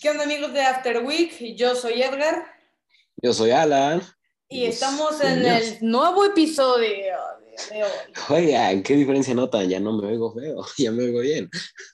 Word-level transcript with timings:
¿Qué 0.00 0.10
onda 0.10 0.24
amigos 0.24 0.52
de 0.52 0.60
After 0.60 1.04
Week? 1.04 1.32
Yo 1.56 1.74
soy 1.74 2.02
Edgar. 2.02 2.44
Yo 3.16 3.32
soy 3.32 3.50
Alan. 3.50 4.02
Y 4.48 4.64
estamos 4.64 5.20
en 5.22 5.44
el 5.44 5.78
nuevo 5.80 6.24
episodio 6.24 7.16
de 7.70 7.82
hoy. 7.82 7.90
Oigan, 8.28 8.82
¿qué 8.82 8.94
diferencia 8.94 9.34
notan? 9.34 9.68
Ya 9.68 9.80
no 9.80 9.94
me 9.94 10.06
oigo 10.08 10.34
feo, 10.34 10.66
ya 10.78 10.92
me 10.92 11.04
oigo 11.04 11.20
bien. 11.20 11.48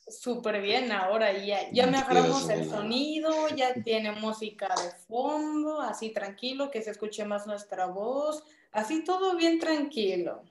Súper 0.09 0.61
bien 0.61 0.91
ahora, 0.91 1.33
ya, 1.45 1.71
ya 1.71 1.87
mejoramos 1.87 2.49
el 2.51 2.69
sonido, 2.69 3.49
ya 3.55 3.73
tiene 3.85 4.11
música 4.13 4.69
de 4.69 4.91
fondo, 5.07 5.81
así 5.81 6.13
tranquilo, 6.13 6.71
que 6.73 6.83
se 6.83 6.91
escuche 6.91 7.25
más 7.25 7.47
nuestra 7.47 7.87
voz, 7.87 8.43
así 8.73 9.05
todo 9.05 9.37
bien 9.37 9.61
tranquilo. 9.61 10.43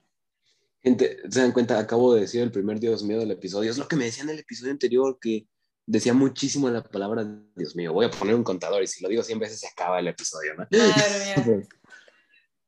Gente, 0.82 1.18
se 1.28 1.40
dan 1.40 1.52
cuenta, 1.52 1.78
acabo 1.78 2.14
de 2.14 2.22
decir 2.22 2.40
el 2.40 2.50
primer 2.50 2.80
Dios 2.80 3.02
mío 3.02 3.18
del 3.18 3.30
episodio, 3.30 3.70
es 3.70 3.78
lo 3.78 3.86
que 3.86 3.96
me 3.96 4.06
decían 4.06 4.28
en 4.28 4.36
el 4.36 4.40
episodio 4.40 4.72
anterior, 4.72 5.18
que 5.20 5.46
decía 5.86 6.14
muchísimo 6.14 6.68
la 6.70 6.82
palabra 6.82 7.24
Dios 7.54 7.76
mío. 7.76 7.92
Voy 7.92 8.06
a 8.06 8.10
poner 8.10 8.34
un 8.34 8.44
contador 8.44 8.82
y 8.82 8.86
si 8.86 9.02
lo 9.02 9.08
digo 9.08 9.22
100 9.22 9.38
veces 9.38 9.60
se 9.60 9.68
acaba 9.68 9.98
el 9.98 10.08
episodio, 10.08 10.54
¿no? 10.54 10.66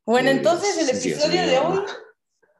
bueno, 0.05 0.30
entonces 0.30 0.77
el 0.79 0.97
episodio 0.97 1.47
de 1.47 1.59
hoy 1.59 1.80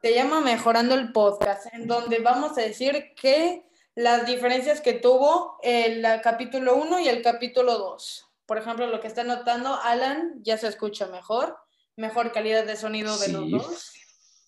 se 0.02 0.15
llama 0.15 0.41
Mejorando 0.41 0.95
el 0.95 1.12
Podcast, 1.12 1.66
en 1.73 1.87
donde 1.87 2.19
vamos 2.19 2.56
a 2.59 2.60
decir 2.60 3.12
que 3.20 3.66
las 3.95 4.27
diferencias 4.27 4.80
que 4.80 4.95
tuvo 4.95 5.59
el 5.62 6.05
capítulo 6.23 6.77
1 6.77 7.01
y 7.01 7.09
el 7.09 7.23
capítulo 7.23 7.79
2. 7.79 8.27
Por 8.46 8.59
ejemplo, 8.59 8.87
lo 8.87 9.01
que 9.01 9.07
está 9.07 9.24
notando 9.24 9.74
Alan 9.82 10.41
ya 10.43 10.59
se 10.59 10.68
escucha 10.68 11.07
mejor, 11.07 11.57
mejor 11.96 12.32
calidad 12.32 12.66
de 12.66 12.77
sonido 12.77 13.16
de 13.18 13.29
los 13.29 13.51
dos 13.51 13.93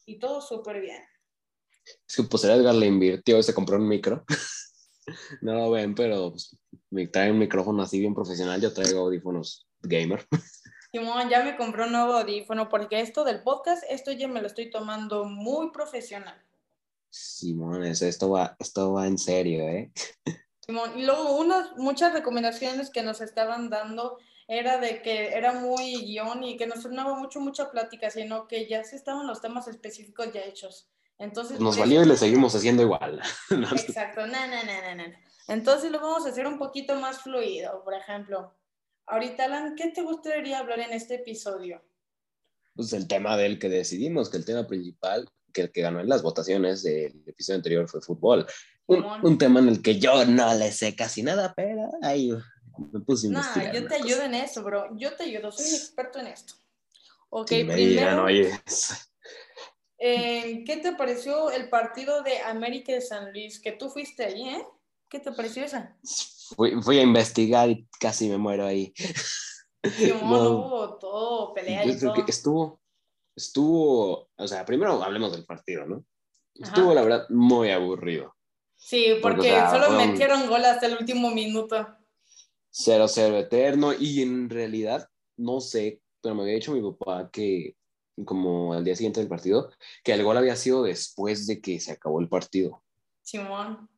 y 0.04 0.18
todo 0.18 0.40
súper 0.40 0.80
bien. 0.80 1.02
Es 2.06 2.16
que 2.16 2.23
pues 2.24 2.45
Edgar 2.45 2.74
le 2.74 2.86
invirtió, 2.86 3.42
se 3.42 3.54
compró 3.54 3.76
un 3.76 3.88
micro. 3.88 4.24
no 5.41 5.55
lo 5.55 5.70
ven, 5.70 5.95
pero 5.95 6.30
pues, 6.30 6.56
me 6.91 7.06
trae 7.06 7.30
un 7.30 7.38
micrófono 7.38 7.83
así 7.83 7.98
bien 7.98 8.15
profesional. 8.15 8.60
Yo 8.60 8.73
traigo 8.73 9.01
audífonos 9.01 9.66
gamer. 9.82 10.27
Simón, 10.93 11.29
ya 11.29 11.45
me 11.45 11.57
compró 11.57 11.85
un 11.87 11.93
nuevo 11.93 12.15
audífono 12.15 12.68
porque 12.68 13.01
esto 13.01 13.24
del 13.24 13.43
podcast, 13.43 13.85
esto 13.90 14.13
ya 14.13 14.29
me 14.29 14.40
lo 14.40 14.46
estoy 14.46 14.71
tomando 14.71 15.24
muy 15.24 15.71
profesional. 15.71 16.43
Simón, 17.10 17.85
esto 17.85 18.30
va, 18.30 18.57
esto 18.59 18.93
va 18.93 19.07
en 19.07 19.18
serio, 19.18 19.68
¿eh? 19.68 19.93
Simón, 20.60 20.98
y 20.98 21.04
luego 21.04 21.37
unas, 21.37 21.76
muchas 21.76 22.13
recomendaciones 22.13 22.91
que 22.91 23.02
nos 23.02 23.20
estaban 23.20 23.70
dando 23.70 24.18
era 24.48 24.79
de 24.79 25.02
que 25.02 25.29
era 25.29 25.52
muy 25.52 26.04
guion 26.04 26.45
y 26.45 26.57
que 26.57 26.66
no 26.66 26.80
sonaba 26.80 27.18
mucho, 27.18 27.41
mucha 27.41 27.70
plática, 27.70 28.10
sino 28.10 28.46
que 28.46 28.68
ya 28.68 28.85
se 28.85 28.96
estaban 28.96 29.26
los 29.26 29.41
temas 29.41 29.68
específicos 29.68 30.32
ya 30.32 30.43
hechos. 30.43 30.88
Entonces, 31.18 31.60
Nos 31.60 31.78
valió 31.78 32.02
y 32.02 32.06
le 32.06 32.16
seguimos 32.16 32.54
haciendo 32.54 32.82
igual. 32.82 33.20
Exacto, 33.50 34.26
no, 34.26 34.46
no, 34.46 34.64
no, 34.64 34.95
no, 34.95 35.14
Entonces 35.48 35.90
lo 35.90 36.00
vamos 36.00 36.26
a 36.26 36.30
hacer 36.30 36.46
un 36.46 36.58
poquito 36.58 36.96
más 36.96 37.23
fluido. 37.23 37.82
Por 37.84 37.95
ejemplo, 37.95 38.54
ahorita, 39.06 39.45
Alan, 39.45 39.74
¿qué 39.76 39.88
te 39.88 40.02
gustaría 40.02 40.58
hablar 40.58 40.80
en 40.80 40.92
este 40.92 41.16
episodio? 41.16 41.82
Pues 42.74 42.92
el 42.92 43.08
tema 43.08 43.36
del 43.38 43.58
que 43.58 43.70
decidimos, 43.70 44.28
que 44.28 44.36
el 44.36 44.45
tema 44.45 44.66
principal, 44.66 45.26
que 45.54 45.62
el 45.62 45.73
que 45.73 45.80
ganó 45.80 46.00
en 46.00 46.08
las 46.08 46.23
votaciones 46.23 46.82
del 46.82 47.23
episodio 47.26 47.56
anterior 47.56 47.88
fue 47.88 48.02
fútbol. 48.02 48.46
Un, 48.86 49.38
tema 49.38 49.60
en 49.60 49.68
el 49.68 49.82
que 49.82 49.98
yo 49.98 50.24
no 50.26 50.54
le 50.54 50.70
sé 50.70 50.95
casi 50.95 51.23
nada, 51.23 51.54
pero 51.56 51.90
ahí 52.02 52.30
me 52.92 53.01
puse 53.01 53.28
a 53.28 53.30
No, 53.30 53.73
yo 53.73 53.88
te 53.88 53.96
ayudo 53.96 54.23
en 54.23 54.34
eso, 54.34 54.62
bro. 54.62 54.96
Yo 54.96 55.16
te 55.16 55.24
ayudo, 55.24 55.51
soy 55.51 55.66
un 55.70 55.74
experto 55.74 56.18
en 56.20 56.28
esto. 56.28 56.54
Ok, 57.30 57.48
primero. 57.48 58.26
Eh, 60.09 60.62
¿Qué 60.65 60.76
te 60.76 60.93
pareció 60.93 61.51
el 61.51 61.68
partido 61.68 62.23
de 62.23 62.38
América 62.43 62.93
de 62.93 63.01
San 63.01 63.32
Luis? 63.32 63.59
Que 63.59 63.73
tú 63.73 63.88
fuiste 63.88 64.25
ahí, 64.25 64.48
¿eh? 64.48 64.65
¿Qué 65.09 65.19
te 65.19 65.32
pareció 65.32 65.65
esa? 65.65 65.97
Fui, 66.54 66.98
a 66.98 67.03
investigar 67.03 67.69
y 67.69 67.88
casi 67.98 68.28
me 68.28 68.38
muero 68.38 68.66
ahí. 68.66 68.93
no, 70.22 70.97
todo, 70.98 71.53
pelea 71.54 71.84
y 71.84 71.98
todo. 71.98 72.15
estuvo, 72.26 72.81
estuvo, 73.34 74.28
o 74.37 74.47
sea, 74.47 74.65
primero 74.65 75.03
hablemos 75.03 75.32
del 75.32 75.44
partido, 75.44 75.86
¿no? 75.86 76.04
Estuvo, 76.54 76.94
la 76.94 77.03
verdad, 77.03 77.28
muy 77.28 77.70
aburrido. 77.70 78.34
Sí, 78.76 79.16
porque, 79.20 79.59
solo 79.70 79.91
metieron 79.91 80.48
gol 80.48 80.64
hasta 80.64 80.86
el 80.86 80.97
último 80.98 81.30
minuto. 81.30 81.86
0-0 82.72 83.41
eterno 83.41 83.92
y 83.92 84.22
en 84.22 84.50
realidad, 84.50 85.09
no 85.36 85.60
sé, 85.60 86.00
pero 86.20 86.34
me 86.34 86.42
había 86.42 86.54
dicho 86.54 86.72
mi 86.72 86.82
papá 86.82 87.30
que 87.30 87.75
como 88.25 88.72
al 88.72 88.84
día 88.84 88.97
siguiente 88.97 89.21
del 89.21 89.28
partido, 89.28 89.71
que 90.03 90.12
el 90.12 90.25
gol 90.25 90.37
había 90.37 90.56
sido 90.56 90.84
después 90.84 91.47
de 91.47 91.60
que 91.60 91.81
se 91.81 91.93
acabó 91.93 92.21
el 92.21 92.28
partido. 92.28 92.82
Simón. 93.22 93.88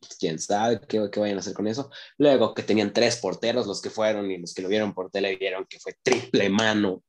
Pues, 0.00 0.16
quién 0.18 0.38
sabe 0.38 0.80
qué, 0.86 1.08
qué, 1.10 1.20
vayan 1.20 1.36
a 1.36 1.40
hacer 1.40 1.54
con 1.54 1.66
eso. 1.66 1.90
Luego 2.18 2.54
que 2.54 2.62
tenían 2.62 2.92
tres 2.92 3.16
porteros, 3.16 3.66
los 3.66 3.82
que 3.82 3.90
fueron 3.90 4.30
y 4.30 4.38
los 4.38 4.54
que 4.54 4.62
lo 4.62 4.68
vieron 4.68 4.94
por 4.94 5.10
tele 5.10 5.36
vieron 5.36 5.66
que 5.66 5.78
fue 5.78 5.96
triple 6.02 6.48
mano. 6.48 7.02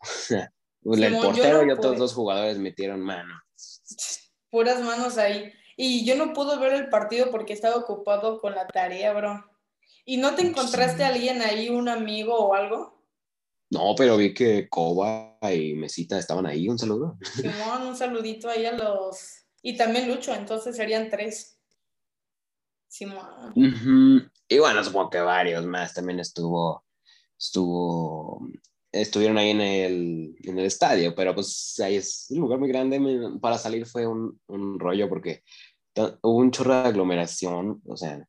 el 0.84 1.16
portero 1.16 1.64
y 1.66 1.70
otros 1.70 1.98
dos 1.98 2.12
jugadores 2.14 2.58
metieron 2.58 3.00
mano. 3.00 3.34
Puras 4.50 4.82
manos 4.82 5.18
ahí. 5.18 5.52
Y 5.76 6.04
yo 6.04 6.16
no 6.16 6.32
pude 6.32 6.58
ver 6.58 6.74
el 6.74 6.88
partido 6.88 7.30
porque 7.30 7.52
estaba 7.52 7.76
ocupado 7.76 8.40
con 8.40 8.54
la 8.54 8.66
tarea, 8.66 9.12
bro. 9.12 9.44
¿Y 10.04 10.16
no 10.16 10.34
te 10.34 10.42
encontraste 10.42 11.04
a 11.04 11.08
alguien 11.08 11.40
ahí, 11.42 11.68
un 11.70 11.88
amigo 11.88 12.36
o 12.36 12.54
algo? 12.54 13.01
No, 13.72 13.94
pero 13.96 14.18
vi 14.18 14.34
que 14.34 14.68
Coba 14.68 15.38
y 15.50 15.72
Mesita 15.72 16.18
estaban 16.18 16.44
ahí. 16.44 16.68
Un 16.68 16.78
saludo. 16.78 17.16
Simón, 17.22 17.86
un 17.86 17.96
saludito 17.96 18.50
ahí 18.50 18.66
a 18.66 18.72
los. 18.72 19.46
Y 19.62 19.78
también 19.78 20.08
Lucho, 20.08 20.34
entonces 20.34 20.76
serían 20.76 21.08
tres. 21.08 21.58
Simón. 22.86 24.30
Y 24.46 24.58
bueno, 24.58 24.84
supongo 24.84 25.08
que 25.08 25.20
varios 25.20 25.64
más 25.64 25.94
también 25.94 26.20
estuvo. 26.20 26.84
Estuvo. 27.38 28.46
Estuvieron 28.92 29.38
ahí 29.38 29.48
en 29.48 29.62
el, 29.62 30.36
en 30.42 30.58
el 30.58 30.66
estadio, 30.66 31.14
pero 31.14 31.34
pues 31.34 31.80
ahí 31.82 31.96
es 31.96 32.26
un 32.28 32.40
lugar 32.40 32.58
muy 32.58 32.68
grande. 32.68 33.00
Para 33.40 33.56
salir 33.56 33.86
fue 33.86 34.06
un, 34.06 34.38
un 34.48 34.78
rollo 34.78 35.08
porque 35.08 35.42
hubo 35.96 36.36
un 36.36 36.50
chorro 36.50 36.74
de 36.74 36.88
aglomeración. 36.88 37.80
O 37.86 37.96
sea, 37.96 38.22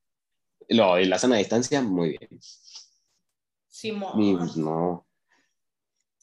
lo, 0.69 0.97
y 0.97 1.03
la 1.03 1.19
zona 1.19 1.35
de 1.35 1.39
distancia, 1.39 1.81
muy 1.81 2.11
bien. 2.11 2.39
Simón. 3.67 4.23
Y 4.23 4.37
pues 4.37 4.55
no 4.55 5.05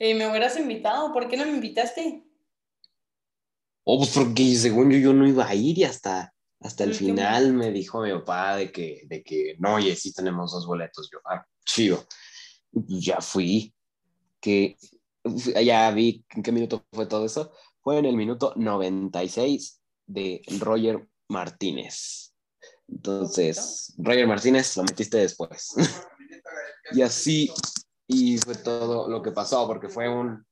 eh, 0.00 0.14
me 0.14 0.28
hubieras 0.28 0.56
invitado, 0.58 1.12
¿por 1.12 1.28
qué 1.28 1.36
no 1.36 1.44
me 1.44 1.50
invitaste? 1.50 2.24
Oh, 3.84 3.98
pues 3.98 4.10
porque 4.14 4.54
según 4.56 4.90
yo, 4.90 4.98
yo 4.98 5.12
no 5.12 5.28
iba 5.28 5.46
a 5.46 5.54
ir 5.54 5.78
y 5.78 5.84
hasta, 5.84 6.32
hasta 6.60 6.84
el 6.84 6.94
final 6.94 7.52
me 7.52 7.70
dijo 7.70 8.00
mi 8.00 8.10
papá 8.12 8.56
de 8.56 8.72
que, 8.72 9.02
de 9.06 9.22
que 9.22 9.56
no, 9.58 9.74
oye, 9.74 9.94
sí 9.94 10.12
tenemos 10.14 10.52
dos 10.52 10.66
boletos. 10.66 11.10
Yo, 11.12 11.18
ah, 11.26 11.44
chido. 11.66 12.06
Pues 12.72 13.04
ya 13.04 13.20
fui, 13.20 13.74
que 14.40 14.76
ya 15.62 15.90
vi 15.90 16.24
en 16.30 16.42
qué 16.42 16.50
minuto 16.50 16.82
fue 16.92 17.06
todo 17.06 17.26
eso. 17.26 17.52
Fue 17.82 17.98
en 17.98 18.06
el 18.06 18.16
minuto 18.16 18.54
96 18.56 19.82
de 20.06 20.40
Roger 20.60 21.06
Martínez. 21.28 22.34
Entonces, 22.88 23.94
Roger 23.98 24.26
Martínez 24.26 24.76
lo 24.78 24.84
metiste 24.84 25.18
después. 25.18 25.74
y 26.92 27.02
así 27.02 27.50
y 28.12 28.38
fue 28.38 28.56
todo 28.56 29.09
lo 29.09 29.22
que 29.22 29.31
pasó, 29.31 29.69
porque 29.69 29.88
fue 29.88 30.09
un, 30.09 30.44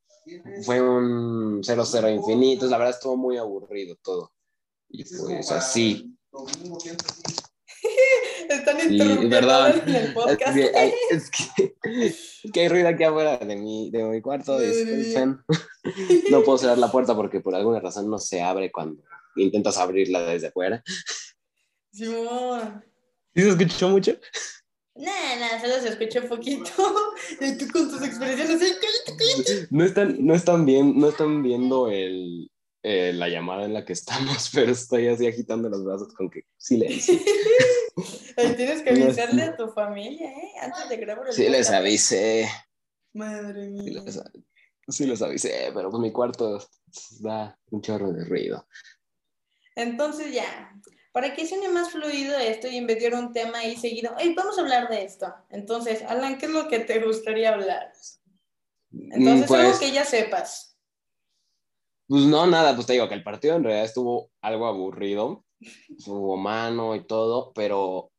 fue 0.65 0.81
un 0.81 1.61
0-0 1.61 2.15
infinito, 2.15 2.67
la 2.67 2.79
verdad 2.79 2.95
estuvo 2.95 3.17
muy 3.17 3.37
aburrido 3.37 3.97
todo. 4.03 4.33
Y 4.89 5.05
pues 5.05 5.51
así. 5.51 6.17
Están 8.49 8.81
interrumpiendo 8.81 9.67
en 9.67 9.95
el 9.95 10.15
podcast. 10.15 10.57
Es 11.11 11.31
que, 11.31 11.77
que, 12.53 12.61
hay 12.61 12.69
ruido 12.69 12.89
aquí 12.89 13.05
afuera 13.05 13.39
de 13.39 13.57
mi, 13.57 13.91
de 13.91 14.05
mi 14.05 14.21
cuarto. 14.21 14.59
No 16.31 16.43
puedo 16.43 16.59
cerrar 16.59 16.77
la 16.77 16.93
puerta 16.93 17.17
porque 17.17 17.41
por 17.41 17.55
alguna 17.55 17.81
razón 17.81 18.11
no 18.11 18.19
se 18.19 18.43
abre 18.43 18.71
cuando 18.71 19.03
intentas 19.37 19.79
abrirla 19.79 20.21
desde 20.21 20.49
afuera. 20.49 20.83
Simón. 21.93 22.85
¿Sí 23.35 23.43
se 23.43 23.49
escuchó 23.49 23.89
mucho? 23.89 24.13
Nada, 24.99 25.37
nada, 25.37 25.61
solo 25.61 25.81
se 25.81 25.91
escucha 25.91 26.21
un 26.21 26.29
poquito. 26.29 26.71
Y 27.41 27.57
tú 27.57 27.67
con 27.73 27.89
tus 27.89 28.03
expresiones, 28.03 28.61
No 29.71 29.85
están, 29.85 30.17
no 30.25 30.35
están, 30.35 30.67
bien, 30.67 30.99
no 30.99 31.09
están 31.11 31.43
viendo 31.43 31.89
el, 31.89 32.51
eh, 32.83 33.13
la 33.13 33.29
llamada 33.29 33.65
en 33.65 33.75
la 33.75 33.85
que 33.85 33.93
estamos, 33.93 34.51
pero 34.55 34.73
estoy 34.73 35.09
así 35.09 35.27
agitando 35.27 35.69
los 35.69 35.85
brazos 35.85 36.13
con 36.15 36.29
que 36.31 36.43
silencio. 36.57 37.15
Ahí 38.37 38.55
tienes 38.55 38.83
que 38.83 38.91
avisarle 38.91 39.43
a 39.43 39.57
tu 39.57 39.69
familia, 39.69 40.31
¿eh? 40.31 40.53
Antes 40.63 40.89
de 40.89 40.97
grabar 40.97 41.27
el 41.27 41.33
Sí, 41.33 41.49
les 41.49 41.71
avisé. 41.71 42.49
Madre 43.13 43.69
mía. 43.69 43.83
Sí 44.89 45.07
les, 45.07 45.21
avisé, 45.21 45.71
pero 45.75 45.91
pues 45.91 46.01
mi 46.01 46.13
cuarto 46.13 46.59
da 47.21 47.59
un 47.71 47.83
chorro 47.83 48.13
de 48.13 48.25
ruido. 48.25 48.67
Entonces 49.75 50.33
ya, 50.33 50.73
para 51.13 51.35
que 51.35 51.47
suene 51.47 51.69
más 51.69 51.91
fluido 51.91 52.39
esto 52.39 52.69
y 52.69 52.77
en 52.77 52.87
vez 52.87 53.01
de 53.03 53.17
un 53.17 53.33
tema 53.33 53.59
ahí 53.59 53.77
seguido, 53.77 54.15
hey, 54.19 54.35
vamos 54.37 54.59
a 54.59 54.63
hablar 54.63 54.89
de 54.89 55.05
esto. 55.05 55.33
Entonces, 55.51 56.03
Alan, 56.03 56.39
¿qué 56.39 56.47
es 56.47 56.53
lo 56.53 56.69
que 56.69 56.81
te 56.81 57.01
gustaría 57.01 57.55
hablar? 57.55 57.93
Entonces, 58.93 59.47
pues, 59.47 59.61
algo 59.61 59.79
que 59.79 59.93
ya 59.93 60.05
sepas. 60.05 60.77
Pues 62.07 62.25
no, 62.25 62.47
nada, 62.47 62.75
pues 62.75 62.87
te 62.87 62.95
digo 62.95 63.09
que 63.09 63.15
el 63.15 63.23
partido 63.23 63.57
en 63.57 63.65
realidad 63.65 63.85
estuvo 63.85 64.31
algo 64.41 64.67
aburrido, 64.67 65.45
hubo 66.07 66.37
mano 66.37 66.95
y 66.95 67.07
todo, 67.07 67.53
pero 67.53 68.11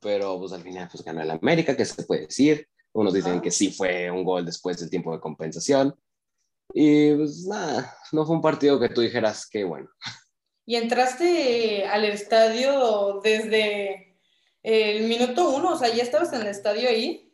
pero 0.00 0.38
pues 0.38 0.52
al 0.52 0.62
final 0.62 0.88
pues 0.90 1.04
ganó 1.04 1.22
el 1.22 1.30
América, 1.30 1.76
que 1.76 1.84
se 1.84 2.02
puede 2.04 2.22
decir. 2.22 2.68
Unos 2.92 3.14
dicen 3.14 3.40
que 3.40 3.50
sí 3.50 3.70
fue 3.70 4.10
un 4.10 4.24
gol 4.24 4.44
después 4.44 4.78
del 4.80 4.90
tiempo 4.90 5.12
de 5.12 5.20
compensación. 5.20 5.94
Y 6.72 7.14
pues 7.14 7.46
nada, 7.46 7.96
no 8.12 8.26
fue 8.26 8.36
un 8.36 8.42
partido 8.42 8.78
que 8.80 8.88
tú 8.88 9.00
dijeras 9.00 9.48
que 9.48 9.64
bueno. 9.64 9.88
¿Y 10.68 10.76
entraste 10.76 11.86
al 11.86 12.04
estadio 12.04 13.22
desde 13.24 14.18
el 14.62 15.08
minuto 15.08 15.48
uno? 15.48 15.72
O 15.72 15.78
sea, 15.78 15.88
¿ya 15.88 16.02
estabas 16.02 16.30
en 16.34 16.42
el 16.42 16.48
estadio 16.48 16.90
ahí? 16.90 17.32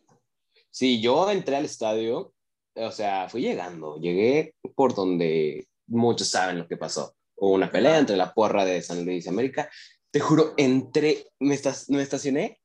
Sí, 0.71 1.01
yo 1.01 1.29
entré 1.29 1.57
al 1.57 1.65
estadio, 1.65 2.33
o 2.77 2.93
sea, 2.93 3.29
fui 3.29 3.43
llegando, 3.43 3.99
llegué 3.99 4.55
por 4.77 4.95
donde 4.95 5.67
muchos 5.89 6.29
saben 6.29 6.59
lo 6.59 6.69
que 6.69 6.77
pasó. 6.77 7.17
Hubo 7.35 7.55
una 7.55 7.73
pelea 7.73 7.99
entre 7.99 8.17
la 8.17 8.33
porra 8.33 8.65
de 8.65 8.81
San 8.83 9.05
Luis 9.05 9.27
y 9.27 9.31
América. 9.31 9.69
Te 10.13 10.21
juro, 10.21 10.55
entré, 10.57 11.27
me, 11.41 11.59
me 11.89 12.03
estacioné 12.03 12.61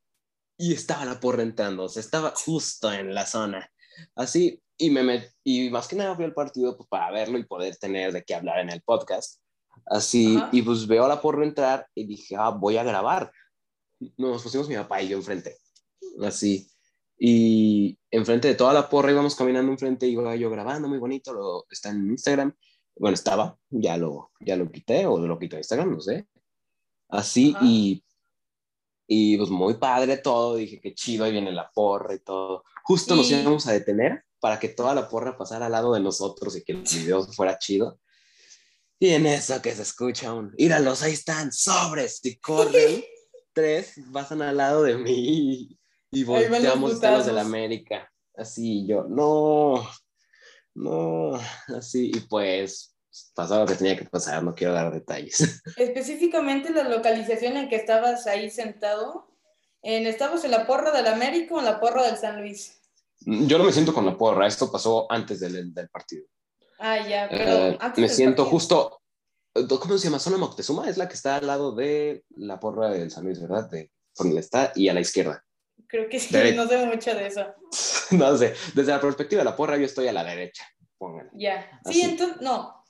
y 0.56 0.76
estaba 0.76 1.04
la 1.04 1.20
porra 1.20 1.42
entrando, 1.42 1.86
o 1.86 1.90
sea, 1.90 2.02
estaba 2.02 2.32
justo 2.36 2.94
en 2.94 3.16
la 3.16 3.26
zona. 3.26 3.72
Así, 4.14 4.62
y, 4.78 4.92
me 4.92 5.32
y 5.44 5.72
más 5.72 5.88
que 5.88 5.96
nada 5.96 6.16
fui 6.16 6.26
al 6.26 6.36
partido 6.36 6.78
pues, 6.78 6.88
para 6.88 7.10
verlo 7.10 7.40
y 7.40 7.48
poder 7.48 7.76
tener 7.78 8.12
de 8.12 8.24
qué 8.24 8.36
hablar 8.36 8.60
en 8.60 8.70
el 8.70 8.84
podcast. 8.84 9.40
Así, 9.86 10.40
y 10.52 10.62
pues 10.62 10.88
veo 10.88 11.06
a 11.06 11.08
la 11.08 11.22
porra 11.22 11.44
entrar 11.44 11.88
y 11.96 12.06
dije, 12.06 12.36
ah, 12.38 12.50
voy 12.50 12.78
a 12.78 12.84
grabar. 12.84 13.32
Nos 14.18 14.44
pusimos 14.44 14.68
mi 14.70 14.76
papá 14.76 15.02
y 15.02 15.10
yo 15.10 15.18
enfrente. 15.18 15.58
Así. 16.22 16.70
Y 17.18 17.98
enfrente 18.12 18.48
de 18.48 18.56
toda 18.56 18.74
la 18.74 18.90
porra 18.90 19.12
íbamos 19.12 19.36
caminando 19.36 19.72
enfrente 19.72 20.08
y 20.08 20.12
iba 20.12 20.36
yo 20.36 20.50
grabando, 20.50 20.88
muy 20.88 21.00
bonito, 21.00 21.34
lo, 21.34 21.66
está 21.70 21.90
en 21.90 22.10
Instagram. 22.10 22.54
Bueno, 22.96 23.16
estaba, 23.16 23.58
ya 23.70 23.98
lo, 23.98 24.32
ya 24.40 24.56
lo 24.56 24.72
quité 24.72 25.06
o 25.06 25.18
lo 25.18 25.40
quité 25.40 25.58
de 25.58 25.62
Instagram, 25.62 25.92
no 25.92 26.02
sé. 26.02 26.28
Así, 27.10 27.56
y 27.62 28.04
y 29.12 29.38
pues 29.38 29.50
muy 29.50 29.74
padre 29.74 30.18
todo, 30.18 30.56
dije 30.56 30.80
que 30.80 30.94
chido, 30.94 31.26
ahí 31.26 31.32
viene 31.32 31.52
la 31.52 31.72
porra 31.72 32.14
y 32.14 32.20
todo. 32.20 32.64
Justo 32.84 33.16
nos 33.16 33.32
íbamos 33.32 33.66
a 33.66 33.72
detener 33.72 34.24
para 34.40 34.60
que 34.60 34.70
toda 34.70 34.94
la 34.94 35.10
porra 35.10 35.36
pasara 35.36 35.66
al 35.66 35.72
lado 35.72 35.96
de 35.96 36.00
nosotros 36.00 36.56
y 36.56 36.64
que 36.64 36.74
el 36.74 36.84
video 36.84 37.24
fuera 37.24 37.58
chido. 37.58 38.00
Y 39.02 39.12
en 39.12 39.26
eso 39.26 39.62
que 39.62 39.74
se 39.74 39.84
escucha 39.84 40.34
un, 40.34 40.54
íralos, 40.58 41.02
ahí 41.04 41.14
están, 41.14 41.54
sobres, 41.54 42.20
y 42.24 42.38
corren, 42.38 43.02
tres 43.54 43.94
pasan 44.12 44.42
al 44.42 44.58
lado 44.58 44.84
de 44.84 44.98
mí 44.98 45.78
y, 46.12 46.24
volteamos 46.26 47.02
a 47.02 47.12
los 47.12 47.26
de 47.26 47.32
la 47.32 47.42
América. 47.42 48.12
Así 48.36 48.86
yo, 48.86 49.06
no, 49.06 49.90
no, 50.76 51.40
así, 51.76 52.12
y 52.14 52.20
pues 52.22 52.94
pasó 53.34 53.60
lo 53.60 53.66
que 53.66 53.76
tenía 53.76 53.98
que 53.98 54.06
pasar, 54.06 54.44
no 54.44 54.54
quiero 54.54 54.74
dar 54.74 54.94
detalles. 54.94 55.62
Específicamente 55.78 56.72
la 56.72 56.84
localización 56.84 57.56
en 57.56 57.70
que 57.70 57.78
estabas 57.78 58.28
ahí 58.28 58.50
sentado, 58.50 59.30
en, 59.82 60.08
¿estabas 60.08 60.44
en 60.44 60.52
la 60.52 60.68
porra 60.68 60.92
del 60.92 61.08
América 61.08 61.56
o 61.56 61.60
en 61.60 61.66
la 61.66 61.80
porra 61.80 62.06
del 62.06 62.18
San 62.18 62.42
Luis? 62.42 62.82
Yo 63.22 63.58
no 63.58 63.64
me 63.64 63.72
siento 63.72 63.94
con 63.94 64.06
la 64.06 64.18
porra, 64.18 64.46
esto 64.46 64.70
pasó 64.70 65.10
antes 65.10 65.40
del, 65.40 65.74
del 65.74 65.90
partido. 65.90 66.26
Ah, 66.80 67.06
ya, 67.06 67.28
pero 67.30 67.68
eh, 67.72 67.78
Me 67.98 68.08
siento 68.08 68.46
justo, 68.46 69.02
¿cómo 69.54 69.98
se 69.98 70.06
llama? 70.06 70.20
Zona 70.20 70.38
Moctezuma 70.38 70.90
es 70.90 70.98
la 70.98 71.10
que 71.10 71.16
está 71.16 71.36
al 71.36 71.48
lado 71.48 71.74
de 71.74 72.24
la 72.38 72.60
porra 72.60 72.90
del 72.90 73.12
San 73.12 73.26
Luis, 73.26 73.42
¿verdad? 73.42 73.70
De 73.70 73.92
donde 74.18 74.40
está 74.40 74.72
y 74.76 74.88
a 74.88 74.94
la 74.94 75.02
izquierda. 75.02 75.44
Creo 75.88 76.08
que 76.08 76.20
sí, 76.20 76.34
no 76.56 76.68
sé 76.68 76.86
mucho 76.86 77.14
de 77.14 77.28
eso. 77.28 77.46
no 78.12 78.38
sé, 78.38 78.54
desde 78.74 78.92
la 78.92 79.02
perspectiva 79.02 79.42
de 79.42 79.46
la 79.46 79.56
porra 79.56 79.78
yo 79.78 79.86
estoy 79.86 80.08
a 80.08 80.14
la 80.14 80.24
derecha, 80.24 80.66
pónganle. 80.98 81.32
Ya, 81.34 81.82
sí, 81.86 82.02
entonces, 82.02 82.42
no, 82.42 82.84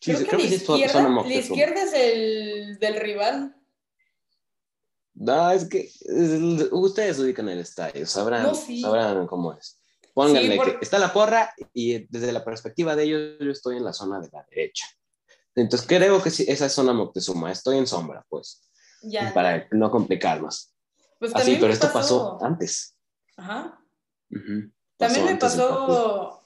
creo, 0.00 0.26
que, 0.26 0.36
la, 0.36 0.44
izquierda, 0.44 1.08
la 1.08 1.34
izquierda 1.34 1.82
es 1.84 1.92
el 1.94 2.78
del 2.80 2.96
rival. 2.96 3.56
No, 5.14 5.50
es 5.50 5.68
que 5.68 5.90
ustedes 6.72 7.18
ubican 7.20 7.48
el 7.48 7.60
estadio, 7.60 8.06
sabrán, 8.06 8.54
sabrán 8.54 9.26
cómo 9.26 9.52
es. 9.52 9.79
Pónganle 10.14 10.58
que 10.58 10.78
está 10.80 10.98
la 10.98 11.12
porra 11.12 11.52
y 11.72 12.06
desde 12.08 12.32
la 12.32 12.44
perspectiva 12.44 12.96
de 12.96 13.04
ellos 13.04 13.36
yo 13.40 13.50
estoy 13.50 13.76
en 13.76 13.84
la 13.84 13.92
zona 13.92 14.20
de 14.20 14.28
la 14.32 14.44
derecha. 14.50 14.86
Entonces 15.54 15.86
creo 15.86 16.22
que 16.22 16.30
sí, 16.30 16.44
esa 16.48 16.66
es 16.66 16.72
zona 16.72 16.92
Moctezuma, 16.92 17.50
estoy 17.50 17.78
en 17.78 17.86
sombra, 17.86 18.24
pues. 18.28 18.62
Ya. 19.02 19.32
Para 19.32 19.66
no 19.70 19.90
complicarnos. 19.90 20.74
Pues 21.18 21.34
Así, 21.34 21.56
pero 21.60 21.72
esto 21.72 21.92
pasó, 21.92 22.38
antes. 22.42 22.96
Ajá. 23.36 23.78
También 24.96 25.24
me 25.24 25.36
pasó 25.36 26.40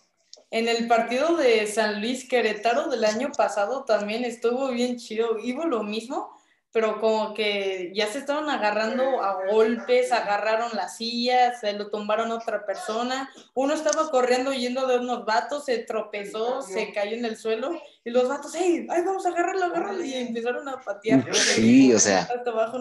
en 0.50 0.68
el 0.68 0.86
partido 0.86 1.36
de 1.36 1.66
San 1.66 2.00
Luis 2.00 2.28
Querétaro 2.28 2.88
del 2.88 3.04
año 3.04 3.30
pasado 3.36 3.84
también 3.84 4.24
estuvo 4.24 4.70
bien 4.70 4.96
chido. 4.98 5.38
Iba 5.38 5.66
lo 5.66 5.82
mismo, 5.82 6.33
pero 6.74 7.00
como 7.00 7.32
que 7.32 7.92
ya 7.94 8.08
se 8.12 8.18
estaban 8.18 8.50
agarrando 8.50 9.22
a 9.22 9.46
golpes, 9.46 10.10
agarraron 10.12 10.72
las 10.74 10.96
sillas, 10.96 11.60
se 11.60 11.72
lo 11.72 11.88
tumbaron 11.88 12.32
a 12.32 12.34
otra 12.34 12.66
persona. 12.66 13.30
Uno 13.54 13.74
estaba 13.74 14.10
corriendo 14.10 14.52
yendo 14.52 14.86
de 14.86 14.98
unos 14.98 15.24
vatos, 15.24 15.64
se 15.64 15.78
tropezó, 15.78 16.60
se 16.62 16.92
cayó 16.92 17.16
en 17.16 17.24
el 17.24 17.36
suelo 17.36 17.80
y 18.04 18.10
los 18.10 18.28
vatos, 18.28 18.52
¡hey! 18.56 18.86
¡Ay, 18.90 19.02
vamos 19.02 19.24
a 19.24 19.28
agarrarlo, 19.28 19.66
agarrarlo! 19.66 20.04
Y 20.04 20.14
empezaron 20.14 20.68
a 20.68 20.80
patear. 20.82 21.32
Sí, 21.32 21.94
o 21.94 21.98
sea. 22.00 22.28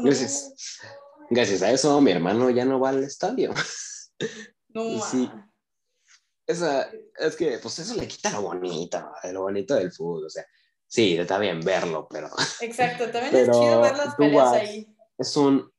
gracias, 0.04 0.80
gracias 1.30 1.62
a 1.62 1.72
eso 1.72 2.02
mi 2.02 2.12
hermano 2.12 2.50
ya 2.50 2.66
no 2.66 2.80
va 2.80 2.90
al 2.90 3.04
estadio. 3.04 3.54
No, 4.70 5.00
sí 5.12 5.30
esa, 6.48 6.90
es 7.20 7.36
que, 7.36 7.58
pues 7.60 7.80
eso 7.80 7.96
le 7.96 8.08
quita 8.08 8.32
lo 8.32 8.42
bonito, 8.42 9.12
lo 9.32 9.42
bonito 9.42 9.76
del 9.76 9.92
fútbol, 9.92 10.26
o 10.26 10.30
sea, 10.30 10.46
sí, 10.88 11.18
está 11.18 11.38
bien 11.40 11.62
verlo, 11.62 12.08
pero... 12.10 12.30
Exacto, 12.62 13.10
también 13.10 13.36
es 13.36 13.46
chido 13.52 13.82
ver 13.82 13.98
las 13.98 14.16
peleas 14.16 14.52
ahí. 14.52 14.88
Es 15.18 15.36
un, 15.38 15.72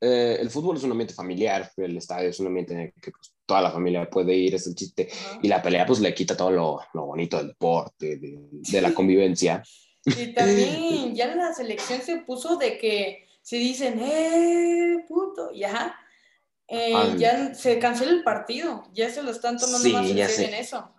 eh, 0.00 0.36
el 0.40 0.50
fútbol 0.50 0.76
es 0.76 0.82
un 0.82 0.90
ambiente 0.90 1.14
familiar, 1.14 1.70
el 1.76 1.96
estadio 1.96 2.28
es 2.28 2.38
un 2.40 2.48
ambiente 2.48 2.74
en 2.74 2.80
el 2.80 2.92
que 2.92 3.10
pues, 3.10 3.32
toda 3.46 3.62
la 3.62 3.70
familia 3.70 4.08
puede 4.08 4.34
ir, 4.34 4.54
es 4.54 4.66
el 4.66 4.74
chiste, 4.74 5.08
y 5.42 5.48
la 5.48 5.62
pelea 5.62 5.86
pues 5.86 6.00
le 6.00 6.14
quita 6.14 6.36
todo 6.36 6.50
lo, 6.50 6.80
lo 6.92 7.06
bonito 7.06 7.38
del 7.38 7.48
deporte, 7.48 8.16
de, 8.16 8.38
de 8.50 8.80
la 8.80 8.92
convivencia. 8.94 9.62
Y 10.04 10.34
también 10.34 11.14
ya 11.14 11.34
la 11.34 11.54
selección 11.54 12.02
se 12.02 12.18
puso 12.18 12.56
de 12.56 12.78
que 12.78 13.26
si 13.42 13.58
dicen, 13.58 13.98
eh, 14.00 15.04
puto, 15.08 15.52
ya, 15.52 15.96
eh, 16.68 17.14
ya 17.16 17.54
se 17.54 17.78
canceló 17.78 18.10
el 18.10 18.22
partido, 18.22 18.84
ya 18.92 19.10
se 19.10 19.22
lo 19.22 19.30
están 19.30 19.58
tomando 19.58 19.88
más 19.90 20.10
en 20.10 20.28
serio 20.28 20.48
en 20.48 20.54
eso. 20.54 20.90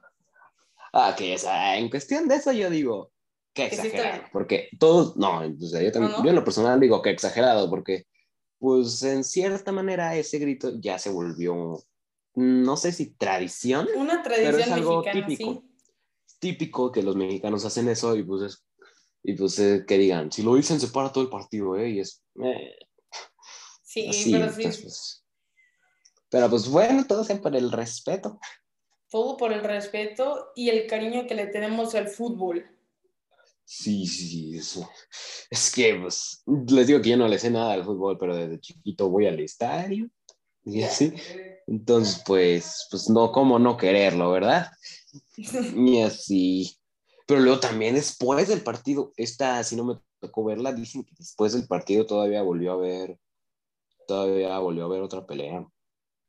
Ah, 0.94 1.14
que 1.18 1.36
en 1.36 1.90
cuestión 1.90 2.28
de 2.28 2.36
eso 2.36 2.52
yo 2.52 2.70
digo 2.70 3.12
que 3.56 3.66
exagerado, 3.68 4.24
porque 4.32 4.70
todos, 4.78 5.16
no, 5.16 5.44
yo, 5.46 5.92
también, 5.92 6.14
yo 6.24 6.30
en 6.30 6.36
lo 6.36 6.44
personal 6.44 6.80
digo 6.80 7.02
que 7.02 7.10
exagerado, 7.10 7.70
porque 7.70 8.06
pues 8.60 9.02
en 9.04 9.24
cierta 9.24 9.72
manera 9.72 10.16
ese 10.16 10.38
grito 10.40 10.74
ya 10.80 11.00
se 11.00 11.10
volvió, 11.10 11.82
no 12.36 12.78
sé 12.78 12.92
si 12.92 13.16
tradición, 13.16 13.88
una 13.96 14.22
tradición 14.22 14.60
es 14.60 14.72
algo 14.72 15.02
típico. 15.02 15.64
Típico 16.38 16.92
que 16.92 17.02
los 17.02 17.16
mexicanos 17.16 17.64
hacen 17.66 17.88
eso 17.88 18.16
y 18.16 18.24
pues 18.24 18.44
es, 18.44 18.66
y 19.24 19.34
pues 19.34 19.58
eh, 19.58 19.86
que 19.88 19.98
digan, 19.98 20.32
si 20.32 20.44
lo 20.44 20.56
dicen 20.56 20.80
se 20.80 20.90
para 20.90 21.12
todo 21.12 21.24
el 21.24 21.30
partido, 21.30 21.78
¿eh? 21.78 21.90
Y 21.90 22.00
es... 22.02 22.22
Eh, 22.44 22.76
sí, 23.82 24.32
pero 24.32 24.52
sí. 24.52 24.64
Pues, 24.64 25.26
pero 26.30 26.50
pues 26.50 26.68
bueno, 26.68 27.06
todo 27.08 27.24
sea 27.24 27.42
por 27.42 27.56
el 27.56 27.72
respeto. 27.72 28.38
Todo 29.10 29.38
por 29.38 29.54
el 29.54 29.64
respeto 29.64 30.52
y 30.56 30.70
el 30.70 30.88
cariño 30.88 31.26
que 31.26 31.36
le 31.36 31.48
tenemos 31.48 31.96
al 31.96 32.10
fútbol. 32.10 32.75
Sí, 33.66 34.06
sí, 34.06 34.56
eso. 34.56 34.88
Es 35.50 35.74
que, 35.74 35.96
pues, 35.96 36.44
les 36.46 36.86
digo 36.86 37.02
que 37.02 37.10
yo 37.10 37.18
no 37.18 37.28
le 37.28 37.40
sé 37.40 37.50
nada 37.50 37.74
al 37.74 37.84
fútbol, 37.84 38.18
pero 38.20 38.36
desde 38.36 38.60
chiquito 38.60 39.10
voy 39.10 39.26
al 39.26 39.40
estadio 39.40 40.08
y 40.64 40.84
así. 40.84 41.14
Entonces, 41.68 42.22
pues, 42.26 42.88
pues 42.92 43.10
no, 43.10 43.32
¿cómo 43.32 43.58
no 43.58 43.76
quererlo, 43.76 44.32
verdad? 44.32 44.72
Y 45.76 46.02
así. 46.02 46.78
Pero 47.28 47.40
luego 47.40 47.60
también 47.60 47.96
después 47.96 48.48
del 48.48 48.62
partido, 48.62 49.12
esta, 49.18 49.64
si 49.64 49.76
no 49.76 49.84
me 49.84 49.96
tocó 50.20 50.44
verla, 50.44 50.72
dicen 50.72 51.04
que 51.04 51.16
después 51.18 51.54
del 51.54 51.68
partido 51.68 52.06
todavía 52.06 52.44
volvió 52.44 52.74
a 52.74 52.78
ver, 52.78 53.18
todavía 54.08 54.60
volvió 54.60 54.84
a 54.84 54.86
haber 54.86 55.02
otra 55.02 55.26
pelea. 55.26 55.68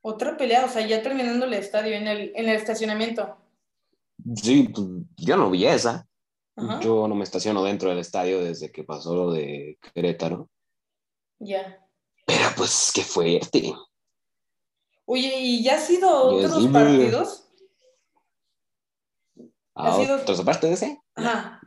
Otra 0.00 0.38
pelea, 0.38 0.64
o 0.64 0.68
sea, 0.68 0.86
ya 0.86 1.02
terminando 1.02 1.44
el 1.44 1.52
estadio, 1.52 1.94
en 1.94 2.06
el, 2.06 2.32
en 2.34 2.48
el 2.48 2.56
estacionamiento. 2.56 3.36
Sí, 4.36 4.70
pues, 4.74 4.86
yo 5.18 5.36
no 5.36 5.50
vi 5.50 5.66
esa. 5.66 6.08
Yo 6.80 7.06
no 7.06 7.14
me 7.14 7.24
estaciono 7.24 7.62
dentro 7.62 7.90
del 7.90 7.98
estadio 7.98 8.42
desde 8.42 8.72
que 8.72 8.82
pasó 8.82 9.14
lo 9.14 9.30
de 9.30 9.78
Querétaro. 9.94 10.48
Ya. 11.38 11.86
Pero 12.24 12.48
pues, 12.56 12.92
qué 12.94 13.02
fuerte. 13.02 13.74
Oye, 15.04 15.38
¿y 15.38 15.62
ya 15.62 15.76
ha 15.76 15.80
sido 15.80 16.10
otros 16.10 16.66
partidos? 16.68 17.48
¿Ha 19.74 19.96
sido... 19.96 20.16
¿Otros 20.16 20.40
aparte 20.40 20.66
de 20.66 20.72
ese? 20.72 21.00
Ajá. 21.14 21.60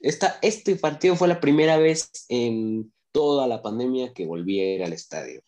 Esta, 0.00 0.38
este 0.42 0.76
partido 0.76 1.16
fue 1.16 1.26
la 1.26 1.40
primera 1.40 1.76
vez 1.76 2.10
en 2.28 2.92
toda 3.10 3.48
la 3.48 3.60
pandemia 3.62 4.14
que 4.14 4.26
volví 4.26 4.60
a 4.60 4.74
ir 4.74 4.84
al 4.84 4.92
estadio. 4.92 5.42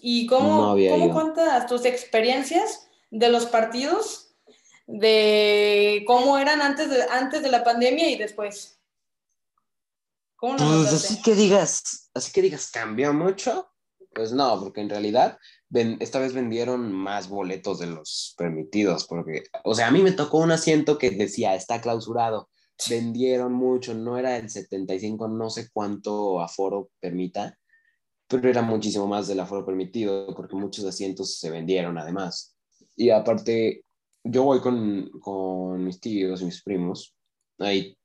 ¿Y 0.00 0.26
cómo, 0.26 0.76
¿cómo 0.76 1.12
cuentas 1.12 1.66
tus 1.66 1.84
experiencias 1.84 2.88
de 3.10 3.28
los 3.30 3.46
partidos? 3.46 4.31
De 4.86 6.04
cómo 6.06 6.38
eran 6.38 6.60
antes 6.60 6.90
de, 6.90 7.02
antes 7.10 7.42
de 7.42 7.50
la 7.50 7.64
pandemia 7.64 8.10
y 8.10 8.16
después. 8.16 8.78
¿Cómo 10.36 10.56
pues 10.56 10.92
así 10.92 11.22
que 11.22 11.34
digas, 11.34 12.10
así 12.14 12.32
que 12.32 12.42
digas, 12.42 12.70
cambió 12.70 13.12
mucho. 13.12 13.68
Pues 14.14 14.32
no, 14.32 14.60
porque 14.60 14.80
en 14.82 14.90
realidad 14.90 15.38
esta 16.00 16.18
vez 16.18 16.34
vendieron 16.34 16.92
más 16.92 17.28
boletos 17.28 17.78
de 17.78 17.86
los 17.86 18.34
permitidos, 18.36 19.06
porque, 19.06 19.44
o 19.64 19.74
sea, 19.74 19.88
a 19.88 19.90
mí 19.90 20.02
me 20.02 20.12
tocó 20.12 20.38
un 20.38 20.50
asiento 20.50 20.98
que 20.98 21.10
decía, 21.10 21.54
está 21.54 21.80
clausurado. 21.80 22.50
Vendieron 22.90 23.52
mucho, 23.52 23.94
no 23.94 24.18
era 24.18 24.36
el 24.36 24.50
75, 24.50 25.28
no 25.28 25.48
sé 25.48 25.70
cuánto 25.72 26.40
aforo 26.40 26.90
permita, 27.00 27.56
pero 28.26 28.48
era 28.48 28.62
muchísimo 28.62 29.06
más 29.06 29.28
del 29.28 29.40
aforo 29.40 29.64
permitido, 29.64 30.34
porque 30.34 30.56
muchos 30.56 30.84
asientos 30.84 31.38
se 31.38 31.50
vendieron 31.50 31.96
además. 31.96 32.56
Y 32.96 33.10
aparte, 33.10 33.84
yo 34.24 34.44
voy 34.44 34.60
con, 34.60 35.10
con 35.20 35.84
mis 35.84 36.00
tíos 36.00 36.42
y 36.42 36.46
mis 36.46 36.62
primos 36.62 37.14
ahí, 37.58 37.96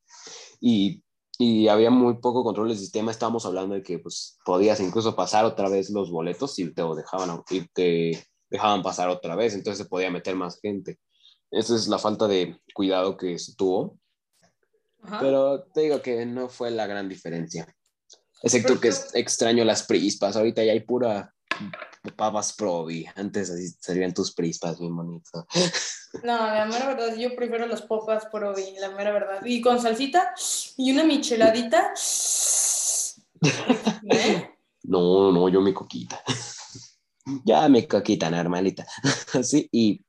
y, 0.60 1.04
y, 1.38 1.68
había 1.68 1.90
muy 1.90 2.16
poco 2.20 2.44
control 2.44 2.70
del 2.70 2.78
sistema. 2.78 3.12
Estábamos 3.12 3.46
hablando 3.46 3.76
de 3.76 3.84
que 3.84 4.00
pues, 4.00 4.38
podías 4.46 4.80
incluso 4.80 5.16
pasar 5.16 5.46
otra 5.46 5.70
vez 5.70 5.90
los 5.90 6.12
boletos 6.12 6.58
y 6.60 6.74
te 6.74 6.84
dejaban, 6.84 7.44
y 7.50 7.62
te 7.68 8.28
dejaban 8.50 8.82
pasar 8.82 9.10
otra 9.10 9.36
vez, 9.36 9.54
entonces 9.54 9.84
se 9.84 9.90
podía 9.90 10.10
meter 10.10 10.36
más 10.36 10.60
gente. 10.60 11.00
Esa 11.52 11.76
es 11.76 11.88
la 11.88 11.98
falta 11.98 12.28
de 12.28 12.60
cuidado 12.74 13.18
que 13.18 13.38
se 13.40 13.56
tuvo. 13.56 13.98
Pero 15.20 15.64
te 15.74 15.82
digo 15.82 16.02
que 16.02 16.26
no 16.26 16.50
fue 16.50 16.72
la 16.72 16.88
gran 16.88 17.08
diferencia. 17.08 17.74
Excepto 18.44 18.80
que 18.80 18.92
extraño 19.14 19.64
las 19.64 19.84
prispas. 19.84 20.36
Ahorita 20.36 20.64
ya 20.64 20.74
hay 20.74 20.82
pura 20.82 21.34
papas 22.16 22.54
probi. 22.54 23.06
Antes 23.16 23.50
así 23.50 23.70
servían 23.80 24.14
tus 24.14 24.34
prispas 24.34 24.80
bien 24.80 24.96
bonito. 24.96 25.48
No, 26.24 26.38
la 26.38 26.66
mera 26.66 26.88
verdad, 26.88 27.16
yo 27.16 27.36
prefiero 27.36 27.68
las 27.68 27.82
papas 27.82 28.26
probi, 28.32 28.76
la 28.80 28.92
mera 28.92 29.12
verdad. 29.12 29.46
Y 29.46 29.62
con 29.62 29.82
salsita 29.82 30.34
y 30.78 30.92
una 30.92 31.04
micheladita. 31.04 31.94
¿Eh? 34.10 34.52
No, 34.90 35.34
no, 35.34 35.50
yo 35.50 35.60
mi 35.60 35.74
coquita. 35.74 36.24
ya 37.44 37.68
mi 37.68 37.86
coquita 37.86 38.30
normalita. 38.30 38.88
Así, 39.34 39.68
y 39.70 40.02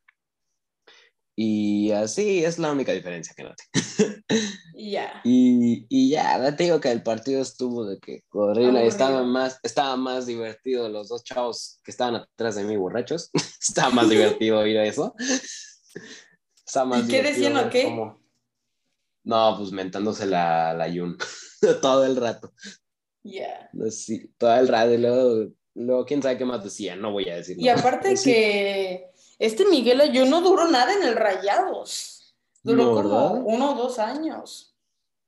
y 1.40 1.92
así 1.92 2.44
es 2.44 2.58
la 2.58 2.72
única 2.72 2.90
diferencia 2.90 3.32
que 3.36 3.44
noté. 3.44 3.62
Ya. 4.74 5.20
Y, 5.22 5.86
y, 5.88 6.10
ya, 6.10 6.56
te 6.56 6.64
digo 6.64 6.80
que 6.80 6.90
el 6.90 7.04
partido 7.04 7.40
estuvo 7.40 7.86
de 7.86 8.00
que 8.00 8.24
horrible. 8.32 8.84
Estaba 8.84 9.22
más, 9.22 9.60
estaba 9.62 9.94
más 9.96 10.26
divertido 10.26 10.88
los 10.88 11.08
dos 11.08 11.22
chavos 11.22 11.80
que 11.84 11.92
estaban 11.92 12.16
atrás 12.16 12.56
de 12.56 12.64
mí 12.64 12.76
borrachos. 12.76 13.30
estaba 13.60 13.90
más 13.90 14.08
divertido 14.08 14.58
oír 14.58 14.78
eso. 14.78 15.14
¿Y 16.96 17.06
qué 17.06 17.22
decían 17.22 17.56
o 17.56 17.70
qué? 17.70 17.88
No, 19.22 19.54
pues 19.56 19.70
mentándose 19.70 20.26
la, 20.26 20.74
la 20.74 20.88
Yun 20.88 21.16
todo 21.80 22.04
el 22.04 22.16
rato. 22.16 22.52
Ya. 23.22 23.70
Sí, 23.90 24.28
todo 24.38 24.56
el 24.56 24.66
rato. 24.66 24.92
Y 24.92 24.98
luego, 24.98 25.52
luego, 25.74 26.04
quién 26.04 26.20
sabe 26.20 26.36
qué 26.36 26.44
más 26.44 26.64
decían. 26.64 27.00
No 27.00 27.12
voy 27.12 27.28
a 27.28 27.36
decir. 27.36 27.56
Y 27.60 27.68
aparte 27.68 28.14
que 28.24 29.12
este 29.38 29.64
Miguel 29.66 30.00
Ayun 30.00 30.30
no 30.30 30.40
duró 30.40 30.68
nada 30.68 30.94
en 30.94 31.02
el 31.02 31.14
Rayados. 31.14 32.36
Duró 32.62 32.94
como 32.94 33.32
uno 33.34 33.72
o 33.72 33.74
dos 33.76 33.98
años. 33.98 34.74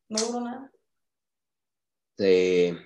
No 0.09 0.19
duró 0.19 0.41
nada. 0.41 0.73
Sí. 2.19 2.77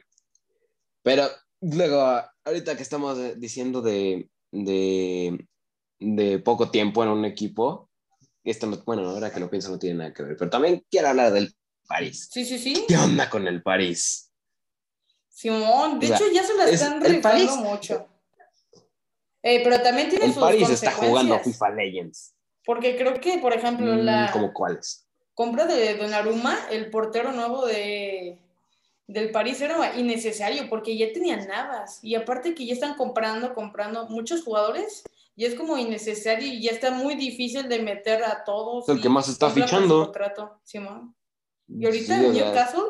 Pero 1.02 1.28
luego, 1.61 2.23
ahorita 2.45 2.76
que 2.76 2.83
estamos 2.83 3.19
diciendo 3.40 3.81
de, 3.83 4.28
de, 4.52 6.38
poco 6.45 6.71
tiempo 6.71 7.02
en 7.02 7.11
un 7.11 7.25
equipo, 7.25 7.90
esto 8.45 8.71
bueno, 8.85 9.09
ahora 9.09 9.33
que 9.33 9.40
lo 9.40 9.50
pienso 9.50 9.71
no 9.71 9.78
tiene 9.78 9.99
nada 9.99 10.14
que 10.14 10.23
ver, 10.23 10.37
pero 10.37 10.50
también 10.50 10.85
quiero 10.90 11.09
hablar 11.09 11.33
del 11.33 11.54
París. 11.87 12.28
Sí, 12.31 12.45
sí, 12.45 12.59
sí. 12.59 12.85
¿Qué 12.87 12.97
onda 12.97 13.28
con 13.31 13.47
el 13.49 13.62
París? 13.62 14.31
Simón, 15.28 15.99
de 15.99 16.07
hecho 16.07 16.25
ya 16.33 16.45
se 16.45 16.54
la 16.54 16.69
están 16.69 17.02
rifando 17.02 17.57
mucho. 17.57 18.09
Eh, 19.47 19.61
pero 19.63 19.83
también 19.83 20.09
tiene 20.09 20.25
el 20.25 20.33
sus 20.33 20.43
París 20.43 20.71
está 20.71 20.91
jugando 20.93 21.39
FIFA 21.39 21.71
Legends. 21.71 22.35
Porque 22.65 22.97
creo 22.97 23.21
que, 23.21 23.37
por 23.39 23.53
ejemplo, 23.53 23.93
mm, 23.93 23.99
la... 23.99 24.31
¿Cómo 24.33 24.55
cuáles? 24.55 25.07
Compra 25.35 25.67
de 25.67 25.97
Donnarumma, 25.97 26.59
el 26.71 26.89
portero 26.89 27.31
nuevo 27.31 27.67
de, 27.67 28.39
del 29.07 29.31
París, 29.33 29.61
era 29.61 29.97
innecesario 29.97 30.71
porque 30.71 30.97
ya 30.97 31.13
tenían 31.13 31.47
Navas. 31.47 31.99
Y 32.03 32.15
aparte 32.15 32.55
que 32.55 32.65
ya 32.65 32.73
están 32.73 32.95
comprando, 32.95 33.53
comprando 33.53 34.07
muchos 34.09 34.43
jugadores, 34.43 35.05
y 35.37 35.45
es 35.45 35.55
como 35.57 35.77
innecesario 35.77 36.51
y 36.51 36.63
ya 36.63 36.71
está 36.71 36.93
muy 36.93 37.15
difícil 37.15 37.69
de 37.69 37.83
meter 37.83 38.25
a 38.25 38.45
todos. 38.45 38.89
El 38.89 39.03
que 39.03 39.11
más 39.11 39.29
está 39.29 39.51
fichando. 39.51 40.11
Y 41.69 41.85
ahorita 41.85 42.17
en 42.17 42.33
Newcastle 42.33 42.85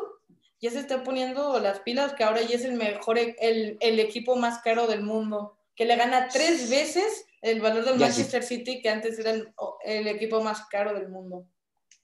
ya 0.61 0.71
se 0.71 0.79
está 0.79 1.03
poniendo 1.03 1.59
las 1.59 1.79
pilas 1.81 2.13
que 2.13 2.23
ahora 2.23 2.41
ya 2.43 2.55
es 2.55 2.63
el 2.63 2.75
mejor, 2.75 3.17
el, 3.19 3.77
el 3.81 3.99
equipo 3.99 4.37
más 4.37 4.59
caro 4.59 4.87
del 4.87 5.01
mundo 5.01 5.57
que 5.75 5.85
le 5.85 5.95
gana 5.95 6.27
tres 6.29 6.69
veces 6.69 7.25
el 7.41 7.61
valor 7.61 7.85
del 7.85 7.99
Manchester 7.99 8.43
City, 8.43 8.81
que 8.81 8.89
antes 8.89 9.19
era 9.19 9.31
el, 9.31 10.07
equipo 10.07 10.41
más 10.41 10.65
caro 10.67 10.93
del 10.93 11.09
mundo. 11.09 11.47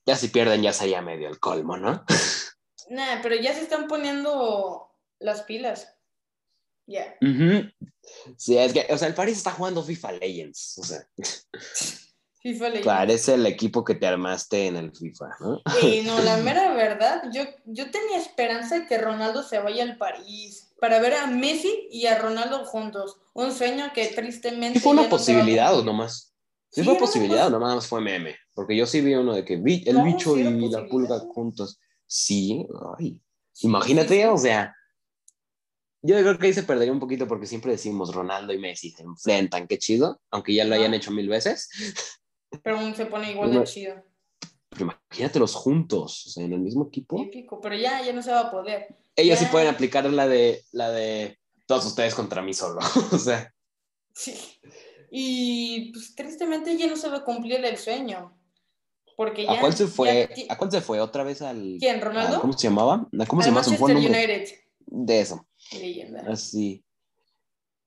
Ya 0.05 0.15
si 0.15 0.27
pierden 0.27 0.61
ya 0.61 0.73
sería 0.73 1.01
medio 1.01 1.29
el 1.29 1.39
colmo, 1.39 1.77
¿no? 1.77 2.05
Nah, 2.89 3.21
pero 3.21 3.35
ya 3.35 3.53
se 3.53 3.61
están 3.61 3.87
poniendo 3.87 4.91
las 5.19 5.43
pilas. 5.43 5.95
Ya. 6.85 7.15
Sí, 8.35 8.57
es 8.57 8.73
que, 8.73 8.85
o 8.89 8.97
sea, 8.97 9.07
el 9.07 9.13
Paris 9.13 9.37
está 9.37 9.51
jugando 9.51 9.81
FIFA 9.81 10.11
Legends, 10.13 10.77
o 10.77 10.83
sea. 10.83 11.07
FIFA 12.41 12.69
Legends. 12.69 12.85
Parece 12.87 13.33
el 13.35 13.45
equipo 13.45 13.83
que 13.83 13.95
te 13.95 14.07
armaste 14.07 14.67
en 14.67 14.75
el 14.75 14.91
FIFA, 14.91 15.29
¿no? 15.39 15.61
Y 15.83 16.01
no, 16.05 16.19
la 16.21 16.37
mera 16.37 16.73
verdad, 16.73 17.23
yo, 17.31 17.43
yo 17.65 17.91
tenía 17.91 18.17
esperanza 18.17 18.79
de 18.79 18.87
que 18.87 18.97
Ronaldo 18.97 19.43
se 19.43 19.59
vaya 19.59 19.83
al 19.83 19.97
París 19.97 20.73
para 20.79 20.99
ver 20.99 21.13
a 21.13 21.27
Messi 21.27 21.87
y 21.91 22.07
a 22.07 22.17
Ronaldo 22.17 22.65
juntos. 22.65 23.17
Un 23.33 23.53
sueño 23.53 23.91
que 23.93 24.07
tristemente. 24.07 24.79
fue 24.79 24.93
una 24.93 25.07
posibilidad 25.07 25.77
o 25.77 25.83
nomás? 25.83 26.33
Sí, 26.71 26.83
fue 26.83 26.97
posibilidad 26.97 27.47
o 27.47 27.49
nomás 27.51 27.85
fue 27.85 28.01
meme. 28.01 28.35
Porque 28.55 28.75
yo 28.75 28.85
sí 28.85 29.01
vi 29.01 29.13
uno 29.13 29.35
de 29.35 29.45
que 29.45 29.53
el 29.53 29.61
bicho 29.61 30.37
y 30.37 30.69
la 30.69 30.87
pulga 30.87 31.19
juntos. 31.19 31.79
Sí, 32.07 32.65
ay. 32.97 33.19
Imagínate, 33.61 34.25
o 34.27 34.37
sea. 34.37 34.75
Yo 36.03 36.15
creo 36.15 36.39
que 36.39 36.47
ahí 36.47 36.53
se 36.53 36.63
perdería 36.63 36.91
un 36.91 36.99
poquito 36.99 37.27
porque 37.27 37.45
siempre 37.45 37.73
decimos 37.73 38.15
Ronaldo 38.15 38.51
y 38.51 38.57
Messi 38.57 38.89
se 38.89 39.03
enfrentan, 39.03 39.67
qué 39.67 39.77
chido, 39.77 40.19
aunque 40.31 40.55
ya 40.55 40.65
lo 40.65 40.73
hayan 40.73 40.95
hecho 40.95 41.11
mil 41.11 41.29
veces. 41.29 41.69
Pero 42.63 42.79
aún 42.79 42.95
se 42.95 43.05
pone 43.05 43.31
igual 43.31 43.51
de 43.51 43.63
chido. 43.63 43.95
Imagínatelos 44.79 45.53
juntos, 45.55 46.27
o 46.27 46.29
sea, 46.29 46.45
en 46.45 46.53
el 46.53 46.59
mismo 46.59 46.87
equipo. 46.87 47.17
Típico, 47.17 47.59
pero 47.59 47.75
ya, 47.75 48.01
ya 48.03 48.13
no 48.13 48.21
se 48.21 48.31
va 48.31 48.41
a 48.41 48.51
poder 48.51 49.01
ellos 49.15 49.39
sí 49.39 49.45
pueden 49.45 49.67
aplicar 49.67 50.05
la 50.05 50.27
de, 50.27 50.63
la 50.71 50.89
de 50.89 51.39
todos 51.65 51.85
ustedes 51.85 52.15
contra 52.15 52.41
mí 52.41 52.53
solo. 52.53 52.79
o 53.11 53.17
sea. 53.17 53.53
Sí. 54.13 54.37
Y 55.11 55.91
pues 55.91 56.15
tristemente 56.15 56.77
ya 56.77 56.87
no 56.87 56.95
se 56.95 57.09
va 57.09 57.17
a 57.17 57.23
cumplir 57.23 57.63
el 57.63 57.77
sueño. 57.77 58.37
Porque 59.17 59.43
ya, 59.43 59.53
¿A 59.53 59.59
cuál 59.59 59.75
se 59.75 59.87
fue? 59.87 60.29
¿A 60.49 60.57
cuál 60.57 60.71
se 60.71 60.81
fue? 60.81 60.99
¿Otra 60.99 61.23
vez 61.23 61.41
al. 61.41 61.77
¿Quién? 61.79 62.01
¿Ronaldo? 62.01 62.39
¿Cómo 62.41 62.53
se 62.53 62.67
llamaba? 62.67 63.07
¿Cómo 63.27 63.41
se 63.41 63.49
llama 63.49 63.63
su 63.63 63.71
United. 63.83 64.47
De 64.85 65.19
eso. 65.19 65.45
Leyenda. 65.73 66.25
Así. 66.31 66.83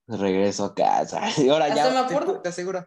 Regreso 0.06 0.64
a 0.66 0.74
casa. 0.74 1.22
Y 1.38 1.48
ahora 1.48 1.66
Hasta 1.66 1.76
ya. 1.76 1.90
Me 1.90 1.98
acuerdo, 1.98 2.34
te. 2.34 2.40
Te 2.40 2.48
aseguro 2.50 2.86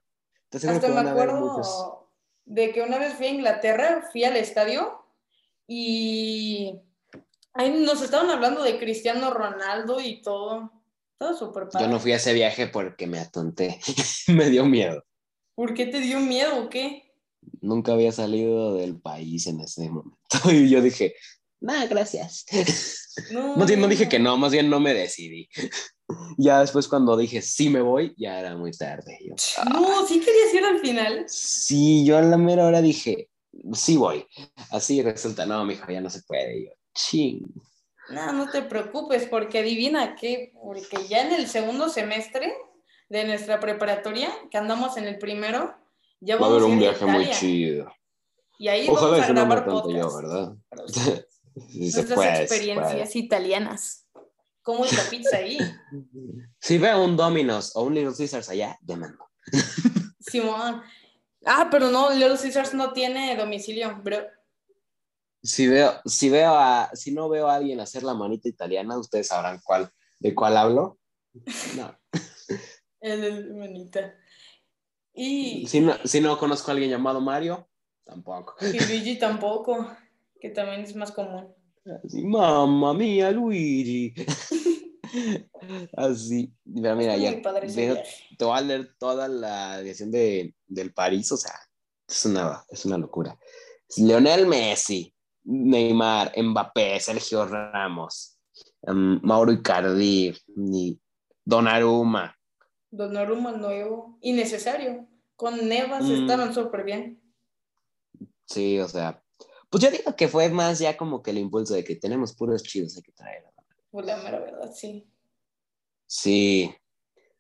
Hasta 0.52 0.88
me 0.90 1.10
acuerdo 1.10 2.08
de 2.46 2.72
que 2.72 2.82
una 2.82 2.98
vez 2.98 3.14
fui 3.14 3.28
a 3.28 3.32
Inglaterra, 3.32 4.08
fui 4.12 4.24
al 4.24 4.38
estadio 4.38 5.04
y 5.68 6.80
nos 7.56 8.02
estaban 8.02 8.30
hablando 8.30 8.64
de 8.64 8.80
Cristiano 8.80 9.32
Ronaldo 9.32 10.00
y 10.00 10.22
todo. 10.22 10.72
Todo 11.18 11.36
súper 11.36 11.68
padre. 11.68 11.86
Yo 11.86 11.92
no 11.92 12.00
fui 12.00 12.12
a 12.12 12.18
ese 12.18 12.34
viaje 12.34 12.68
porque 12.68 13.08
me 13.08 13.20
atonté. 13.20 13.80
me 14.28 14.50
dio 14.50 14.66
miedo. 14.66 15.04
¿Por 15.56 15.74
qué 15.74 15.88
te 15.88 16.00
dio 16.00 16.20
miedo 16.20 16.64
o 16.64 16.70
qué? 16.70 17.12
Nunca 17.62 17.94
había 17.94 18.12
salido 18.12 18.76
del 18.76 19.00
país 19.00 19.48
en 19.48 19.62
ese 19.62 19.90
momento. 19.90 20.18
Y 20.52 20.70
yo 20.70 20.82
dije, 20.82 21.16
nada, 21.60 21.88
gracias. 21.88 22.46
No, 23.32 23.56
más 23.58 23.68
bien 23.68 23.82
no 23.82 23.88
dije 23.88 24.08
que 24.08 24.20
no, 24.20 24.38
más 24.38 24.52
bien 24.52 24.70
no 24.70 24.80
me 24.80 24.94
decidí. 24.94 25.50
Ya 26.38 26.62
después 26.62 26.88
cuando 26.88 27.18
dije 27.18 27.42
sí 27.42 27.70
me 27.70 27.82
voy, 27.82 28.14
ya 28.18 28.40
era 28.40 28.56
muy 28.56 28.72
tarde. 28.72 29.20
no, 29.74 30.06
sí 30.06 30.20
querías 30.20 30.54
ir 30.54 30.64
al 30.64 30.80
final. 30.80 31.26
Sí, 31.28 32.06
yo 32.06 32.18
a 32.18 32.22
la 32.22 32.38
mera 32.38 32.66
hora 32.66 32.82
dije, 32.82 33.30
sí 33.74 33.98
voy. 33.98 34.26
Así 34.72 35.02
resulta, 35.02 35.46
no, 35.46 35.66
mijo, 35.66 35.92
ya 35.92 36.02
no 36.02 36.10
se 36.10 36.22
puede. 36.24 36.66
Yo, 36.66 36.72
ching. 36.94 37.42
No, 38.10 38.32
no 38.32 38.50
te 38.50 38.62
preocupes, 38.62 39.26
porque 39.26 39.60
adivina 39.60 40.16
qué, 40.16 40.54
porque 40.64 41.08
ya 41.08 41.22
en 41.28 41.34
el 41.34 41.48
segundo 41.48 41.90
semestre 41.90 42.54
de 43.10 43.26
nuestra 43.26 43.60
preparatoria, 43.60 44.30
que 44.50 44.58
andamos 44.58 44.98
en 44.98 45.06
el 45.06 45.18
primero, 45.18 45.76
ya 46.22 46.36
vamos 46.36 46.50
Va 46.50 46.54
a 46.54 46.58
haber 46.58 46.72
un 46.72 46.80
viaje 46.80 47.06
muy 47.06 47.30
chido. 47.32 47.92
Y 48.60 48.70
ahí 48.70 48.88
vamos 48.88 49.22
a 49.22 49.28
grabar 49.28 49.66
podcast. 49.66 49.98
Yo, 49.98 50.18
¿verdad? 50.18 50.54
sí, 50.88 51.80
Nuestras 51.94 52.40
experiencias 52.40 53.16
italianas. 53.16 54.07
¿Cómo 54.68 54.84
es 54.84 54.92
la 54.92 55.10
pizza 55.10 55.38
ahí? 55.38 55.58
Si 56.60 56.78
veo 56.78 57.02
un 57.02 57.16
Domino's 57.16 57.74
o 57.76 57.84
un 57.84 57.96
Little 57.96 58.14
Caesars 58.14 58.50
allá, 58.50 58.78
llámame. 58.82 59.16
Simón. 60.20 60.82
Ah, 61.46 61.70
pero 61.72 61.90
no, 61.90 62.10
Little 62.14 62.38
Caesars 62.38 62.74
no 62.74 62.92
tiene 62.92 63.38
domicilio, 63.38 63.96
bro 64.04 64.28
si 65.48 65.68
veo, 65.68 66.02
si 66.06 66.30
veo 66.30 66.54
a, 66.54 66.90
si 66.94 67.14
no 67.14 67.30
veo 67.30 67.48
a 67.48 67.56
alguien 67.56 67.80
hacer 67.80 68.04
la 68.04 68.14
manita 68.14 68.50
italiana, 68.50 68.98
ustedes 68.98 69.28
sabrán 69.28 69.62
cuál, 69.64 69.90
de 70.20 70.36
cuál 70.36 70.58
hablo. 70.58 71.00
No. 71.76 71.98
El 73.00 73.54
manita. 73.54 74.16
Y, 75.14 75.66
Si 75.68 75.80
no, 75.80 75.96
si 76.04 76.20
no 76.20 76.38
conozco 76.38 76.70
a 76.70 76.74
alguien 76.74 76.92
llamado 76.92 77.22
Mario, 77.22 77.70
tampoco. 78.04 78.56
y 78.62 78.80
Luigi 78.80 79.18
tampoco, 79.18 79.96
que 80.40 80.50
también 80.50 80.82
es 80.82 80.96
más 80.96 81.12
común. 81.12 81.54
Así, 82.04 82.24
mamma 82.24 82.94
mía, 82.94 83.32
Luigi. 83.32 84.14
Así, 85.96 86.52
mira, 86.66 86.96
mira, 86.96 87.18
ya. 87.18 87.42
te 88.38 88.46
voy 88.46 88.58
a 88.58 88.62
leer 88.62 88.96
toda 88.98 89.28
la 89.28 89.80
edición 89.80 90.12
de, 90.12 90.54
del 90.68 90.94
París, 90.94 91.32
o 91.32 91.38
sea, 91.38 91.54
es 92.08 92.26
una, 92.26 92.64
es 92.70 92.86
una 92.86 92.98
locura. 92.98 93.38
Lionel 93.98 94.48
Messi, 94.48 95.14
Neymar, 95.44 96.34
Mbappé, 96.38 97.00
Sergio 97.00 97.46
Ramos, 97.46 98.38
em, 98.84 99.20
Mauro 99.24 99.52
Icardi, 99.52 100.34
y 100.58 101.00
Donnarumma. 101.46 102.36
Donnarumma 102.92 103.52
nuevo, 103.54 104.18
innecesario. 104.22 105.08
Con 105.36 105.68
Nevas 105.70 106.04
Mm. 106.04 106.14
estaban 106.14 106.54
súper 106.54 106.84
bien. 106.84 107.22
Sí, 108.46 108.80
o 108.80 108.88
sea, 108.88 109.24
pues 109.70 109.84
yo 109.84 109.92
digo 109.92 110.16
que 110.16 110.28
fue 110.28 110.50
más 110.50 110.80
ya 110.80 110.96
como 110.98 111.22
que 111.22 111.32
el 111.32 111.38
impulso 111.38 111.74
de 111.74 111.84
que 111.84 111.96
tenemos 111.96 112.34
puros 112.36 112.64
chidos, 112.64 112.96
hay 112.98 113.04
que 113.04 113.12
traer. 113.12 113.44
Pues 113.92 114.06
la 114.06 114.18
mera 114.18 114.40
verdad, 114.40 114.72
sí. 114.74 115.06
Sí, 116.06 116.74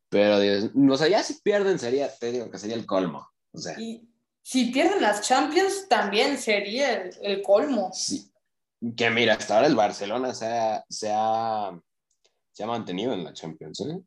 pero 0.10 0.40
Dios, 0.40 0.72
o 0.90 0.98
sea, 0.98 1.08
ya 1.08 1.24
si 1.24 1.36
pierden 1.36 1.80
sería, 1.80 2.14
te 2.14 2.32
digo 2.32 2.50
que 2.50 2.58
sería 2.58 2.76
el 2.76 2.86
colmo. 2.86 3.28
O 3.52 3.58
sea, 3.58 3.80
Y 3.80 4.08
si 4.42 4.66
pierden 4.72 5.02
las 5.02 5.22
Champions, 5.22 5.88
también 5.90 6.38
sería 6.38 6.94
el, 7.04 7.16
el 7.22 7.42
colmo. 7.42 7.92
sí. 7.94 8.32
Que 8.96 9.10
mira, 9.10 9.34
hasta 9.34 9.56
ahora 9.56 9.66
el 9.68 9.76
Barcelona 9.76 10.36
se 10.36 10.46
ha, 10.46 10.86
se 10.88 11.10
ha, 11.12 11.72
se 12.52 12.64
ha 12.64 12.68
mantenido 12.68 13.12
en 13.12 13.24
la 13.24 13.34
Champions, 13.34 13.82
¿eh? 13.82 14.00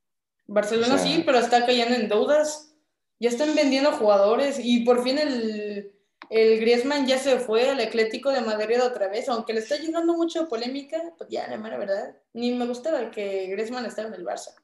Barcelona 0.47 0.95
O 0.95 0.99
sea- 0.99 1.07
sí, 1.07 1.23
pero 1.27 1.39
está 1.41 1.67
cayendo 1.67 1.97
en 1.97 2.09
deudas. 2.09 2.73
Ya 3.19 3.31
están 3.31 3.55
vendiendo 3.57 3.91
jugadores 3.93 4.61
y 4.63 4.85
por 4.85 5.03
fin 5.03 5.19
el, 5.19 5.93
el 6.31 6.61
Griezmann 6.61 7.07
ya 7.09 7.19
se 7.19 7.41
fue 7.41 7.69
al 7.69 7.81
Atlético 7.81 8.31
de 8.31 8.41
Madrid 8.41 8.81
otra 8.81 9.09
vez, 9.09 9.29
aunque 9.29 9.53
le 9.53 9.59
está 9.59 9.77
llegando 9.77 10.15
mucha 10.15 10.47
polémica, 10.47 11.03
pues 11.19 11.29
ya, 11.29 11.49
la 11.49 11.59
mera 11.59 11.77
verdad. 11.77 12.17
Ni 12.33 12.53
me 12.53 12.67
gustaba 12.67 13.11
que 13.11 13.49
Griezmann 13.49 13.85
estaba 13.85 14.09
en 14.09 14.15
el 14.15 14.25
Barça. 14.25 14.55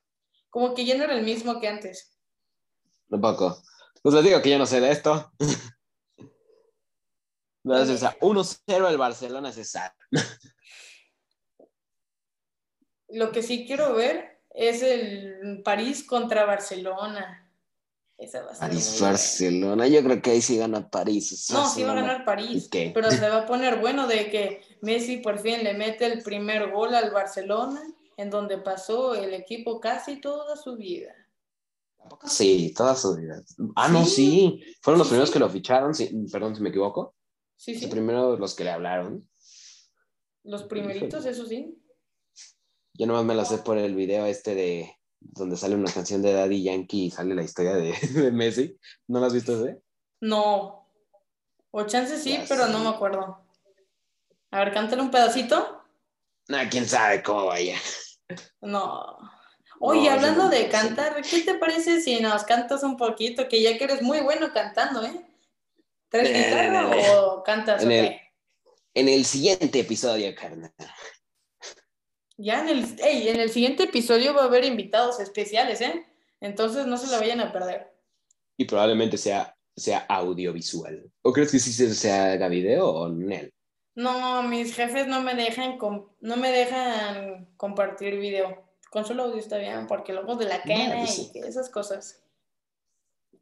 Como 0.49 0.75
que 0.75 0.85
ya 0.85 0.97
no 0.97 1.03
era 1.03 1.15
el 1.15 1.25
mismo 1.25 1.61
que 1.61 1.67
antes. 1.67 2.17
Tampoco. 3.11 3.61
Pues 4.01 4.15
les 4.15 4.25
digo 4.25 4.41
que 4.41 4.51
yo 4.51 4.59
no 4.59 4.67
sé 4.67 4.81
de 4.81 4.93
esto. 4.93 5.33
Entonces, 7.65 7.97
o 7.97 7.99
sea, 7.99 8.17
1-0 8.21 8.89
el 8.89 8.97
Barcelona 8.97 9.51
se 9.53 9.65
sabe. 9.65 9.93
Lo 13.09 13.33
que 13.33 13.43
sí 13.43 13.67
quiero 13.67 13.93
ver 13.95 14.41
es 14.51 14.83
el 14.83 15.63
París 15.65 16.05
contra 16.05 16.45
Barcelona. 16.45 17.46
Esa 18.19 18.43
va 18.43 18.51
a 18.53 18.55
ser 18.55 18.69
París. 18.69 18.99
Barcelona. 19.01 19.87
Yo 19.89 20.03
creo 20.03 20.23
que 20.23 20.31
ahí 20.31 20.41
sí 20.41 20.57
gana 20.57 20.89
París. 20.89 21.49
No, 21.53 21.69
sí 21.69 21.83
va 21.83 21.93
a 21.93 21.97
ganar 21.97 22.25
París, 22.25 22.69
¿Qué? 22.71 22.91
pero 22.95 23.11
se 23.11 23.21
va 23.29 23.43
a 23.43 23.47
poner 23.47 23.79
bueno 23.81 24.07
de 24.07 24.31
que 24.31 24.63
Messi 24.81 25.19
por 25.19 25.39
fin 25.39 25.63
le 25.63 25.75
mete 25.75 26.07
el 26.07 26.23
primer 26.23 26.71
gol 26.73 26.95
al 26.95 27.11
Barcelona, 27.11 27.83
en 28.17 28.31
donde 28.31 28.57
pasó 28.59 29.15
el 29.15 29.35
equipo 29.35 29.79
casi 29.81 30.21
toda 30.21 30.57
su 30.57 30.77
vida. 30.77 31.13
Sí, 32.25 32.73
toda 32.75 32.95
su 32.95 33.17
vida. 33.17 33.43
Ah, 33.75 33.89
no, 33.89 34.05
Sí. 34.07 34.63
Fueron 34.81 34.99
los 34.99 35.09
Sí, 35.09 35.11
primeros 35.11 35.29
sí. 35.29 35.33
que 35.35 35.39
lo 35.41 35.51
ficharon. 35.51 35.95
sí, 35.95 36.11
perdón 36.33 36.55
si 36.57 36.63
me 36.63 36.69
equivoco. 36.71 37.15
Sí, 37.57 37.75
sí, 37.75 37.83
Los 37.83 37.91
primeros 37.91 38.39
los 38.39 38.55
que 38.55 38.65
le 38.65 38.71
hablaron. 38.71 39.29
los 40.45 40.63
primeritos, 40.65 41.27
eso 41.27 41.45
sí. 41.45 41.77
Yo 42.95 43.07
nomás 43.07 43.25
me 43.25 43.35
la 43.35 43.45
sé 43.45 43.59
por 43.59 43.77
el 43.77 43.95
video 43.95 44.25
este 44.25 44.55
de 44.55 44.97
donde 45.21 45.57
sale 45.57 45.75
una 45.75 45.93
canción 45.93 46.23
de 46.23 46.33
Daddy 46.33 46.63
Yankee 46.63 47.07
y 47.07 47.11
sale 47.11 47.35
la 47.35 47.43
historia 47.43 47.75
de, 47.75 47.93
de 48.15 48.33
Messi. 48.33 48.79
¿No 49.09 49.21
lo 49.21 49.27
has 49.27 49.35
visto 49.35 49.65
ese? 49.65 49.81
No. 50.21 50.89
O 51.71 51.85
chance 51.85 52.19
sí, 52.19 52.33
Ya 52.33 52.45
pero 52.49 52.69
no 52.69 52.79
me 52.79 52.89
acuerdo. 52.89 53.45
A 54.51 54.59
ver, 54.61 54.73
cántale 54.73 55.03
un 55.03 55.11
pedacito. 55.11 55.83
Nah, 56.49 56.69
quién 56.69 56.87
sabe 56.87 57.23
cómo 57.23 57.47
vaya. 57.47 57.77
No. 58.61 59.19
Oye, 59.81 60.09
No, 60.09 60.11
hablando 60.13 60.45
no 60.45 60.49
de 60.49 60.69
cantar, 60.69 61.21
¿qué 61.23 61.41
te 61.43 61.55
parece 61.55 62.01
si 62.01 62.19
nos 62.21 62.45
cantas 62.45 62.83
un 62.83 62.97
poquito? 62.97 63.49
Que 63.49 63.63
ya 63.63 63.77
que 63.77 63.85
eres 63.85 64.01
muy 64.01 64.21
bueno 64.21 64.53
cantando, 64.53 65.05
¿eh? 65.05 65.27
¿Traes 66.09 66.31
Eh, 66.31 66.33
guitarra 66.47 67.21
o 67.21 67.43
cantas 67.43 67.83
en 67.83 67.89
o 67.89 67.93
el-? 67.93 68.21
En 68.95 69.09
el 69.11 69.27
siguiente 69.27 69.81
episodio, 69.81 70.35
carnal. 70.35 70.73
Ya 72.39 72.61
en 72.61 72.69
el, 72.69 73.01
ey, 73.01 73.29
en 73.29 73.41
el 73.41 73.51
siguiente 73.51 73.85
episodio 73.85 74.35
va 74.35 74.43
a 74.43 74.47
haber 74.47 74.65
invitados 74.65 75.21
especiales, 75.21 75.81
¿eh? 75.81 76.05
Entonces 76.41 76.87
no 76.87 76.97
se 76.99 77.11
la 77.11 77.19
vayan 77.19 77.41
a 77.41 77.53
perder. 77.53 77.93
Y 78.59 78.65
probablemente 78.67 79.17
sea, 79.17 79.57
sea 79.75 80.01
audiovisual. 80.09 81.11
¿O 81.23 81.33
crees 81.33 81.51
que 81.51 81.59
sí 81.59 81.73
se, 81.73 81.95
se 81.95 82.13
haga 82.13 82.49
video 82.49 82.89
o 82.91 83.09
Nel? 83.09 83.53
No, 83.95 84.43
mis 84.43 84.75
jefes 84.75 85.07
no 85.07 85.23
me 85.23 85.35
dejan 85.35 85.79
no 86.21 86.37
me 86.37 86.51
dejan 86.51 87.49
compartir 87.57 88.19
video. 88.19 88.65
Con 88.91 89.05
solo 89.07 89.25
audio 89.25 89.39
está 89.39 89.57
bien, 89.59 89.87
porque 89.87 90.13
luego 90.13 90.37
de 90.37 90.45
la 90.47 90.63
cara 90.63 90.97
pues 90.99 91.15
sí. 91.15 91.31
y 91.35 91.39
esas 91.41 91.71
cosas. 91.71 92.23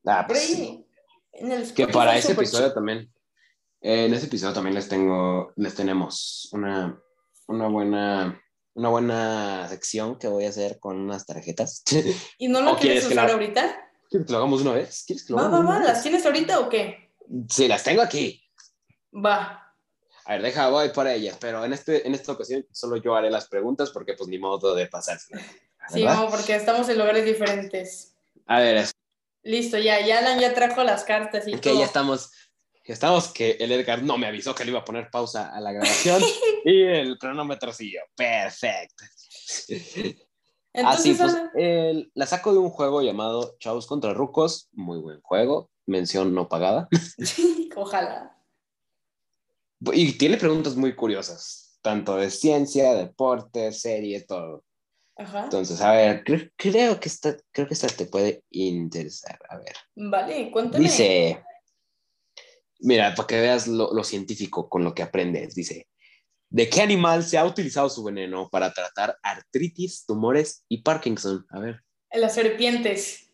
Ah, 0.07 0.25
pues 0.27 0.41
sí. 0.43 0.87
en 1.33 1.51
el 1.53 1.75
Que 1.75 1.89
para 1.89 2.17
ese 2.17 2.33
episodio 2.33 2.67
chido. 2.67 2.75
también. 2.75 3.13
eh, 3.81 4.07
en 4.07 4.15
ese 4.15 4.27
episodio 4.27 4.55
también 4.55 4.75
les 4.75 4.89
tengo, 4.89 5.53
les 5.57 5.75
tenemos 5.75 6.49
una, 6.53 7.01
una 7.49 7.69
buena, 7.69 8.41
una 8.75 8.89
buena 8.89 9.67
sección 9.69 10.19
que 10.19 10.29
voy 10.29 10.45
a 10.47 10.51
hacer 10.51 10.79
con 10.79 10.99
unas 10.99 11.27
tarjetas. 11.27 11.83
¿Y 12.39 12.49
no 12.49 12.61
lo 12.61 12.73
¿O 12.73 12.77
quieres 12.77 13.05
usar 13.07 13.27
la- 13.29 13.33
ahorita? 13.33 13.91
¿Quieres 14.11 14.27
que 14.27 14.33
lo 14.33 14.39
hagamos 14.39 14.61
una 14.63 14.73
vez? 14.73 15.05
¿Quieres 15.07 15.25
que 15.25 15.33
lo 15.33 15.39
Va, 15.39 15.49
va, 15.49 15.61
va? 15.61 15.79
¿las 15.81 16.03
tienes 16.03 16.25
ahorita 16.27 16.61
o 16.61 16.69
qué? 16.69 17.11
Sí, 17.49 17.67
las 17.69 17.83
tengo 17.83 18.03
aquí. 18.03 18.43
Va. 19.15 19.61
A 20.27 20.33
ver, 20.33 20.43
deja, 20.43 20.69
voy 20.69 20.89
por 20.91 21.07
ellas, 21.07 21.37
pero 21.41 21.65
en, 21.65 21.73
este, 21.73 22.07
en 22.07 22.15
esta 22.15 22.33
ocasión 22.33 22.67
solo 22.73 22.97
yo 22.97 23.15
haré 23.15 23.31
las 23.31 23.47
preguntas 23.49 23.91
porque 23.91 24.15
pues 24.15 24.29
ni 24.29 24.39
modo 24.39 24.75
de 24.75 24.87
pasarse. 24.87 25.35
Sí, 25.93 26.05
no, 26.05 26.29
porque 26.31 26.55
estamos 26.57 26.89
en 26.89 26.99
lugares 26.99 27.25
diferentes. 27.25 28.15
A 28.47 28.59
ver, 28.61 28.87
Listo, 29.43 29.77
ya, 29.77 30.01
ya 30.01 30.21
Alan 30.21 30.41
ya 30.41 30.55
trajo 30.55 30.83
las 30.85 31.05
cartas 31.05 31.47
y 31.47 31.53
que 31.53 31.71
todo. 31.71 31.79
ya 31.81 31.85
estamos, 31.85 32.31
estamos, 32.93 33.29
que 33.33 33.53
el 33.53 33.73
Edgar 33.73 34.03
no 34.03 34.19
me 34.19 34.27
avisó 34.27 34.55
que 34.55 34.65
le 34.65 34.71
iba 34.71 34.81
a 34.81 34.85
poner 34.85 35.11
pausa 35.11 35.55
a 35.55 35.61
la 35.61 35.73
grabación 35.73 36.21
y 36.65 36.83
el 36.83 37.19
cronómetro 37.19 37.73
siguió. 37.73 38.03
Perfecto. 38.15 39.05
Así, 40.77 41.11
Entonces, 41.13 41.19
pues, 41.21 41.37
el- 41.55 42.11
la 42.15 42.27
saco 42.27 42.53
de 42.53 42.59
un 42.59 42.69
juego 42.71 43.01
llamado 43.01 43.57
Chavos 43.61 43.87
contra 43.87 44.13
Rucos, 44.13 44.69
muy 44.73 44.99
buen 44.99 45.21
juego, 45.23 45.71
mención 45.87 46.35
no 46.35 46.49
pagada, 46.49 46.89
ojalá. 47.77 48.37
y 49.93 50.13
tiene 50.19 50.37
preguntas 50.37 50.75
muy 50.77 50.95
curiosas, 50.97 51.79
tanto 51.81 52.17
de 52.17 52.31
ciencia, 52.31 52.95
deporte, 52.95 53.71
serie, 53.73 54.23
todo. 54.23 54.65
Ajá. 55.17 55.45
Entonces, 55.45 55.81
a 55.81 55.93
ver, 55.93 56.25
cre- 56.25 56.53
creo 56.57 56.99
que 56.99 57.09
esta, 57.09 57.37
creo 57.53 57.69
que 57.69 57.75
esta 57.75 57.87
te 57.87 58.07
puede 58.07 58.43
interesar. 58.51 59.39
A 59.49 59.59
ver, 59.59 59.75
Vale, 59.95 60.51
cuéntame. 60.51 60.83
dice, 60.83 61.45
mira, 62.85 63.15
para 63.15 63.27
que 63.27 63.41
veas 63.41 63.67
lo, 63.67 63.93
lo 63.93 64.05
científico 64.05 64.69
con 64.69 64.85
lo 64.85 64.95
que 64.95 65.03
aprendes, 65.03 65.55
dice, 65.55 65.89
¿de 66.51 66.69
qué 66.69 66.83
animal 66.83 67.25
se 67.25 67.39
ha 67.39 67.45
utilizado 67.45 67.89
su 67.91 68.05
veneno 68.05 68.49
para 68.51 68.73
tratar 68.73 69.19
artritis, 69.23 70.05
tumores 70.07 70.65
y 70.69 70.83
Parkinson? 70.83 71.45
A 71.51 71.59
ver. 71.59 71.81
Las 72.13 72.35
serpientes. 72.35 73.31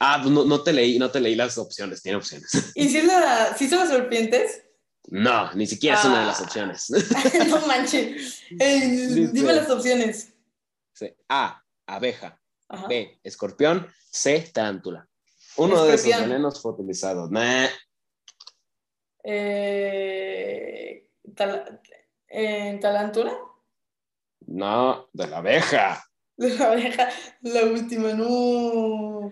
Ah, 0.00 0.18
pues 0.20 0.34
no, 0.34 0.44
no 0.44 0.62
te 0.62 0.72
leí, 0.72 0.98
no 0.98 1.10
te 1.10 1.20
leí 1.20 1.36
las 1.36 1.56
opciones, 1.58 2.02
tiene 2.02 2.16
opciones. 2.18 2.50
¿Y 2.74 2.88
si, 2.88 2.98
es 2.98 3.04
la, 3.04 3.56
si 3.56 3.68
son 3.68 3.78
las 3.78 3.88
serpientes? 3.90 4.64
No, 5.08 5.52
ni 5.54 5.66
siquiera 5.66 5.98
es 5.98 6.04
una 6.04 6.20
de 6.20 6.26
las 6.26 6.40
Ah. 6.40 6.44
opciones. 6.44 6.90
no 7.48 7.66
manches. 7.66 8.40
Dice- 8.50 9.28
dime 9.32 9.52
las 9.52 9.70
opciones. 9.70 10.32
Sí. 10.94 11.12
A, 11.28 11.62
abeja. 11.86 12.40
Ajá. 12.68 12.86
B, 12.88 13.18
escorpión. 13.22 13.86
C, 14.10 14.50
tarántula. 14.52 15.08
Uno 15.56 15.84
de 15.84 15.94
esos 15.94 16.06
venenos 16.20 16.60
fue 16.62 16.72
utilizado. 16.72 17.28
Nah. 17.30 17.68
Eh, 19.24 21.08
tal- 21.34 21.80
¿En? 22.28 22.80
No, 24.46 25.08
de 25.12 25.26
la 25.28 25.38
abeja. 25.38 26.04
De 26.36 26.48
la 26.58 26.72
abeja, 26.72 27.08
la 27.42 27.64
última, 27.64 28.12
no. 28.14 29.30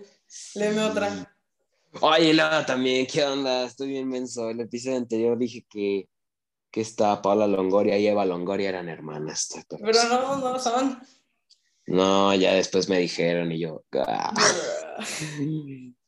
Léeme 0.55 0.81
otra. 0.81 1.35
Oye, 1.99 2.33
Laura, 2.33 2.65
también, 2.65 3.05
¿qué 3.05 3.23
onda? 3.23 3.65
Estoy 3.65 3.89
bien 3.89 4.07
menso. 4.07 4.49
El 4.49 4.61
episodio 4.61 4.97
anterior 4.97 5.37
dije 5.37 5.65
que, 5.69 6.07
que 6.71 6.81
esta 6.81 7.21
Paula 7.21 7.47
Longoria 7.47 7.97
y 7.97 8.07
Eva 8.07 8.23
Longoria 8.25 8.69
eran 8.69 8.87
hermanas. 8.87 9.49
Pero 9.69 10.03
no, 10.09 10.37
no 10.37 10.59
son. 10.59 11.01
No, 11.87 12.33
ya 12.35 12.53
después 12.53 12.87
me 12.87 12.99
dijeron 12.99 13.51
y 13.51 13.59
yo. 13.59 13.83
ah. 14.07 14.33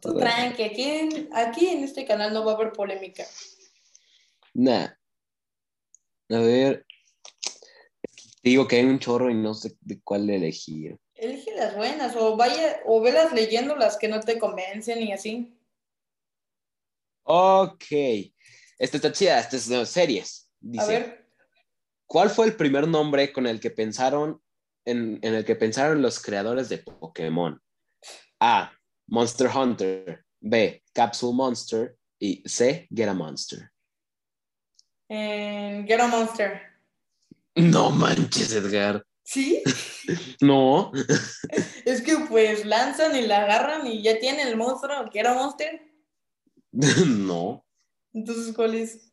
Tú 0.00 0.16
tranqui, 0.16 0.62
aquí 0.62 0.82
en, 0.82 1.28
aquí 1.32 1.68
en 1.68 1.84
este 1.84 2.06
canal 2.06 2.32
no 2.32 2.44
va 2.44 2.52
a 2.52 2.54
haber 2.54 2.72
polémica. 2.72 3.24
Nah. 4.54 4.88
A 6.30 6.38
ver. 6.38 6.86
Te 8.42 8.50
digo 8.50 8.66
que 8.66 8.76
hay 8.76 8.84
un 8.84 8.98
chorro 8.98 9.30
y 9.30 9.34
no 9.34 9.54
sé 9.54 9.76
de 9.80 10.00
cuál 10.02 10.28
elegir. 10.28 10.98
Elige 11.14 11.54
las 11.54 11.76
buenas 11.76 12.16
o 12.16 12.36
vaya 12.36 12.80
o 12.86 13.00
velas 13.00 13.32
leyendo 13.32 13.76
las 13.76 13.96
que 13.96 14.08
no 14.08 14.20
te 14.20 14.38
convencen 14.38 15.02
y 15.02 15.12
así. 15.12 15.56
Ok. 17.24 17.84
Esta 18.78 18.96
está 18.96 19.12
chida, 19.12 19.38
esta 19.38 19.56
es 19.56 19.68
de 19.68 19.86
series. 19.86 20.50
Dice, 20.58 20.84
A 20.84 20.86
ver, 20.86 21.22
¿Cuál 22.06 22.28
fue 22.28 22.46
el 22.46 22.56
primer 22.56 22.88
nombre 22.88 23.32
con 23.32 23.46
el 23.46 23.58
que 23.58 23.70
pensaron 23.70 24.42
en, 24.84 25.18
en 25.22 25.34
el 25.34 25.44
que 25.44 25.56
pensaron 25.56 26.02
los 26.02 26.20
creadores 26.20 26.68
de 26.68 26.78
Pokémon? 26.78 27.58
A. 28.38 28.72
Monster 29.12 29.50
Hunter. 29.54 30.24
B. 30.40 30.82
Capsule 30.94 31.34
Monster. 31.34 31.98
Y 32.18 32.42
C. 32.46 32.88
Get 32.90 33.08
a 33.10 33.14
Monster. 33.14 33.70
Get 35.06 36.00
a 36.00 36.06
Monster. 36.06 36.62
No 37.56 37.90
manches, 37.90 38.54
Edgar. 38.54 39.04
¿Sí? 39.22 39.62
No. 40.40 40.90
Es 41.84 42.00
que 42.02 42.16
pues 42.28 42.64
lanzan 42.64 43.14
y 43.14 43.22
la 43.26 43.42
agarran 43.42 43.86
y 43.86 44.02
ya 44.02 44.18
tienen 44.18 44.48
el 44.48 44.56
monstruo, 44.56 45.08
Get 45.12 45.26
a 45.26 45.34
Monster. 45.34 45.80
no. 47.06 47.64
Entonces, 48.14 48.54
¿cuál 48.54 48.74
es? 48.74 49.12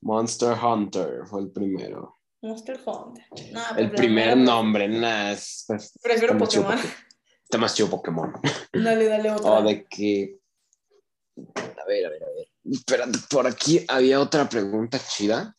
Monster 0.00 0.52
Hunter 0.52 1.26
fue 1.26 1.42
el 1.42 1.52
primero. 1.52 2.18
Monster 2.42 2.80
Hunter. 2.84 3.24
El 3.76 3.88
pues, 3.88 4.00
primer 4.00 4.36
nombre, 4.36 4.88
nada. 4.88 5.32
es- 5.32 5.64
pues, 5.66 5.92
Prefiero 6.02 6.36
Pokémon. 6.36 6.76
Está 7.46 7.58
más 7.58 7.76
chido 7.76 7.88
Pokémon. 7.88 8.32
Dale, 8.72 9.04
dale 9.06 9.30
otra. 9.32 9.50
O 9.52 9.62
de 9.62 9.84
que. 9.86 10.40
A 11.36 11.84
ver, 11.86 12.06
a 12.06 12.10
ver, 12.10 12.24
a 12.24 12.28
ver. 12.30 12.48
Espérate, 12.64 13.18
por 13.30 13.46
aquí 13.46 13.84
había 13.86 14.18
otra 14.18 14.48
pregunta 14.48 14.98
chida. 14.98 15.56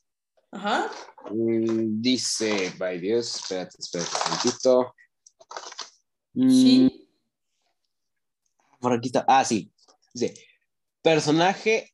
Ajá. 0.51 0.91
Mm, 1.31 2.01
dice, 2.01 2.73
by 2.77 2.99
Dios, 2.99 3.35
espérate, 3.35 3.77
espérate 3.79 4.11
un 4.11 4.35
poquito. 4.37 4.95
Mm, 6.33 6.49
Sí. 6.49 7.09
Por 8.81 8.91
aquí 8.91 9.07
está. 9.07 9.23
Ah, 9.25 9.45
sí. 9.45 9.71
Dice, 10.13 10.33
personaje, 11.01 11.93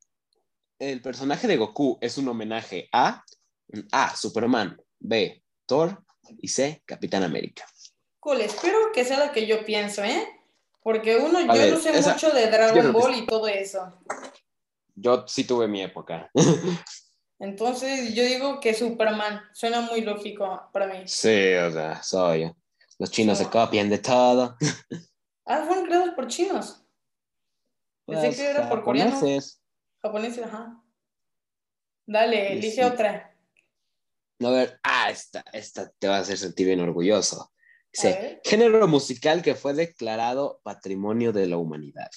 el 0.80 1.02
personaje 1.04 1.48
de 1.48 1.58
Goku 1.58 2.00
es 2.02 2.18
un 2.18 2.28
homenaje 2.30 2.90
a 2.92 3.24
A, 3.92 4.16
Superman, 4.16 4.76
B, 5.00 5.44
Thor 5.68 6.04
y 6.40 6.48
C, 6.48 6.82
Capitán 6.84 7.22
América. 7.24 7.66
Cool, 8.24 8.40
espero 8.42 8.78
que 8.94 9.04
sea 9.04 9.26
lo 9.26 9.34
que 9.34 9.46
yo 9.46 9.66
pienso, 9.66 10.02
¿eh? 10.04 10.26
Porque 10.82 11.18
uno, 11.18 11.42
yo 11.42 11.52
ver, 11.54 11.74
no 11.74 11.80
sé 11.80 11.98
esa- 11.98 12.14
mucho 12.14 12.32
de 12.32 12.48
Dragon 12.50 12.82
que 12.82 12.88
Ball 12.92 13.16
y 13.16 13.26
todo 13.26 13.48
eso. 13.50 14.00
Yo 14.96 15.26
sí 15.28 15.44
tuve 15.44 15.68
mi 15.68 15.82
época. 15.82 16.32
Entonces, 17.40 18.14
yo 18.16 18.24
digo 18.24 18.60
que 18.62 18.74
Superman. 18.74 19.42
Suena 19.54 19.82
muy 19.82 20.02
lógico 20.02 20.70
para 20.72 20.88
mí. 20.88 21.04
sí, 21.06 21.54
o 21.56 21.72
sea, 21.72 22.02
soy. 22.02 22.50
Los 23.00 23.12
chinos 23.12 23.38
se 23.40 23.50
copian 23.50 23.90
de 23.90 23.98
todo. 23.98 24.56
Ah, 25.46 25.64
fueron 25.68 25.86
creados 25.86 26.12
por 26.16 26.28
chinos. 26.28 26.86
Pensé 28.06 28.28
Pues, 28.28 28.38
que 28.38 28.46
era 28.50 28.70
por 28.70 28.84
coreanos. 28.84 29.16
japoneses. 29.16 29.62
Japoneses, 30.02 30.46
ajá. 30.46 30.82
Dale, 32.06 32.48
Sí, 32.48 32.54
elige 32.54 32.72
sí. 32.76 32.82
otra. 32.84 33.36
A 34.42 34.50
ver, 34.50 34.80
ah, 34.84 35.10
esta, 35.10 35.44
esta 35.54 35.90
te 36.00 36.08
va 36.08 36.18
a 36.18 36.20
hacer 36.20 36.38
sentir 36.38 36.68
bien 36.68 36.80
orgulloso. 36.82 37.53
Ver. 38.02 38.42
género 38.44 38.88
musical 38.88 39.42
que 39.44 39.54
fue 39.56 39.74
declarado 39.74 40.60
Patrimonio 40.64 41.32
de 41.32 41.46
la 41.48 41.58
Humanidad. 41.58 42.10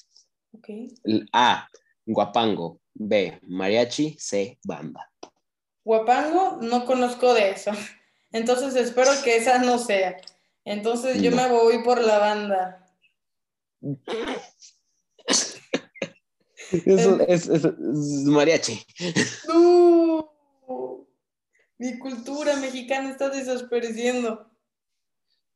A, 1.33 1.69
guapango. 2.07 2.81
B, 2.95 3.39
mariachi. 3.43 4.17
C, 4.19 4.59
banda. 4.65 5.11
Guapango, 5.85 6.59
no 6.63 6.87
conozco 6.87 7.35
de 7.35 7.51
eso. 7.51 7.71
Entonces, 8.33 8.75
espero 8.77 9.11
que 9.23 9.37
esa 9.37 9.59
no 9.59 9.79
sea. 9.79 10.17
Entonces, 10.65 11.21
yo 11.23 11.31
No. 11.31 11.37
me 11.37 11.49
voy 11.49 11.83
por 11.85 12.01
la 12.03 12.19
banda. 12.19 12.87
Eso 16.73 17.21
es, 17.29 17.49
es- 17.49 17.65
es 17.65 17.75
mariachi. 18.25 18.85
¡No! 19.49 20.33
Mi 21.79 21.99
cultura 21.99 22.57
mexicana 22.57 23.11
está 23.11 23.29
desapareciendo. 23.29 24.51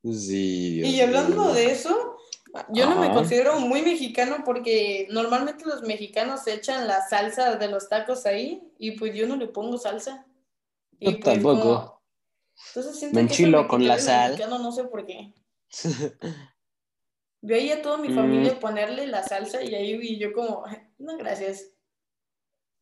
Sí. 0.02 0.80
Y 0.84 1.00
hablando 1.00 1.52
de 1.52 1.72
eso, 1.72 2.16
yo 2.70 2.88
no 2.88 2.98
me 3.00 3.12
considero 3.12 3.60
muy 3.60 3.82
mexicano 3.82 4.38
porque 4.44 5.06
normalmente 5.10 5.64
los 5.66 5.82
mexicanos 5.82 6.46
echan 6.46 6.86
la 6.86 7.06
salsa 7.06 7.56
de 7.56 7.68
los 7.68 7.88
tacos 7.88 8.24
ahí 8.26 8.62
y 8.78 8.92
pues 8.92 9.14
yo 9.14 9.26
no 9.26 9.36
le 9.36 9.46
pongo 9.48 9.76
salsa. 9.78 10.26
Y 10.98 11.06
Yo 11.06 11.10
pues 11.20 11.24
tampoco. 11.24 11.60
como- 11.60 12.00
entonces 12.74 13.12
Me 13.12 13.20
enchilo 13.22 13.66
con 13.68 13.86
la 13.86 13.98
sal. 13.98 14.32
mexicano, 14.32 14.58
no 14.58 14.72
sé 14.72 14.84
por 14.84 15.06
qué. 15.06 15.32
Veía 17.42 17.76
a 17.76 17.82
toda 17.82 17.96
mi 17.96 18.10
familia 18.12 18.58
ponerle 18.60 19.06
la 19.06 19.22
salsa 19.22 19.62
y 19.62 19.74
ahí 19.74 19.98
y 20.02 20.18
yo 20.18 20.32
como, 20.34 20.64
no, 20.98 21.16
gracias. 21.16 21.68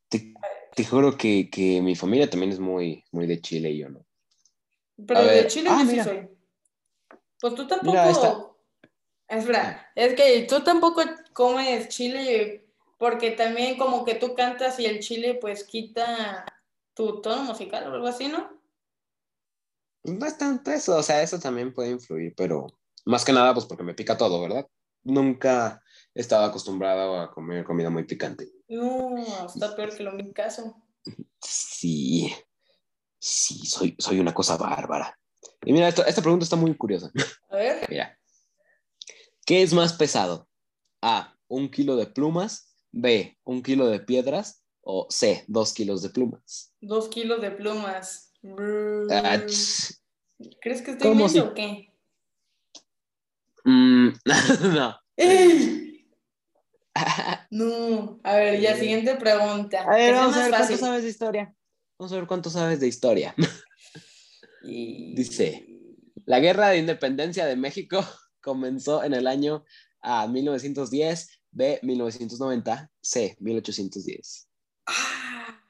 te, 0.09 0.35
te 0.75 0.85
juro 0.85 1.17
que, 1.17 1.49
que 1.49 1.81
mi 1.81 1.95
familia 1.95 2.29
también 2.29 2.51
es 2.53 2.59
muy, 2.59 3.05
muy 3.13 3.27
de 3.29 3.41
Chile 3.41 3.71
y 3.71 3.79
yo 3.79 3.89
no. 3.89 4.05
Pero 5.07 5.21
A 5.21 5.23
de 5.25 5.29
ver, 5.29 5.47
Chile 5.47 5.69
ah, 5.71 5.83
yo 5.85 5.91
sí 5.91 6.01
soy. 6.01 6.29
Pues 7.41 7.55
tú 7.55 7.67
tampoco. 7.67 7.91
Mira, 7.91 8.11
esta. 8.11 8.49
Espera, 9.29 9.93
es 9.95 10.15
que 10.15 10.47
tú 10.49 10.63
tampoco 10.63 11.03
comes 11.33 11.89
chile 11.89 12.67
porque 12.99 13.31
también 13.33 13.77
como 13.77 14.05
que 14.05 14.15
tú 14.15 14.35
cantas 14.35 14.79
y 14.81 14.87
el 14.87 15.01
chile 15.01 15.39
pues 15.41 15.65
quita 15.65 16.45
tu 16.95 17.21
tono 17.21 17.45
musical 17.45 17.87
o 17.87 17.95
algo 17.95 18.09
así, 18.09 18.29
¿no? 18.29 18.59
No 20.05 20.27
es 20.27 20.39
tanto 20.39 20.71
eso, 20.71 20.97
o 20.97 21.03
sea, 21.03 21.23
eso 21.23 21.39
también 21.39 21.75
puede 21.75 21.91
influir, 21.91 22.35
pero 22.37 22.67
más 23.05 23.25
que 23.25 23.33
nada, 23.33 23.53
pues 23.53 23.67
porque 23.67 23.83
me 23.83 23.95
pica 23.95 24.17
todo, 24.17 24.41
¿verdad? 24.41 24.67
Nunca 25.05 25.83
he 26.15 26.21
estado 26.21 26.45
acostumbrado 26.45 27.21
a 27.21 27.31
comer 27.31 27.65
comida 27.65 27.91
muy 27.91 28.05
picante. 28.05 28.49
No, 28.69 29.17
está 29.47 29.77
peor 29.77 29.95
que 29.95 30.03
lo 30.03 30.13
mi 30.13 30.33
caso. 30.33 30.83
Sí, 31.41 32.35
sí, 33.19 33.67
soy, 33.67 33.95
soy 33.99 34.21
una 34.21 34.35
cosa 34.35 34.57
bárbara. 34.57 35.19
Y 35.65 35.73
mira, 35.73 35.89
esto- 35.89 36.07
esta 36.07 36.23
pregunta 36.23 36.45
está 36.45 36.57
muy 36.57 36.75
curiosa. 36.77 37.11
A 37.51 37.57
ver, 37.57 37.87
Mira, 37.91 38.19
¿qué 39.45 39.63
es 39.63 39.73
más 39.73 39.93
pesado? 39.93 40.49
A, 41.03 41.35
un 41.49 41.71
kilo 41.71 41.97
de 41.97 42.07
plumas, 42.07 42.77
B, 42.93 43.39
un 43.45 43.63
kilo 43.63 43.87
de 43.87 44.01
piedras 44.01 44.65
o 44.83 45.07
C, 45.11 45.45
dos 45.49 45.73
kilos 45.73 46.03
de 46.03 46.11
plumas. 46.11 46.73
dos 46.81 47.09
kilos 47.09 47.41
de 47.41 47.51
plumas. 47.51 48.33
¿Crees 50.61 50.83
que 50.83 50.93
estoy 50.93 51.09
¿cómo 51.09 51.27
viendo 51.29 51.29
si- 51.29 51.39
o 51.41 51.55
qué? 51.55 51.93
mm, 53.65 54.09
no. 54.75 54.99
¡Ey! 55.17 55.85
A 56.95 57.47
No. 57.51 58.21
A 58.25 58.35
ver, 58.37 58.61
ya 58.61 58.77
siguiente 58.77 59.15
pregunta. 59.17 59.87
ver, 59.89 60.11
Que 60.11 60.13
sea 60.15 60.21
vamos 60.21 60.37
a 60.37 60.43
ver 60.43 60.51
cuánto 60.51 60.77
sabes 60.79 61.03
de 61.03 61.09
historia. 61.11 61.55
Vamos 61.99 62.13
a 62.13 62.17
ver 62.17 62.27
cuánto 62.27 62.51
sabes 62.51 62.81
de 62.81 62.89
historia. 62.89 63.35
Y- 64.63 65.15
Dice. 65.15 65.67
La 66.27 66.41
guerra 66.41 66.69
de 66.71 66.79
independencia 66.79 67.47
de 67.47 67.57
México 67.57 68.05
comenzó 68.43 69.03
en 69.05 69.15
el 69.15 69.27
año 69.27 69.65
A, 70.01 70.27
1910, 70.29 71.41
B, 71.51 71.81
1990, 71.83 72.91
C, 73.01 73.37
1810. 73.41 74.49
Ah, 74.87 75.61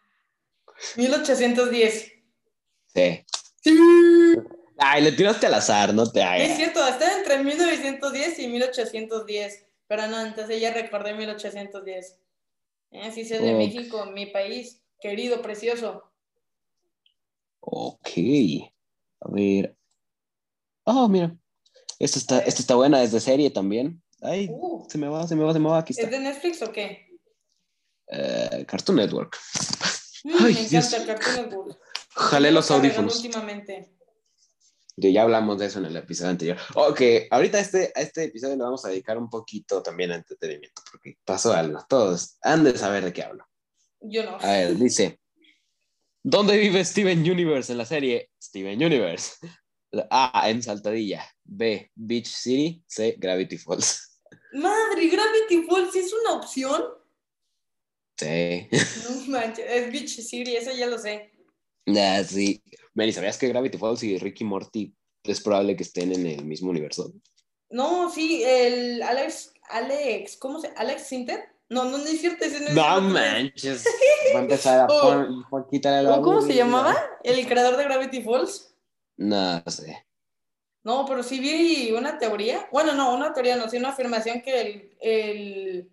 1810. 0.96 2.12
C. 2.94 3.26
Sí. 3.62 3.78
Ay, 4.78 5.02
le 5.02 5.12
tiraste 5.12 5.46
al 5.46 5.54
azar, 5.54 5.92
no 5.92 6.10
te 6.10 6.20
Es 6.20 6.26
hagas. 6.26 6.56
cierto, 6.56 6.86
estaba 6.86 7.18
entre 7.18 7.42
1910 7.42 8.38
y 8.38 8.48
1810. 8.48 9.66
Pero 9.88 10.06
no, 10.06 10.20
entonces 10.20 10.60
ya 10.60 10.72
recordé 10.72 11.14
1810. 11.14 12.18
Eh, 12.90 13.12
sí 13.12 13.24
sé 13.24 13.38
de. 13.40 13.54
México, 13.54 14.06
mi 14.06 14.26
país, 14.26 14.82
querido, 15.00 15.40
precioso. 15.42 16.04
Ok. 17.60 18.08
A 19.20 19.30
ver. 19.30 19.76
Oh, 20.84 21.08
mira. 21.08 21.36
Esta 21.98 22.18
está, 22.18 22.38
esta 22.40 22.60
está 22.60 22.74
buena, 22.76 23.02
es 23.02 23.12
de 23.12 23.20
serie 23.20 23.50
también. 23.50 24.02
Ay, 24.20 24.48
Uh, 24.50 24.84
se 24.88 24.98
me 24.98 25.08
va, 25.08 25.26
se 25.26 25.34
me 25.36 25.44
va, 25.44 25.52
se 25.52 25.58
me 25.58 25.68
va. 25.68 25.78
Aquí 25.78 25.94
¿Es 25.96 26.10
de 26.10 26.18
Netflix 26.18 26.62
o 26.62 26.72
qué? 26.72 27.08
Eh, 28.10 28.64
Cartoon 28.66 28.96
Network. 28.96 29.36
Mm, 30.24 30.30
Ay, 30.40 30.54
me 30.54 30.68
Dios. 30.68 30.92
encanta 30.92 30.96
el 31.12 31.18
Cartoon 31.18 31.48
Network. 31.48 31.78
Jalé 32.14 32.50
los 32.50 32.70
audífonos. 32.70 33.16
Últimamente. 33.16 33.94
Ya 34.96 35.22
hablamos 35.22 35.58
de 35.60 35.66
eso 35.66 35.78
en 35.78 35.84
el 35.84 35.96
episodio 35.96 36.30
anterior. 36.30 36.56
Ok, 36.74 37.00
ahorita 37.30 37.60
este, 37.60 37.92
a 37.94 38.00
este 38.00 38.24
episodio 38.24 38.56
le 38.56 38.64
vamos 38.64 38.84
a 38.84 38.88
dedicar 38.88 39.16
un 39.16 39.30
poquito 39.30 39.80
también 39.80 40.10
a 40.10 40.16
entretenimiento, 40.16 40.82
porque 40.90 41.16
pasó 41.24 41.52
algo. 41.52 41.84
Todos 41.88 42.36
han 42.42 42.64
de 42.64 42.76
saber 42.76 43.04
de 43.04 43.12
qué 43.12 43.22
hablo. 43.22 43.46
Yo 44.00 44.24
no. 44.24 44.38
A 44.40 44.46
ver, 44.46 44.74
dice: 44.76 45.20
¿Dónde 46.30 46.58
vive 46.58 46.84
Steven 46.84 47.20
Universe 47.20 47.72
en 47.72 47.78
la 47.78 47.86
serie 47.86 48.28
Steven 48.38 48.84
Universe? 48.84 49.36
A. 50.10 50.50
En 50.50 50.62
Saltadilla. 50.62 51.24
B. 51.42 51.90
Beach 51.94 52.26
City. 52.26 52.84
C. 52.86 53.16
Gravity 53.16 53.56
Falls. 53.56 54.20
Madre, 54.52 55.08
Gravity 55.08 55.66
Falls 55.66 55.90
¿sí 55.90 56.00
es 56.00 56.12
una 56.12 56.34
opción. 56.34 56.84
Sí. 58.18 58.68
No 58.70 59.26
manches, 59.28 59.64
es 59.70 59.90
Beach 59.90 60.20
City, 60.20 60.54
eso 60.54 60.70
ya 60.72 60.86
lo 60.86 60.98
sé. 60.98 61.32
Ah, 61.96 62.22
sí. 62.22 62.62
Mary, 62.92 63.12
¿sabías 63.12 63.38
que 63.38 63.48
Gravity 63.48 63.78
Falls 63.78 64.02
y 64.02 64.18
Ricky 64.18 64.44
Morty 64.44 64.94
es 65.22 65.40
probable 65.40 65.76
que 65.76 65.84
estén 65.84 66.12
en 66.12 66.26
el 66.26 66.44
mismo 66.44 66.68
universo. 66.68 67.10
No, 67.70 68.10
sí, 68.10 68.42
el 68.44 69.00
Alex, 69.00 69.54
Alex, 69.70 70.36
¿cómo 70.36 70.60
se 70.60 70.68
Alex 70.76 71.06
Sinter? 71.06 71.42
No, 71.70 71.84
no, 71.84 71.98
no 71.98 72.04
es 72.04 72.20
cierto. 72.20 72.44
Ese 72.44 72.60
no, 72.60 72.66
es 72.68 72.74
no 72.74 73.00
manches. 73.02 73.84
Va 74.34 74.38
a 74.40 74.42
empezar 74.42 74.80
a 74.80 74.86
Oh. 74.90 75.66
quitarle 75.70 76.08
la 76.08 76.20
¿Cómo 76.20 76.40
se 76.42 76.54
llamaba? 76.54 76.96
¿El 77.22 77.46
creador 77.46 77.76
de 77.76 77.84
Gravity 77.84 78.22
Falls? 78.22 78.74
No 79.16 79.62
sé. 79.66 80.06
No, 80.84 81.04
pero 81.06 81.22
sí 81.22 81.40
vi 81.40 81.92
una 81.92 82.18
teoría. 82.18 82.68
Bueno, 82.72 82.94
no, 82.94 83.14
una 83.14 83.32
teoría, 83.34 83.56
no, 83.56 83.68
sí 83.68 83.76
una 83.76 83.90
afirmación 83.90 84.40
que 84.40 84.60
el, 84.60 84.96
el, 85.00 85.90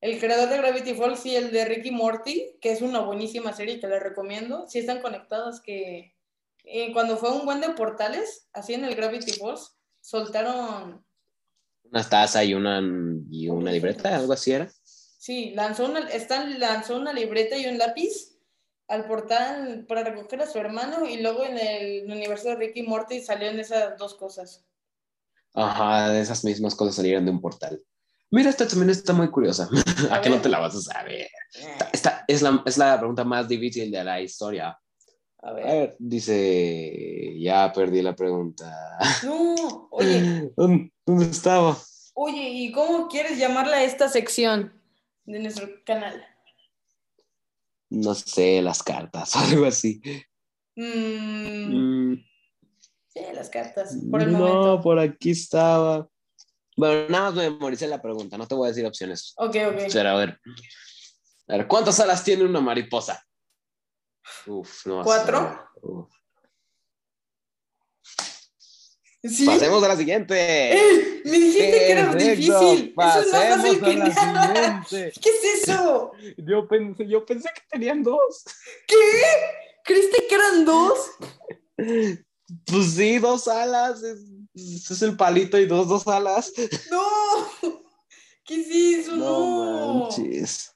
el 0.00 0.18
creador 0.18 0.48
de 0.48 0.58
Gravity 0.58 0.94
Falls 0.94 1.24
y 1.26 1.36
el 1.36 1.52
de 1.52 1.64
Ricky 1.66 1.90
Morty, 1.92 2.56
que 2.60 2.72
es 2.72 2.82
una 2.82 3.00
buenísima 3.00 3.52
serie 3.52 3.78
que 3.78 3.86
les 3.86 4.02
recomiendo, 4.02 4.66
sí 4.68 4.80
están 4.80 5.00
conectados, 5.02 5.60
que 5.60 6.16
eh, 6.64 6.92
cuando 6.92 7.16
fue 7.16 7.30
un 7.30 7.44
buen 7.44 7.60
de 7.60 7.70
portales, 7.70 8.48
así 8.52 8.74
en 8.74 8.84
el 8.84 8.96
Gravity 8.96 9.32
Falls, 9.32 9.76
soltaron, 10.00 11.04
Una 11.84 12.08
taza 12.08 12.42
y 12.42 12.54
una, 12.54 12.80
y 13.30 13.48
una 13.48 13.70
libreta, 13.70 14.16
algo 14.16 14.32
así 14.32 14.52
era. 14.52 14.68
Sí, 15.22 15.52
lanzó 15.54 15.84
una, 15.84 16.00
Stan 16.10 16.58
lanzó 16.58 16.96
una 16.96 17.12
libreta 17.12 17.56
y 17.56 17.66
un 17.66 17.78
lápiz 17.78 18.36
al 18.88 19.06
portal 19.06 19.86
para 19.86 20.02
recoger 20.02 20.42
a 20.42 20.50
su 20.50 20.58
hermano 20.58 21.06
y 21.08 21.18
luego 21.22 21.44
en 21.44 21.56
el 21.58 22.10
universo 22.10 22.48
de 22.48 22.56
Ricky 22.56 22.82
Morty 22.82 23.20
salieron 23.20 23.60
esas 23.60 23.96
dos 23.96 24.14
cosas. 24.16 24.64
Ajá, 25.54 26.18
esas 26.18 26.44
mismas 26.44 26.74
cosas 26.74 26.96
salieron 26.96 27.24
de 27.24 27.30
un 27.30 27.40
portal. 27.40 27.80
Mira, 28.32 28.50
esta 28.50 28.66
también 28.66 28.90
está 28.90 29.12
muy 29.12 29.30
curiosa. 29.30 29.68
A 30.10 30.16
¿A 30.16 30.20
qué 30.20 30.28
no 30.28 30.40
te 30.40 30.48
la 30.48 30.58
vas 30.58 30.74
a 30.74 30.80
saber? 30.80 31.28
Esta, 31.54 31.88
esta 31.92 32.24
es, 32.26 32.42
la, 32.42 32.60
es 32.66 32.76
la 32.78 32.98
pregunta 32.98 33.22
más 33.22 33.46
difícil 33.46 33.92
de 33.92 34.02
la 34.02 34.20
historia. 34.20 34.76
A 35.40 35.48
A 35.48 35.52
ver. 35.52 35.96
dice, 36.00 37.38
ya 37.38 37.72
perdí 37.72 38.02
la 38.02 38.16
pregunta. 38.16 38.98
No, 39.24 39.86
oye, 39.92 40.50
¿Dónde, 40.56 40.92
dónde 41.06 41.26
estaba? 41.26 41.78
oye, 42.14 42.48
¿y 42.50 42.72
cómo 42.72 43.06
quieres 43.08 43.38
llamarla 43.38 43.76
a 43.76 43.84
esta 43.84 44.08
sección 44.08 44.81
de 45.24 45.38
nuestro 45.40 45.68
canal? 45.84 46.24
No 47.90 48.14
sé, 48.14 48.62
las 48.62 48.82
cartas 48.82 49.34
o 49.36 49.38
algo 49.40 49.66
así. 49.66 50.00
Mm, 50.76 52.12
Mm, 52.14 52.24
sí, 53.08 53.20
las 53.34 53.50
cartas, 53.50 53.96
por 54.10 54.22
el 54.22 54.32
no, 54.32 54.38
momento. 54.38 54.80
por 54.82 54.98
aquí 54.98 55.30
estaba. 55.32 56.08
Bueno, 56.76 57.08
nada 57.10 57.24
más 57.26 57.34
me 57.34 57.50
memoricé 57.50 57.86
la 57.86 58.00
pregunta, 58.00 58.38
no 58.38 58.46
te 58.48 58.54
voy 58.54 58.66
a 58.66 58.68
decir 58.70 58.86
opciones. 58.86 59.34
Ok, 59.36 59.56
ok. 59.70 59.80
Pero 59.92 60.08
a 60.08 60.14
ver. 60.16 60.40
A 61.48 61.56
ver, 61.58 61.66
¿cuántas 61.68 62.00
alas 62.00 62.24
tiene 62.24 62.44
una 62.44 62.60
mariposa? 62.60 63.22
Uf, 64.46 64.86
no. 64.86 65.02
¿Cuatro? 65.02 65.68
Uf. 65.82 66.10
¿Sí? 69.22 69.46
Pasemos 69.46 69.82
a 69.84 69.88
la 69.88 69.96
siguiente. 69.96 70.34
¡Eh! 70.74 71.22
Me 71.24 71.38
dijiste 71.38 71.70
que 71.70 71.92
era 71.92 72.14
difícil. 72.14 72.50
Eso 72.52 72.72
es 72.72 72.96
más 72.96 73.26
Pasemos 73.26 73.56
fácil 73.66 73.80
que 73.84 73.94
nada. 73.96 74.84
siguiente. 74.88 75.20
¿Qué 75.20 75.30
es 75.30 75.62
eso? 75.68 76.12
Yo 76.38 76.66
pensé, 76.66 77.06
yo 77.06 77.24
pensé 77.24 77.48
que 77.54 77.62
tenían 77.70 78.02
dos. 78.02 78.44
¿Qué? 78.86 78.96
¿Creíste 79.84 80.26
que 80.28 80.34
eran 80.34 80.64
dos? 80.64 80.98
Pues 81.76 82.94
sí, 82.96 83.18
dos 83.18 83.46
alas. 83.48 84.02
Es, 84.02 84.90
es 84.90 85.02
el 85.02 85.16
palito 85.16 85.58
y 85.58 85.66
dos, 85.66 85.88
dos 85.88 86.06
alas. 86.08 86.52
No. 86.90 87.02
¿Qué 88.44 88.60
es 88.60 89.04
eso? 89.06 89.16
No. 89.16 90.08
manches. 90.10 90.74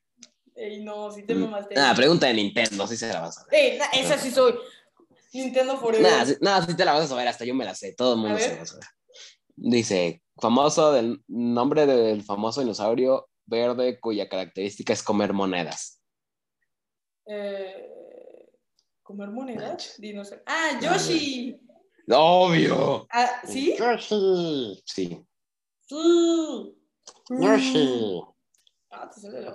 Ey, 0.54 0.82
no, 0.82 1.10
sí 1.12 1.22
te 1.24 1.34
mamaste. 1.34 1.74
Nada, 1.74 1.94
pregunta 1.94 2.26
de 2.28 2.34
Nintendo, 2.34 2.86
sí 2.86 2.96
se 2.96 3.08
la 3.12 3.20
vas 3.20 3.38
a 3.38 3.44
ver. 3.50 3.60
Ey, 3.60 3.78
na- 3.78 3.86
esa 3.86 4.16
sí 4.18 4.30
soy. 4.30 4.54
Nintendo 5.36 5.76
Forever. 5.78 6.02
Nada, 6.02 6.26
sí, 6.26 6.34
nada, 6.40 6.66
sí 6.66 6.76
te 6.76 6.84
la 6.84 6.92
vas 6.92 7.04
a 7.04 7.08
saber, 7.08 7.28
hasta 7.28 7.44
yo 7.44 7.54
me 7.54 7.64
la 7.64 7.74
sé, 7.74 7.94
todo 7.94 8.14
el 8.14 8.20
mundo 8.20 8.38
se 8.38 8.50
la 8.50 8.56
va 8.56 8.62
a 8.62 8.66
saber. 8.66 8.84
Dice, 9.56 10.22
famoso 10.36 10.92
del 10.92 11.22
nombre 11.28 11.86
del 11.86 12.22
famoso 12.22 12.60
dinosaurio 12.60 13.28
verde 13.46 13.98
cuya 14.00 14.28
característica 14.28 14.92
es 14.92 15.02
comer 15.02 15.32
monedas. 15.32 16.02
Eh, 17.26 17.90
¿Comer 19.02 19.30
monedas? 19.30 19.94
Dinosaurio. 19.98 20.44
¡Ah, 20.46 20.78
Yoshi! 20.80 21.60
¡Obvio! 22.08 23.06
Ah, 23.10 23.40
¿Sí? 23.46 23.74
Yoshi. 23.78 24.82
Sí, 24.84 25.26
Sí. 25.88 26.76
Yoshi. 27.30 28.20
Ah, 28.90 29.08
te 29.08 29.20
sale 29.20 29.40
la. 29.42 29.52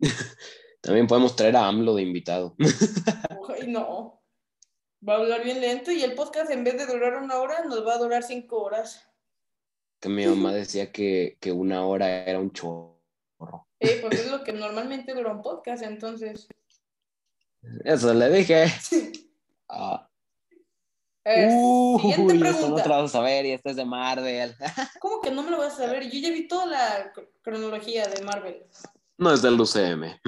También 0.84 1.06
podemos 1.06 1.34
traer 1.34 1.56
a 1.56 1.66
AMLO 1.66 1.94
de 1.94 2.02
invitado. 2.02 2.54
Ay, 3.48 3.66
no. 3.68 4.22
Va 5.06 5.14
a 5.14 5.16
hablar 5.18 5.42
bien 5.44 5.60
lento 5.60 5.90
y 5.90 6.02
el 6.02 6.14
podcast 6.14 6.50
en 6.50 6.62
vez 6.64 6.76
de 6.78 6.86
durar 6.86 7.16
una 7.22 7.36
hora 7.36 7.64
nos 7.64 7.86
va 7.86 7.94
a 7.94 7.98
durar 7.98 8.22
cinco 8.22 8.62
horas. 8.62 9.02
Que 10.00 10.08
mi 10.08 10.26
mamá 10.26 10.52
decía 10.52 10.92
que, 10.92 11.36
que 11.40 11.52
una 11.52 11.86
hora 11.86 12.24
era 12.24 12.38
un 12.38 12.52
chorro. 12.52 13.66
Eh, 13.80 13.98
pues 14.02 14.20
es 14.20 14.30
lo 14.30 14.44
que 14.44 14.52
normalmente 14.52 15.14
dura 15.14 15.32
un 15.32 15.42
podcast, 15.42 15.82
entonces. 15.82 16.48
Eso 17.84 18.12
le 18.14 18.30
dije. 18.30 18.66
Ah. 19.68 20.08
Eh, 21.24 21.48
Uy, 21.50 22.00
siguiente 22.02 22.34
esto 22.34 22.68
no 22.68 22.76
te 22.76 22.82
pregunta. 22.82 22.88
lo 22.88 23.02
vas 23.02 23.14
a 23.14 23.20
ver 23.20 23.46
y 23.46 23.52
este 23.52 23.70
es 23.70 23.76
de 23.76 23.84
Marvel. 23.86 24.54
¿Cómo 25.00 25.22
que 25.22 25.30
no 25.30 25.42
me 25.42 25.50
lo 25.50 25.56
vas 25.58 25.72
a 25.74 25.86
saber? 25.86 26.04
Yo 26.10 26.18
ya 26.20 26.30
vi 26.30 26.46
toda 26.46 26.66
la 26.66 27.12
cr- 27.14 27.28
cronología 27.42 28.06
de 28.06 28.22
Marvel. 28.22 28.66
No 29.16 29.32
es 29.32 29.40
del 29.40 29.58
UCM. 29.58 30.20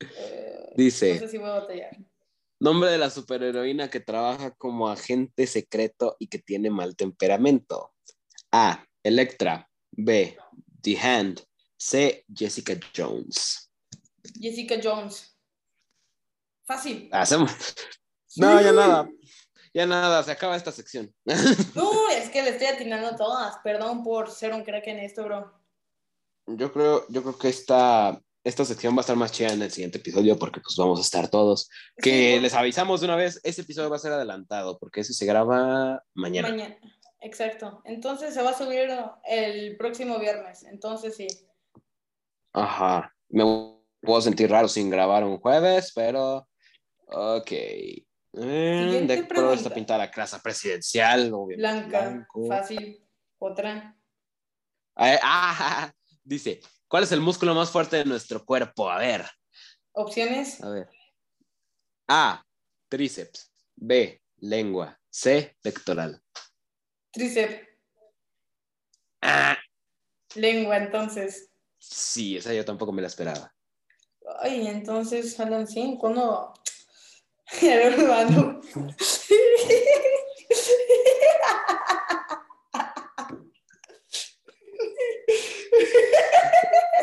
Eh, 0.00 0.56
no 0.70 0.72
Dice, 0.76 1.18
sé 1.18 1.28
si 1.28 1.38
voy 1.38 1.48
a 1.50 1.60
batallar. 1.60 1.96
nombre 2.58 2.90
de 2.90 2.98
la 2.98 3.10
superheroína 3.10 3.90
que 3.90 4.00
trabaja 4.00 4.52
como 4.52 4.88
agente 4.88 5.46
secreto 5.46 6.16
y 6.18 6.28
que 6.28 6.38
tiene 6.38 6.70
mal 6.70 6.96
temperamento. 6.96 7.92
A. 8.52 8.84
Electra. 9.02 9.68
B. 9.92 10.36
The 10.82 10.98
Hand. 10.98 11.42
C. 11.76 12.24
Jessica 12.34 12.74
Jones. 12.96 13.70
Jessica 14.38 14.76
Jones. 14.82 15.36
Fácil. 16.66 17.08
Hacemos. 17.12 17.52
No, 18.36 18.60
ya 18.60 18.72
nada. 18.72 19.08
Ya 19.72 19.86
nada, 19.86 20.22
se 20.22 20.30
acaba 20.32 20.56
esta 20.56 20.72
sección. 20.72 21.14
No, 21.74 22.08
es 22.10 22.28
que 22.30 22.42
le 22.42 22.50
estoy 22.50 22.66
atinando 22.68 23.08
a 23.08 23.16
todas. 23.16 23.56
Perdón 23.64 24.02
por 24.02 24.30
ser 24.30 24.52
un 24.52 24.62
crack 24.64 24.86
en 24.88 24.98
esto, 25.00 25.24
bro. 25.24 25.52
Yo 26.46 26.72
creo, 26.72 27.06
yo 27.08 27.22
creo 27.22 27.38
que 27.38 27.48
esta, 27.48 28.20
esta 28.42 28.64
sección 28.64 28.94
va 28.94 28.98
a 28.98 29.00
estar 29.02 29.16
más 29.16 29.32
chida 29.32 29.52
en 29.52 29.62
el 29.62 29.70
siguiente 29.70 29.98
episodio 29.98 30.38
porque 30.38 30.60
pues 30.60 30.74
vamos 30.76 30.98
a 30.98 31.02
estar 31.02 31.28
todos. 31.28 31.68
Que 31.96 32.36
Sí, 32.36 32.40
les 32.40 32.54
avisamos 32.54 33.00
de 33.00 33.06
una 33.06 33.16
vez, 33.16 33.40
ese 33.44 33.62
episodio 33.62 33.90
va 33.90 33.96
a 33.96 34.00
ser 34.00 34.12
adelantado 34.12 34.78
porque 34.78 35.00
ese 35.00 35.12
se 35.12 35.26
graba 35.26 36.02
mañana. 36.14 36.48
Mañana. 36.48 36.76
Exacto. 37.20 37.82
Entonces 37.84 38.32
se 38.32 38.42
va 38.42 38.50
a 38.50 38.58
subir 38.58 38.88
el 39.28 39.76
próximo 39.76 40.18
viernes. 40.18 40.64
Entonces 40.64 41.16
sí. 41.16 41.26
Ajá. 42.52 43.14
Me 43.28 43.44
puedo 44.00 44.20
sentir 44.22 44.50
raro 44.50 44.68
sin 44.68 44.88
grabar 44.88 45.24
un 45.24 45.38
jueves, 45.38 45.92
pero 45.94 46.48
ok. 47.06 47.52
Eh, 48.32 49.04
¿De 49.06 49.28
color 49.28 49.54
está 49.54 49.70
pintada 49.70 49.98
la 49.98 50.10
casa 50.10 50.40
presidencial? 50.40 51.32
Obviamente 51.34 51.56
Blanca. 51.56 52.08
blanco. 52.08 52.46
Fácil. 52.46 53.04
Otra. 53.38 53.96
Ah, 54.96 55.18
ah, 55.22 55.92
dice, 56.24 56.60
¿cuál 56.90 57.04
es 57.04 57.12
el 57.12 57.20
músculo 57.20 57.54
más 57.54 57.70
fuerte 57.70 57.96
de 57.96 58.04
nuestro 58.04 58.44
cuerpo? 58.44 58.90
A 58.90 58.98
ver. 58.98 59.24
Opciones. 59.92 60.62
A 60.62 60.68
ver. 60.68 60.88
A. 62.08 62.44
Tríceps. 62.88 63.50
B. 63.76 64.20
Lengua. 64.38 64.98
C. 65.08 65.56
Pectoral. 65.62 66.20
Tríceps. 67.12 67.68
Ah, 69.22 69.56
Lengua, 70.34 70.76
entonces. 70.78 71.50
sí, 71.78 72.36
esa 72.36 72.52
yo 72.52 72.64
tampoco 72.64 72.92
me 72.92 73.02
la 73.02 73.08
esperaba. 73.08 73.54
Ay, 74.40 74.66
entonces, 74.66 75.38
Alan, 75.38 75.66
sí, 75.66 75.96
¿cuándo? 76.00 76.52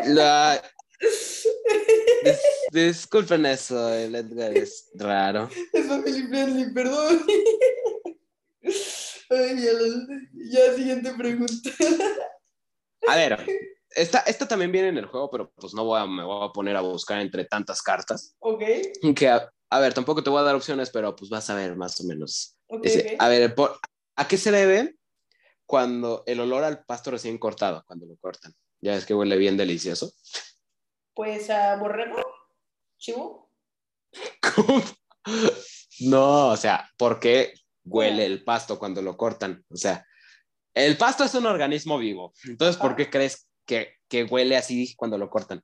La- 0.07 0.61
Dis- 2.23 2.41
disculpen 2.71 3.45
eso, 3.45 3.93
el 3.93 4.15
Edgar 4.15 4.51
es 4.57 4.89
raro. 4.95 5.49
Es 5.73 5.85
family 5.87 6.27
friendly, 6.27 6.73
perdón. 6.73 7.25
Ay, 9.29 9.61
ya, 9.63 9.73
la- 9.73 10.19
ya, 10.33 10.73
siguiente 10.75 11.13
pregunta. 11.17 11.69
A 13.07 13.15
ver, 13.15 13.45
esta, 13.91 14.19
esta 14.21 14.47
también 14.47 14.71
viene 14.71 14.89
en 14.89 14.97
el 14.97 15.05
juego, 15.05 15.29
pero 15.29 15.51
pues 15.55 15.73
no 15.73 15.83
voy 15.85 15.99
a, 15.99 16.05
me 16.05 16.23
voy 16.23 16.47
a 16.47 16.51
poner 16.51 16.75
a 16.75 16.81
buscar 16.81 17.19
entre 17.21 17.45
tantas 17.45 17.81
cartas. 17.81 18.35
Ok, 18.39 18.63
Que, 19.15 19.29
a, 19.29 19.49
a 19.69 19.79
ver, 19.79 19.93
tampoco 19.93 20.23
te 20.23 20.29
voy 20.29 20.39
a 20.39 20.43
dar 20.43 20.55
opciones, 20.55 20.89
pero 20.89 21.15
pues 21.15 21.29
vas 21.29 21.49
a 21.49 21.55
ver 21.55 21.75
más 21.75 21.99
o 22.01 22.05
menos. 22.05 22.57
ok, 22.67 22.83
Dice, 22.83 23.11
ok. 23.15 23.21
A 23.21 23.27
ver, 23.29 23.53
por- 23.55 23.79
¿a 24.15 24.27
qué 24.27 24.37
se 24.37 24.51
debe 24.51 24.95
cuando 25.65 26.23
el 26.25 26.39
olor 26.39 26.63
al 26.63 26.83
pasto 26.85 27.11
recién 27.11 27.37
cortado, 27.37 27.83
cuando 27.85 28.05
lo 28.05 28.15
cortan? 28.17 28.53
Ya 28.81 28.95
es 28.95 29.05
que 29.05 29.13
huele 29.13 29.37
bien 29.37 29.57
delicioso. 29.57 30.11
Pues 31.13 31.49
a 31.49 31.77
borrego, 31.77 32.23
chivo. 32.97 33.51
¿Cómo? 34.41 34.81
No, 36.01 36.49
o 36.49 36.57
sea, 36.57 36.89
¿por 36.97 37.19
qué 37.19 37.53
huele 37.87 38.25
el 38.25 38.43
pasto 38.43 38.77
cuando 38.77 39.01
lo 39.01 39.17
cortan. 39.17 39.65
O 39.69 39.77
sea, 39.77 40.05
el 40.73 40.97
pasto 40.97 41.23
es 41.23 41.33
un 41.35 41.45
organismo 41.45 41.97
vivo. 41.97 42.33
Entonces, 42.45 42.77
¿por 42.77 42.95
qué 42.95 43.09
crees 43.09 43.49
que, 43.65 43.95
que 44.07 44.23
huele 44.23 44.57
así 44.57 44.95
cuando 44.95 45.17
lo 45.17 45.29
cortan? 45.29 45.63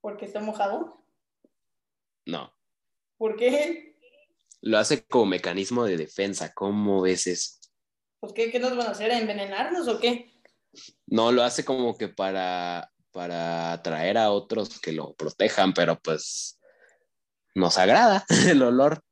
¿Porque 0.00 0.24
está 0.24 0.40
mojado? 0.40 1.04
No. 2.26 2.52
¿Por 3.18 3.36
qué? 3.36 3.96
Lo 4.60 4.78
hace 4.78 5.04
como 5.04 5.26
mecanismo 5.26 5.84
de 5.84 5.96
defensa. 5.96 6.52
¿Cómo 6.54 7.02
ves 7.02 7.26
eso? 7.26 7.58
Pues, 8.20 8.32
¿qué, 8.32 8.50
qué 8.50 8.58
nos 8.58 8.76
van 8.76 8.88
a 8.88 8.90
hacer? 8.90 9.10
¿Envenenarnos 9.10 9.88
o 9.88 9.98
qué? 9.98 10.31
No, 11.06 11.32
lo 11.32 11.42
hace 11.42 11.64
como 11.64 11.96
que 11.96 12.08
para, 12.08 12.90
para 13.10 13.72
atraer 13.72 14.18
a 14.18 14.30
otros 14.30 14.80
que 14.80 14.92
lo 14.92 15.14
protejan, 15.14 15.74
pero 15.74 16.00
pues 16.00 16.58
nos 17.54 17.78
agrada 17.78 18.24
el 18.48 18.62
olor. 18.62 19.02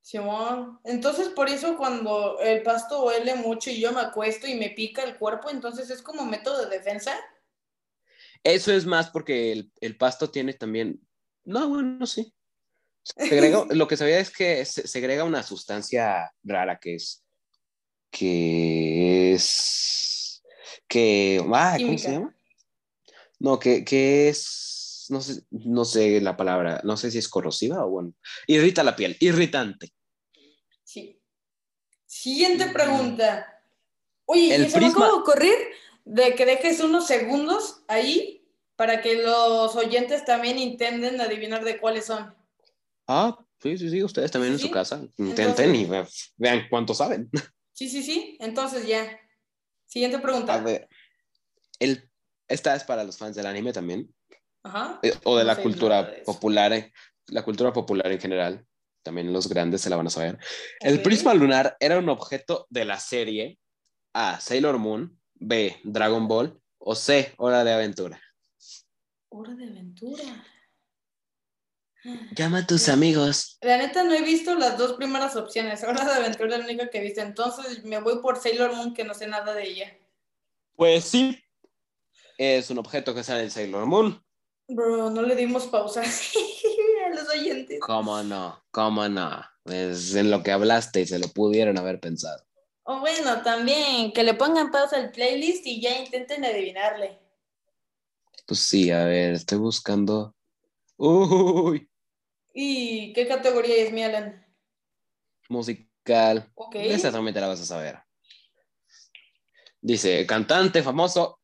Simón, 0.00 0.80
entonces 0.84 1.28
por 1.28 1.50
eso 1.50 1.76
cuando 1.76 2.40
el 2.40 2.62
pasto 2.62 3.04
huele 3.04 3.34
mucho 3.34 3.70
y 3.70 3.78
yo 3.78 3.92
me 3.92 4.00
acuesto 4.00 4.46
y 4.46 4.54
me 4.54 4.70
pica 4.70 5.02
el 5.04 5.18
cuerpo, 5.18 5.50
entonces 5.50 5.90
es 5.90 6.00
como 6.00 6.24
método 6.24 6.64
de 6.64 6.78
defensa. 6.78 7.14
Eso 8.42 8.72
es 8.72 8.86
más 8.86 9.10
porque 9.10 9.52
el, 9.52 9.70
el 9.80 9.98
pasto 9.98 10.30
tiene 10.30 10.54
también, 10.54 11.06
no, 11.44 11.68
bueno, 11.68 12.06
sí. 12.06 12.32
Segrega, 13.02 13.66
lo 13.70 13.86
que 13.86 13.96
sabía 13.96 14.18
es 14.18 14.30
que 14.30 14.64
se, 14.64 14.86
segrega 14.88 15.24
una 15.24 15.42
sustancia 15.42 16.32
rara 16.42 16.78
que 16.78 16.94
es, 16.94 17.22
que 18.10 19.34
es, 19.34 20.17
que, 20.88 21.38
ah, 21.52 21.72
¿cómo 21.76 21.86
Química. 21.88 22.02
se 22.02 22.12
llama? 22.12 22.34
No, 23.40 23.58
que, 23.58 23.84
que 23.84 24.28
es, 24.28 25.06
no 25.10 25.20
sé, 25.20 25.42
no 25.50 25.84
sé 25.84 26.20
la 26.20 26.36
palabra, 26.36 26.80
no 26.84 26.96
sé 26.96 27.10
si 27.10 27.18
es 27.18 27.28
corrosiva 27.28 27.84
o 27.84 27.90
bueno, 27.90 28.14
irrita 28.46 28.82
la 28.82 28.96
piel, 28.96 29.16
irritante. 29.20 29.92
Sí. 30.84 31.20
Siguiente 32.06 32.66
pregunta. 32.70 33.62
Oye, 34.24 34.54
El 34.54 34.66
y 34.66 34.70
se 34.70 34.80
me 34.80 34.86
prisma- 34.86 34.90
acaba 34.92 35.06
de 35.08 35.12
ocurrir 35.12 35.54
de 36.04 36.34
que 36.34 36.46
dejes 36.46 36.80
unos 36.80 37.06
segundos 37.06 37.82
ahí 37.86 38.46
para 38.76 39.00
que 39.02 39.22
los 39.22 39.74
oyentes 39.76 40.24
también 40.24 40.58
intenten 40.58 41.20
adivinar 41.20 41.64
de 41.64 41.78
cuáles 41.78 42.06
son. 42.06 42.34
Ah, 43.06 43.38
sí, 43.62 43.76
sí, 43.78 43.90
sí, 43.90 44.02
ustedes 44.02 44.30
también 44.30 44.54
en 44.54 44.58
su 44.58 44.70
casa, 44.70 45.02
intenten 45.18 45.48
entonces- 45.70 45.78
y 45.80 45.84
ve- 45.84 46.08
vean 46.36 46.62
cuánto 46.70 46.94
saben. 46.94 47.30
Sí, 47.72 47.88
sí, 47.88 48.02
sí. 48.02 48.36
Entonces 48.40 48.86
ya. 48.86 49.18
Siguiente 49.88 50.18
pregunta. 50.18 50.54
A 50.54 50.60
ver, 50.60 50.88
el, 51.80 52.08
esta 52.46 52.74
es 52.74 52.84
para 52.84 53.04
los 53.04 53.16
fans 53.16 53.34
del 53.34 53.46
anime 53.46 53.72
también, 53.72 54.14
Ajá. 54.62 55.00
eh, 55.02 55.14
o 55.24 55.36
de 55.36 55.44
la 55.44 55.56
cultura 55.56 56.02
de 56.02 56.22
popular, 56.22 56.72
eh, 56.74 56.92
la 57.28 57.42
cultura 57.42 57.72
popular 57.72 58.12
en 58.12 58.20
general, 58.20 58.66
también 59.02 59.32
los 59.32 59.48
grandes 59.48 59.80
se 59.80 59.88
la 59.88 59.96
van 59.96 60.06
a 60.06 60.10
saber. 60.10 60.38
El 60.80 61.00
prisma 61.00 61.32
lunar 61.32 61.76
era 61.80 61.98
un 61.98 62.08
objeto 62.10 62.66
de 62.68 62.84
la 62.84 63.00
serie 63.00 63.58
A, 64.12 64.38
Sailor 64.38 64.76
Moon, 64.76 65.18
B, 65.34 65.80
Dragon 65.84 66.28
Ball, 66.28 66.60
o 66.76 66.94
C, 66.94 67.32
Hora 67.38 67.64
de 67.64 67.72
Aventura. 67.72 68.20
Hora 69.30 69.54
de 69.54 69.68
aventura. 69.68 70.44
Llama 72.34 72.58
a 72.58 72.66
tus 72.66 72.88
amigos. 72.88 73.58
La 73.60 73.76
neta 73.76 74.04
no 74.04 74.12
he 74.12 74.22
visto 74.22 74.54
las 74.54 74.78
dos 74.78 74.92
primeras 74.94 75.36
opciones. 75.36 75.82
Hora 75.84 76.04
de 76.04 76.12
aventura 76.12 76.54
es 76.54 76.58
la 76.58 76.64
única 76.64 76.88
que 76.90 76.98
he 76.98 77.02
visto. 77.02 77.20
Entonces 77.20 77.84
me 77.84 78.00
voy 78.00 78.20
por 78.22 78.36
Sailor 78.36 78.74
Moon, 78.74 78.94
que 78.94 79.04
no 79.04 79.14
sé 79.14 79.26
nada 79.26 79.54
de 79.54 79.68
ella. 79.68 79.98
Pues 80.76 81.04
sí, 81.04 81.42
es 82.38 82.70
un 82.70 82.78
objeto 82.78 83.14
que 83.14 83.24
sale 83.24 83.42
en 83.42 83.50
Sailor 83.50 83.86
Moon. 83.86 84.24
Bro, 84.68 85.10
no 85.10 85.22
le 85.22 85.34
dimos 85.34 85.66
pausa 85.66 86.02
a 87.06 87.08
los 87.10 87.28
oyentes. 87.30 87.80
¿Cómo 87.80 88.22
no? 88.22 88.62
¿Cómo 88.70 89.08
no? 89.08 89.42
Es 89.64 90.14
en 90.14 90.30
lo 90.30 90.42
que 90.42 90.52
hablaste 90.52 91.00
y 91.00 91.06
se 91.06 91.18
lo 91.18 91.28
pudieron 91.28 91.78
haber 91.78 92.00
pensado. 92.00 92.44
O 92.84 93.00
bueno, 93.00 93.42
también 93.42 94.12
que 94.12 94.22
le 94.22 94.34
pongan 94.34 94.70
pausa 94.70 94.96
al 94.96 95.10
playlist 95.10 95.66
y 95.66 95.80
ya 95.80 95.98
intenten 95.98 96.44
adivinarle. 96.44 97.18
Pues 98.46 98.60
sí, 98.60 98.90
a 98.90 99.04
ver, 99.04 99.34
estoy 99.34 99.58
buscando. 99.58 100.34
Uy, 100.98 101.88
¿Y 102.52 103.12
qué 103.12 103.26
categoría 103.28 103.76
es 103.76 103.92
mi 103.92 104.02
Alan? 104.02 104.44
musical. 105.48 106.50
Ok. 106.54 106.74
Esa 106.74 107.10
también 107.12 107.32
te 107.34 107.40
la 107.40 107.46
vas 107.48 107.60
a 107.60 107.64
saber. 107.64 107.98
Dice, 109.80 110.26
cantante 110.26 110.82
famoso, 110.82 111.40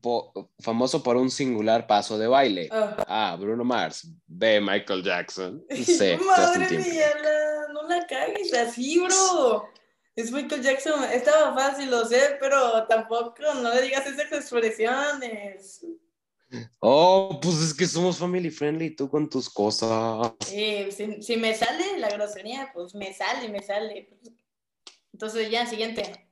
po- 0.00 0.52
famoso 0.60 1.02
por 1.02 1.16
un 1.16 1.30
singular 1.30 1.86
paso 1.86 2.16
de 2.18 2.26
baile. 2.28 2.68
Ah. 2.70 3.32
A. 3.32 3.36
Bruno 3.36 3.64
Mars. 3.64 4.08
B. 4.26 4.60
Michael 4.60 5.02
Jackson. 5.02 5.64
C. 5.70 6.16
Madre 6.18 6.78
mía, 6.78 7.10
no 7.72 7.82
la 7.88 8.06
cagues 8.06 8.54
así, 8.54 8.98
bro. 9.00 9.68
Es 10.14 10.30
Michael 10.32 10.62
Jackson. 10.62 11.04
Estaba 11.12 11.52
fácil, 11.54 11.90
lo 11.90 12.04
sé, 12.04 12.36
pero 12.40 12.86
tampoco 12.86 13.34
no 13.60 13.74
le 13.74 13.82
digas 13.82 14.06
esas 14.06 14.32
expresiones. 14.32 15.84
Oh, 16.80 17.38
pues 17.42 17.56
es 17.60 17.74
que 17.74 17.86
somos 17.86 18.18
family 18.18 18.50
friendly, 18.50 18.94
tú 18.96 19.10
con 19.10 19.28
tus 19.28 19.50
cosas. 19.50 20.32
Eh, 20.52 20.90
si, 20.90 21.22
si 21.22 21.36
me 21.36 21.54
sale 21.54 21.98
la 21.98 22.08
grosería, 22.08 22.70
pues 22.72 22.94
me 22.94 23.12
sale, 23.12 23.48
me 23.48 23.62
sale. 23.62 24.08
Entonces 25.12 25.50
ya, 25.50 25.66
siguiente. 25.66 26.30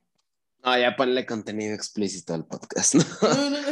No, 0.63 0.77
ya 0.77 0.95
ponle 0.95 1.25
contenido 1.25 1.75
explícito 1.75 2.33
al 2.33 2.45
podcast. 2.47 2.95
No, 2.95 3.03
No, 3.21 3.49
no, 3.51 3.61
no. 3.61 3.67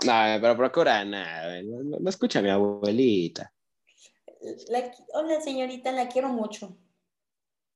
Pero 0.00 0.56
procura 0.56 1.04
nada. 1.04 1.62
No, 1.62 1.98
no 2.00 2.10
escucha 2.10 2.40
a 2.40 2.42
mi 2.42 2.50
abuelita. 2.50 3.52
La- 4.68 4.92
hola, 5.14 5.40
señorita, 5.40 5.92
la 5.92 6.08
quiero 6.08 6.28
mucho. 6.28 6.76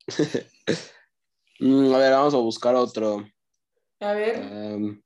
Mm, 1.61 1.93
a 1.93 1.97
ver, 1.97 2.13
vamos 2.13 2.33
a 2.33 2.37
buscar 2.37 2.73
otro. 2.75 3.27
A 3.99 4.13
ver, 4.13 4.37
Um, 4.39 5.01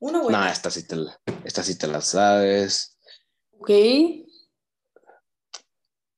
una 0.00 0.18
no, 0.18 0.24
buena. 0.24 0.50
esta 0.52 0.70
sí, 0.70 0.86
te 0.86 0.96
la, 0.96 1.18
esta 1.44 1.62
sí 1.62 1.76
te 1.78 1.86
la 1.86 2.00
sabes. 2.00 2.98
Ok. 3.58 3.70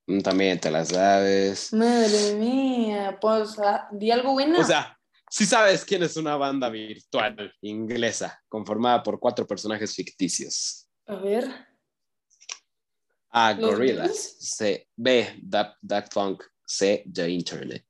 Mm, 0.07 0.21
También 0.21 0.61
te 0.61 0.71
la 0.71 0.85
sabes. 0.85 1.73
Madre 1.73 2.35
mía, 2.35 3.19
pues 3.21 3.59
ah, 3.59 3.89
di 3.93 4.11
algo 4.11 4.33
bueno. 4.33 4.61
O 4.61 4.65
sea, 4.65 4.99
sí 5.31 5.47
sabes 5.47 5.85
quién 5.85 6.03
es 6.03 6.17
una 6.17 6.37
banda 6.37 6.69
virtual 6.69 7.53
inglesa 7.63 8.41
conformada 8.49 9.03
por 9.03 9.19
cuatro 9.19 9.47
personajes 9.47 9.95
ficticios. 9.95 10.89
a 11.07 11.17
ver. 11.17 11.67
A. 13.33 13.53
¿Los 13.55 13.71
Gorillaz. 13.77 14.37
C. 14.41 14.89
B. 14.97 15.39
Daft 15.43 15.77
Daft 15.81 16.13
Punk. 16.13 16.43
C. 16.67 17.05
The 17.13 17.29
Internet. 17.31 17.87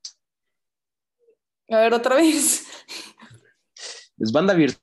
A 1.69 1.77
ver, 1.77 1.93
otra 1.95 2.15
vez. 2.17 2.63
Es 4.19 4.31
banda 4.31 4.53
virtual 4.53 4.80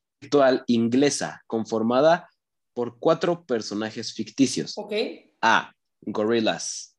inglesa 0.67 1.43
conformada 1.47 2.29
por 2.73 2.99
cuatro 2.99 3.45
personajes 3.45 4.13
ficticios. 4.13 4.77
Ok. 4.77 4.93
A. 5.43 5.73
Gorillaz. 6.03 6.95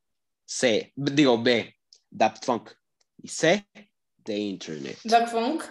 C. 0.45 0.91
Digo 0.95 1.41
B. 1.41 1.75
Daft 2.10 2.45
Punk. 2.45 2.71
Y 3.21 3.27
C. 3.27 3.67
The 4.23 4.38
Internet. 4.38 4.99
Jack 5.03 5.29
Funk. 5.29 5.63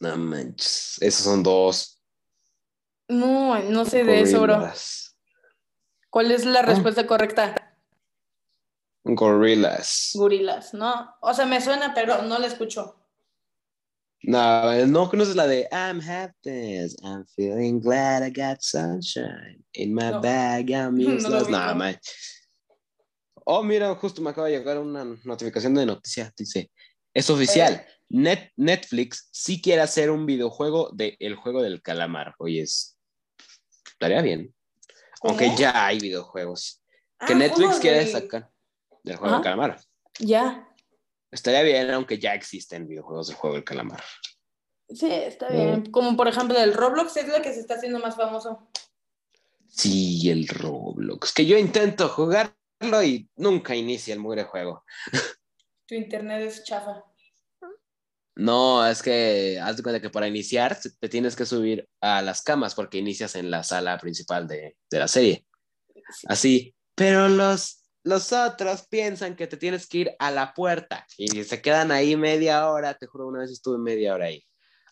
No 0.00 0.16
manches. 0.16 0.98
Esos 1.00 1.24
son 1.24 1.42
dos. 1.42 2.00
No, 3.08 3.58
no 3.58 3.84
sé 3.84 4.04
de 4.04 4.22
eso, 4.22 4.40
bro. 4.40 4.72
¿Cuál 6.10 6.30
es 6.30 6.44
la 6.44 6.62
respuesta 6.62 7.06
correcta? 7.06 7.76
Gorillaz. 9.04 10.12
Gorilas, 10.14 10.74
¿no? 10.74 11.14
O 11.20 11.34
sea, 11.34 11.46
me 11.46 11.60
suena, 11.60 11.94
pero 11.94 12.22
no 12.22 12.38
la 12.38 12.46
escucho. 12.46 13.01
No, 14.24 14.86
no 14.86 15.10
conoces 15.10 15.34
la 15.34 15.46
de 15.48 15.68
I'm 15.72 16.00
happiness, 16.00 16.96
I'm 17.02 17.26
feeling 17.34 17.80
glad 17.80 18.22
I 18.22 18.30
got 18.30 18.60
sunshine 18.62 19.64
in 19.72 19.92
my 19.94 20.10
No. 20.12 20.20
bag, 20.20 20.70
I'm 20.70 20.96
No 20.98 21.14
useless. 21.16 21.42
ubico. 21.44 21.50
No, 21.50 21.74
man. 21.74 21.98
Oh, 23.44 23.62
mira, 23.64 23.92
justo 23.96 24.22
me 24.22 24.30
acaba 24.30 24.46
de 24.48 24.58
llegar 24.58 24.78
una 24.78 25.04
notificación 25.24 25.74
de 25.74 25.84
noticia. 25.86 26.32
Dice, 26.36 26.70
es 27.12 27.28
oficial. 27.30 27.84
Net- 28.08 28.52
Netflix 28.56 29.28
sí 29.32 29.60
quiere 29.60 29.82
hacer 29.82 30.10
un 30.10 30.26
videojuego 30.26 30.90
de 30.92 31.16
El 31.18 31.34
Juego 31.34 31.60
del 31.62 31.82
Calamar. 31.82 32.34
Oye, 32.38 32.62
es- 32.62 32.96
estaría 33.92 34.22
bien. 34.22 34.54
Aunque 35.22 35.52
ya 35.56 35.86
hay 35.86 35.98
videojuegos. 35.98 36.80
Que 37.26 37.32
Ah, 37.32 37.36
Netflix 37.36 37.66
juego 37.66 37.80
quiere 37.80 38.06
sacar 38.06 38.50
del 39.02 39.16
Juego 39.16 39.34
del. 39.36 39.42
Calamar. 39.42 39.80
Ya. 40.20 40.68
Estaría 41.32 41.62
bien, 41.62 41.90
aunque 41.90 42.18
ya 42.18 42.34
existen 42.34 42.86
videojuegos 42.86 43.28
del 43.28 43.36
Juego 43.36 43.56
del 43.56 43.64
Calamar. 43.64 44.02
Sí, 44.88 45.10
está 45.10 45.48
Mm. 45.48 45.52
bien. 45.52 45.86
Como 45.90 46.16
por 46.16 46.28
ejemplo 46.28 46.58
el 46.58 46.74
Roblox 46.74 47.16
es 47.16 47.26
lo 47.28 47.40
que 47.42 47.52
se 47.54 47.60
está 47.60 47.74
haciendo 47.74 47.98
más 47.98 48.14
famoso. 48.14 48.68
Sí, 49.68 50.30
el 50.30 50.46
Roblox. 50.48 51.32
Que 51.32 51.46
yo 51.46 51.56
intento 51.56 52.08
jugarlo 52.10 53.02
y 53.02 53.30
nunca 53.36 53.74
inicia 53.74 54.12
el 54.12 54.20
mugre 54.20 54.44
juego. 54.44 54.84
Tu 55.86 55.94
internet 55.94 56.42
es 56.46 56.62
chafa. 56.64 57.02
No, 58.34 58.86
es 58.86 59.02
que 59.02 59.60
haz 59.62 59.76
de 59.76 59.82
cuenta 59.82 60.00
que 60.00 60.08
para 60.10 60.26
iniciar 60.26 60.78
te 61.00 61.08
tienes 61.08 61.36
que 61.36 61.44
subir 61.44 61.86
a 62.00 62.22
las 62.22 62.40
camas 62.42 62.74
porque 62.74 62.96
inicias 62.98 63.34
en 63.36 63.50
la 63.50 63.62
sala 63.62 63.98
principal 63.98 64.46
de, 64.48 64.76
de 64.90 64.98
la 64.98 65.06
serie. 65.08 65.46
Así. 66.26 66.74
Pero 66.94 67.28
los, 67.28 67.81
los 68.04 68.32
otros 68.32 68.86
piensan 68.88 69.36
que 69.36 69.46
te 69.46 69.56
tienes 69.56 69.86
que 69.86 69.98
ir 69.98 70.16
a 70.18 70.30
la 70.30 70.54
puerta 70.54 71.06
y 71.16 71.44
se 71.44 71.62
quedan 71.62 71.92
ahí 71.92 72.16
media 72.16 72.68
hora. 72.68 72.94
Te 72.94 73.06
juro, 73.06 73.28
una 73.28 73.40
vez 73.40 73.50
estuve 73.50 73.78
media 73.78 74.14
hora 74.14 74.26
ahí. 74.26 74.44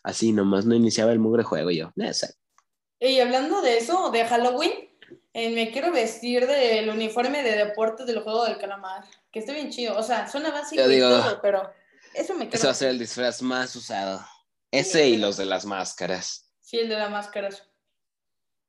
Así 0.03 0.31
nomás 0.31 0.65
no 0.65 0.75
iniciaba 0.75 1.11
el 1.11 1.19
mugre 1.19 1.43
juego 1.43 1.71
yo, 1.71 1.91
no 1.95 2.13
sé. 2.13 2.33
Y 2.99 3.19
hablando 3.19 3.61
de 3.61 3.77
eso, 3.77 4.11
de 4.11 4.25
Halloween, 4.25 4.71
eh, 5.33 5.53
me 5.53 5.71
quiero 5.71 5.91
vestir 5.91 6.47
del 6.47 6.89
uniforme 6.89 7.43
de 7.43 7.57
deportes 7.57 8.05
del 8.05 8.21
juego 8.21 8.45
del 8.45 8.57
calamar, 8.57 9.03
que 9.31 9.39
está 9.39 9.53
bien 9.53 9.69
chido. 9.69 9.97
O 9.97 10.03
sea, 10.03 10.29
suena 10.29 10.51
básico 10.51 10.89
y 10.89 10.99
todo, 10.99 11.39
pero 11.41 11.71
eso 12.13 12.33
me 12.33 12.47
quiero 12.47 12.57
Ese 12.57 12.67
va 12.67 12.71
a 12.71 12.75
ser 12.75 12.89
el 12.89 12.99
disfraz 12.99 13.41
más 13.41 13.75
usado. 13.75 14.23
Ese 14.71 15.07
y 15.09 15.17
los 15.17 15.37
de 15.37 15.45
las 15.45 15.65
máscaras. 15.65 16.51
Sí, 16.59 16.79
el 16.79 16.89
de 16.89 16.95
las 16.95 17.11
máscaras. 17.11 17.67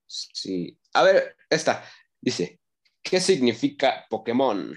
Sí. 0.07 0.79
A 0.95 1.03
ver, 1.03 1.37
esta. 1.49 1.85
Dice, 2.21 2.62
¿qué 3.03 3.21
significa 3.21 4.07
Pokémon? 4.09 4.75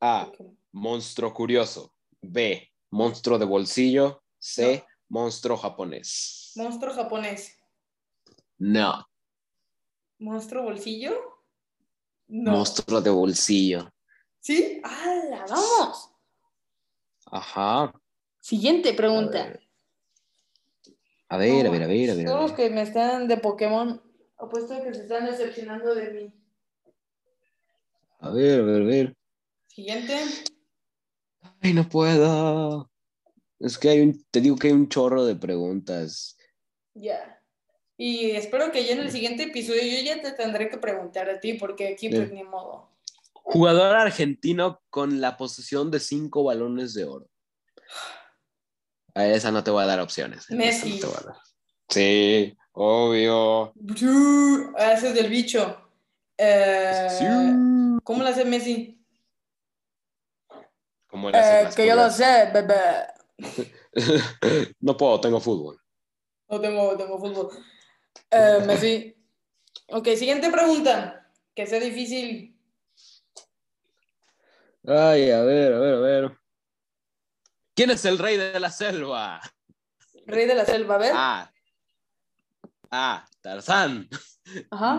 A, 0.00 0.30
monstruo 0.72 1.32
curioso. 1.32 1.94
B, 2.20 2.72
monstruo 2.90 3.38
de 3.38 3.44
bolsillo. 3.44 4.24
C, 4.38 4.84
monstruo 5.08 5.56
japonés. 5.56 6.52
Monstruo 6.56 6.92
japonés. 6.94 7.56
No. 8.58 9.06
¿Monstruo 10.18 10.64
bolsillo? 10.64 11.12
No. 12.28 12.52
Monstruo 12.52 13.00
de 13.00 13.10
bolsillo. 13.10 13.92
¿Sí? 14.40 14.80
¡Hala! 14.82 15.44
¡Vamos! 15.48 16.10
Ajá. 17.26 17.92
Siguiente 18.40 18.92
pregunta. 18.94 19.58
A 21.28 21.36
ver, 21.36 21.66
a 21.66 21.70
ver, 21.70 21.82
a 21.82 21.86
ver, 21.86 22.10
a 22.10 22.14
ver. 22.14 22.26
Todos 22.26 22.42
los 22.42 22.52
que 22.52 22.68
me 22.70 22.82
están 22.82 23.26
de 23.26 23.36
Pokémon, 23.36 24.02
apuesto 24.36 24.82
que 24.82 24.92
se 24.92 25.02
están 25.02 25.26
decepcionando 25.26 25.94
de 25.94 26.10
mí. 26.10 26.41
A 28.22 28.30
ver, 28.30 28.60
a 28.60 28.62
ver, 28.62 28.82
a 28.82 28.84
ver. 28.84 29.16
Siguiente. 29.66 30.16
Ay, 31.60 31.72
no 31.72 31.88
puedo. 31.88 32.88
Es 33.58 33.76
que 33.76 33.88
hay 33.88 34.00
un, 34.00 34.24
te 34.30 34.40
digo 34.40 34.54
que 34.56 34.68
hay 34.68 34.72
un 34.72 34.88
chorro 34.88 35.24
de 35.24 35.34
preguntas. 35.34 36.36
Ya. 36.94 37.42
Y 37.96 38.30
espero 38.30 38.70
que 38.70 38.84
ya 38.84 38.92
en 38.92 39.00
el 39.00 39.10
siguiente 39.10 39.42
episodio 39.42 39.82
yo 39.82 40.04
ya 40.04 40.22
te 40.22 40.30
tendré 40.32 40.68
que 40.68 40.78
preguntar 40.78 41.28
a 41.28 41.40
ti, 41.40 41.54
porque 41.54 41.88
aquí 41.88 42.10
pues 42.10 42.30
ni 42.30 42.44
modo. 42.44 42.92
Jugador 43.32 43.96
argentino 43.96 44.80
con 44.88 45.20
la 45.20 45.36
posesión 45.36 45.90
de 45.90 45.98
cinco 45.98 46.44
balones 46.44 46.94
de 46.94 47.04
oro. 47.04 47.28
A 49.16 49.26
esa 49.26 49.50
no 49.50 49.64
te 49.64 49.72
voy 49.72 49.82
a 49.82 49.86
dar 49.86 49.98
opciones. 49.98 50.48
Messi. 50.48 51.00
Sí, 51.88 52.56
obvio. 52.70 53.74
Haces 54.76 55.12
del 55.12 55.28
bicho. 55.28 55.76
Eh, 56.38 57.08
¿Cómo 58.02 58.22
lo 58.22 58.28
hace 58.28 58.44
Messi? 58.44 59.04
¿Cómo 61.06 61.30
le 61.30 61.38
hace 61.38 61.62
eh, 61.62 61.70
que 61.76 61.86
yo 61.86 61.94
lo 61.94 62.10
sé, 62.10 62.50
bebé. 62.52 63.06
no 64.80 64.96
puedo, 64.96 65.20
tengo 65.20 65.40
fútbol. 65.40 65.80
No 66.48 66.60
tengo, 66.60 66.96
tengo 66.96 67.18
fútbol. 67.18 67.50
Eh, 68.30 68.62
Messi. 68.66 69.16
Ok, 69.88 70.08
siguiente 70.16 70.50
pregunta. 70.50 71.30
Que 71.54 71.66
sea 71.66 71.80
difícil. 71.80 72.58
Ay, 74.86 75.30
a 75.30 75.42
ver, 75.42 75.74
a 75.74 75.78
ver, 75.78 75.94
a 75.94 76.00
ver. 76.00 76.38
¿Quién 77.74 77.90
es 77.90 78.04
el 78.04 78.18
rey 78.18 78.36
de 78.36 78.58
la 78.58 78.70
selva? 78.70 79.40
Rey 80.26 80.46
de 80.46 80.54
la 80.54 80.64
selva, 80.64 80.94
a 80.96 80.98
ver. 80.98 81.12
A. 81.14 81.52
A. 82.90 83.26
Tarzán. 83.40 84.08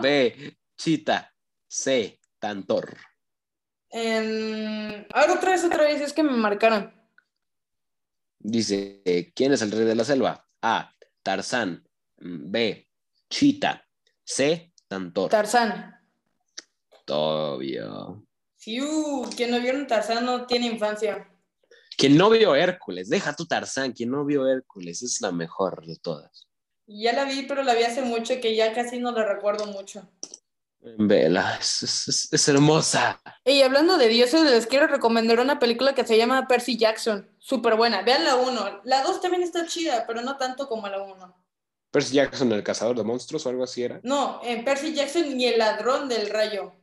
B. 0.00 0.56
Chita. 0.76 1.32
C. 1.66 2.20
Tantor. 2.44 2.98
En... 3.88 5.06
A 5.14 5.20
ver, 5.22 5.30
otra 5.30 5.52
vez, 5.52 5.64
otra 5.64 5.84
vez, 5.84 6.02
es 6.02 6.12
que 6.12 6.22
me 6.22 6.32
marcaron. 6.32 6.92
Dice, 8.38 9.32
¿quién 9.34 9.54
es 9.54 9.62
el 9.62 9.72
rey 9.72 9.86
de 9.86 9.94
la 9.94 10.04
selva? 10.04 10.46
A. 10.60 10.94
Tarzán. 11.22 11.88
B. 12.18 12.86
Chita. 13.30 13.88
C. 14.22 14.74
Tantor. 14.86 15.30
Tarzán. 15.30 15.98
Obvio. 17.08 18.26
Sí, 18.56 18.78
uh, 18.78 19.26
quien 19.34 19.50
no 19.50 19.58
vieron 19.58 19.86
Tarzán 19.86 20.26
no 20.26 20.46
tiene 20.46 20.66
infancia. 20.66 21.26
Quien 21.96 22.18
no 22.18 22.28
vio 22.28 22.54
Hércules, 22.54 23.08
deja 23.08 23.34
tu 23.34 23.46
Tarzán, 23.46 23.92
quien 23.92 24.10
no 24.10 24.26
vio 24.26 24.46
Hércules, 24.46 25.02
es 25.02 25.22
la 25.22 25.32
mejor 25.32 25.86
de 25.86 25.96
todas. 25.96 26.46
Ya 26.86 27.14
la 27.14 27.24
vi, 27.24 27.44
pero 27.44 27.62
la 27.62 27.72
vi 27.72 27.84
hace 27.84 28.02
mucho 28.02 28.38
que 28.42 28.54
ya 28.54 28.74
casi 28.74 28.98
no 28.98 29.12
la 29.12 29.24
recuerdo 29.24 29.64
mucho. 29.64 30.10
Vela, 30.98 31.58
es, 31.60 32.48
hermosa. 32.48 33.18
Y 33.42 33.62
hablando 33.62 33.96
de 33.96 34.08
dioses, 34.08 34.42
les 34.42 34.66
quiero 34.66 34.86
recomendar 34.86 35.40
una 35.40 35.58
película 35.58 35.94
que 35.94 36.06
se 36.06 36.18
llama 36.18 36.46
Percy 36.46 36.76
Jackson. 36.76 37.34
Súper 37.38 37.74
buena. 37.74 38.02
Vean 38.02 38.22
la 38.22 38.36
1. 38.36 38.82
La 38.84 39.02
2 39.02 39.22
también 39.22 39.42
está 39.42 39.66
chida, 39.66 40.06
pero 40.06 40.20
no 40.20 40.36
tanto 40.36 40.68
como 40.68 40.86
la 40.88 41.02
1. 41.02 41.46
¿Percy 41.90 42.16
Jackson, 42.16 42.52
el 42.52 42.62
cazador 42.62 42.96
de 42.96 43.02
monstruos 43.02 43.46
o 43.46 43.48
algo 43.48 43.64
así 43.64 43.82
era? 43.82 43.98
No, 44.02 44.42
en 44.44 44.62
Percy 44.62 44.94
Jackson 44.94 45.40
y 45.40 45.46
el 45.46 45.58
ladrón 45.58 46.06
del 46.06 46.28
rayo. 46.28 46.74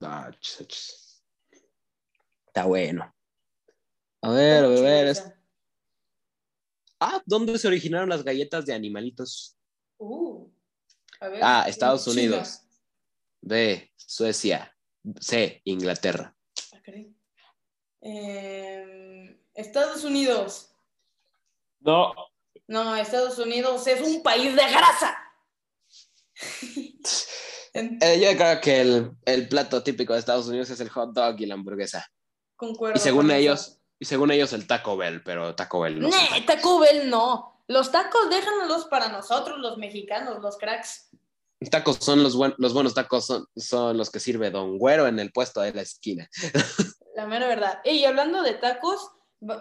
Ah, 0.00 0.30
está 0.40 2.64
bueno. 2.64 3.14
A 4.22 4.30
ver, 4.30 4.64
a 4.64 4.68
ver. 4.68 5.16
Ah, 6.98 7.22
¿dónde 7.24 7.56
se 7.58 7.68
originaron 7.68 8.08
las 8.08 8.24
galletas 8.24 8.66
de 8.66 8.74
animalitos? 8.74 9.56
Uh, 9.98 10.48
a, 11.20 11.68
Estados 11.68 12.06
Unidos. 12.06 12.62
B, 13.40 13.92
Suecia. 13.96 14.74
C, 15.20 15.62
Inglaterra. 15.64 16.34
Em, 18.02 19.38
Estados 19.54 20.04
Unidos. 20.04 20.70
No. 21.80 22.12
No, 22.66 22.96
Estados 22.96 23.38
Unidos 23.38 23.86
es 23.86 24.00
un 24.00 24.22
país 24.22 24.54
de 24.54 24.62
grasa. 24.62 25.18
Eh, 27.72 28.20
yo 28.20 28.36
creo 28.36 28.60
que 28.60 28.80
el, 28.80 29.12
el, 29.24 29.48
plato 29.48 29.80
típico 29.84 30.12
de 30.12 30.18
Estados 30.18 30.48
Unidos 30.48 30.70
es 30.70 30.80
el 30.80 30.88
hot 30.88 31.12
dog 31.12 31.40
y 31.40 31.46
la 31.46 31.54
hamburguesa. 31.54 32.04
Concuerdo. 32.56 32.96
Y 32.96 33.00
según 33.00 33.30
ellos, 33.30 33.78
y 33.96 34.06
según 34.06 34.32
ellos 34.32 34.52
el 34.54 34.66
Taco 34.66 34.96
Bell, 34.96 35.22
pero 35.22 35.54
Taco 35.54 35.78
Bell 35.78 36.00
no. 36.00 36.10
Taco 36.46 36.80
Bell 36.80 37.08
no. 37.08 37.59
Los 37.70 37.92
tacos 37.92 38.28
déjanos 38.28 38.86
para 38.86 39.10
nosotros, 39.10 39.60
los 39.60 39.78
mexicanos, 39.78 40.42
los 40.42 40.58
cracks. 40.58 41.08
Tacos 41.70 41.98
son 42.00 42.20
los, 42.20 42.34
buenos, 42.34 42.58
los 42.58 42.74
buenos 42.74 42.94
tacos, 42.94 43.26
son, 43.26 43.46
son 43.54 43.96
los 43.96 44.10
que 44.10 44.18
sirve 44.18 44.50
Don 44.50 44.76
Güero 44.76 45.06
en 45.06 45.20
el 45.20 45.30
puesto 45.30 45.60
de 45.60 45.72
la 45.72 45.82
esquina. 45.82 46.28
La 47.14 47.28
mera 47.28 47.46
verdad. 47.46 47.80
Y 47.84 48.04
hablando 48.06 48.42
de 48.42 48.54
tacos, 48.54 49.12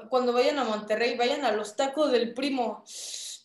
cuando 0.10 0.34
vayan 0.34 0.58
a 0.58 0.64
Monterrey, 0.64 1.18
vayan 1.18 1.46
a 1.46 1.52
los 1.52 1.76
tacos 1.76 2.12
del 2.12 2.34
primo. 2.34 2.84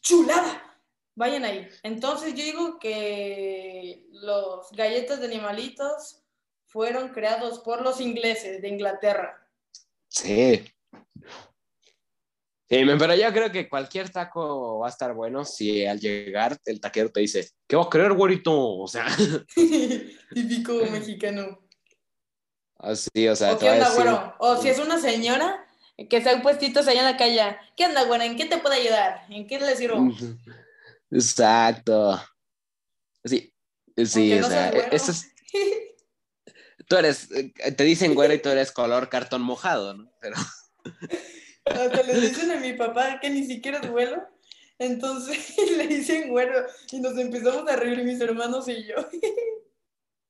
¡Chulada! 0.01 0.81
Vayan 1.15 1.45
ahí. 1.45 1.69
Entonces 1.83 2.33
yo 2.33 2.43
digo 2.43 2.79
que 2.79 4.07
los 4.13 4.73
galletas 4.73 5.21
de 5.21 5.27
animalitos 5.27 6.23
fueron 6.65 7.11
creados 7.11 7.59
por 7.59 7.83
los 7.83 8.01
ingleses 8.01 8.63
de 8.63 8.69
Inglaterra. 8.69 9.47
Sí, 10.09 10.65
Sí, 12.67 12.83
pero 12.99 13.15
yo 13.15 13.31
creo 13.33 13.53
que 13.53 13.69
cualquier 13.69 14.09
taco 14.09 14.79
va 14.79 14.87
a 14.87 14.91
estar 14.91 15.13
bueno 15.13 15.45
si 15.45 15.85
al 15.85 16.01
llegar 16.01 16.57
el 16.65 16.81
taquero 16.81 17.11
te 17.11 17.21
dice, 17.21 17.51
¿qué 17.67 17.77
vas 17.77 17.87
a 17.87 17.91
querer, 17.91 18.13
güerito? 18.15 18.79
O 18.79 18.89
sea. 18.89 19.07
Típico 20.35 20.73
mexicano. 20.91 21.61
Así, 22.79 23.29
o 23.29 23.37
sea. 23.37 23.53
¿O 23.53 23.59
qué 23.59 23.69
onda, 23.69 23.91
güero? 23.95 24.35
O 24.39 24.57
si 24.57 24.69
es 24.69 24.79
una 24.79 24.99
señora 24.99 25.67
que 26.09 26.17
está 26.17 26.41
puestitos 26.43 26.89
allá 26.89 27.01
en 27.01 27.07
la 27.07 27.17
calle, 27.19 27.57
¿qué 27.77 27.85
onda, 27.85 28.05
güero? 28.05 28.25
¿En 28.25 28.37
qué 28.37 28.47
te 28.47 28.59
puedo 28.59 28.75
ayudar? 28.75 29.27
¿En 29.29 29.47
qué 29.47 29.61
le 29.61 29.77
sirvo? 29.77 30.11
Exacto. 31.11 32.21
Sí, 33.25 33.55
sí, 34.05 34.39
o 34.39 34.49
sea, 34.49 34.71
eso 34.71 35.13
es... 35.13 35.33
Tú 36.89 36.97
eres, 36.97 37.31
eh, 37.31 37.53
te 37.73 37.85
dicen 37.85 38.15
güero 38.15 38.35
y 38.35 38.43
tú 38.43 38.51
eres 38.51 38.73
color 38.73 39.09
cartón 39.09 39.43
mojado, 39.43 39.95
¿no? 39.95 40.11
Pero... 40.21 40.37
Hasta 41.65 42.03
le 42.03 42.21
dicen 42.21 42.51
a 42.51 42.57
mi 42.57 42.75
papá 42.75 43.19
que 43.21 43.31
ni 43.31 43.45
siquiera 43.45 43.79
es 43.79 43.91
vuelo. 43.91 44.23
Entonces 44.79 45.57
le 45.77 45.87
dicen 45.87 46.29
güero 46.31 46.67
y 46.91 47.01
nos 47.01 47.17
empezamos 47.19 47.69
a 47.69 47.77
reír 47.77 48.03
mis 48.05 48.21
hermanos 48.21 48.69
y 48.69 48.87
yo. 48.87 48.97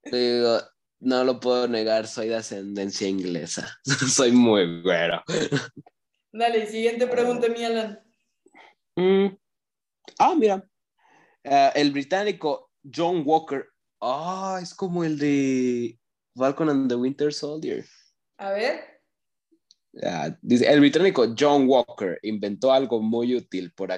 Digo, 0.05 0.61
no 1.01 1.25
lo 1.25 1.41
puedo 1.41 1.67
negar, 1.67 2.07
soy 2.07 2.29
de 2.29 2.37
ascendencia 2.37 3.09
inglesa. 3.09 3.79
soy 3.85 4.33
muy 4.33 4.83
güero. 4.83 5.23
Dale, 6.33 6.67
siguiente 6.67 7.07
pregunta, 7.07 7.49
mi 7.49 7.65
Alan. 7.65 8.01
Mm. 8.97 9.37
Ah, 10.19 10.35
mira. 10.37 10.65
Eh, 11.43 11.73
el 11.75 11.91
británico 11.93 12.71
John 12.95 13.23
Walker. 13.25 13.67
Ah, 14.01 14.61
es 14.63 14.75
como 14.75 15.05
el 15.05 15.19
de 15.19 15.99
Falcon 16.37 16.69
and 16.69 16.89
the 16.89 16.95
Winter 16.95 17.33
Soldier. 17.33 17.85
A 18.37 18.51
ver 18.51 18.94
dice, 20.43 20.73
el 20.73 20.81
británico 20.81 21.35
John 21.39 21.69
Walker 21.69 22.19
inventó 22.23 22.73
algo 22.73 23.01
muy 23.01 23.35
útil 23.35 23.73
por, 23.73 23.93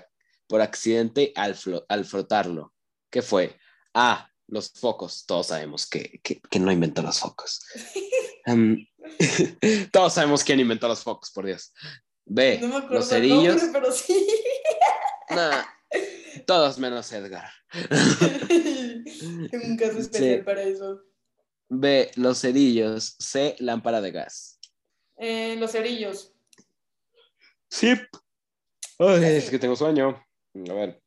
por 0.46 0.60
accidente 0.60 1.32
al, 1.34 1.56
al 1.88 2.04
frotarlo. 2.04 2.72
¿Qué 3.10 3.22
fue? 3.22 3.56
A. 3.94 4.30
los 4.48 4.70
focos. 4.72 5.24
Todos 5.26 5.48
sabemos 5.48 5.86
que, 5.86 6.20
que, 6.22 6.40
que 6.40 6.58
no 6.58 6.70
inventó 6.70 7.02
los 7.02 7.18
focos. 7.18 7.60
Um, 8.46 8.76
todos 9.92 10.14
sabemos 10.14 10.44
quién 10.44 10.60
inventó 10.60 10.88
los 10.88 11.02
focos, 11.02 11.30
por 11.30 11.46
Dios. 11.46 11.72
B, 12.24 12.58
No 12.60 12.68
me 12.68 12.76
acuerdo 12.76 12.96
los 12.96 13.08
cerillos. 13.08 13.62
nombre, 13.62 13.80
pero 13.80 13.92
sí. 13.92 14.26
Nah, 15.30 15.64
todos 16.46 16.78
menos 16.78 17.10
Edgar. 17.12 17.50
Tengo 19.50 19.66
un 19.66 19.76
caso 19.76 19.98
especial 19.98 20.44
para 20.44 20.62
eso. 20.62 21.00
B, 21.68 22.12
los 22.14 22.40
cerillos. 22.40 23.16
C, 23.18 23.56
lámpara 23.58 24.00
de 24.00 24.12
gas. 24.12 24.55
Eh, 25.16 25.56
los 25.56 25.72
cerillos. 25.72 26.34
Sí. 27.68 27.94
Ay, 28.98 29.24
es 29.24 29.50
que 29.50 29.58
tengo 29.58 29.76
sueño. 29.76 30.22
A 30.68 30.72
ver. 30.72 31.02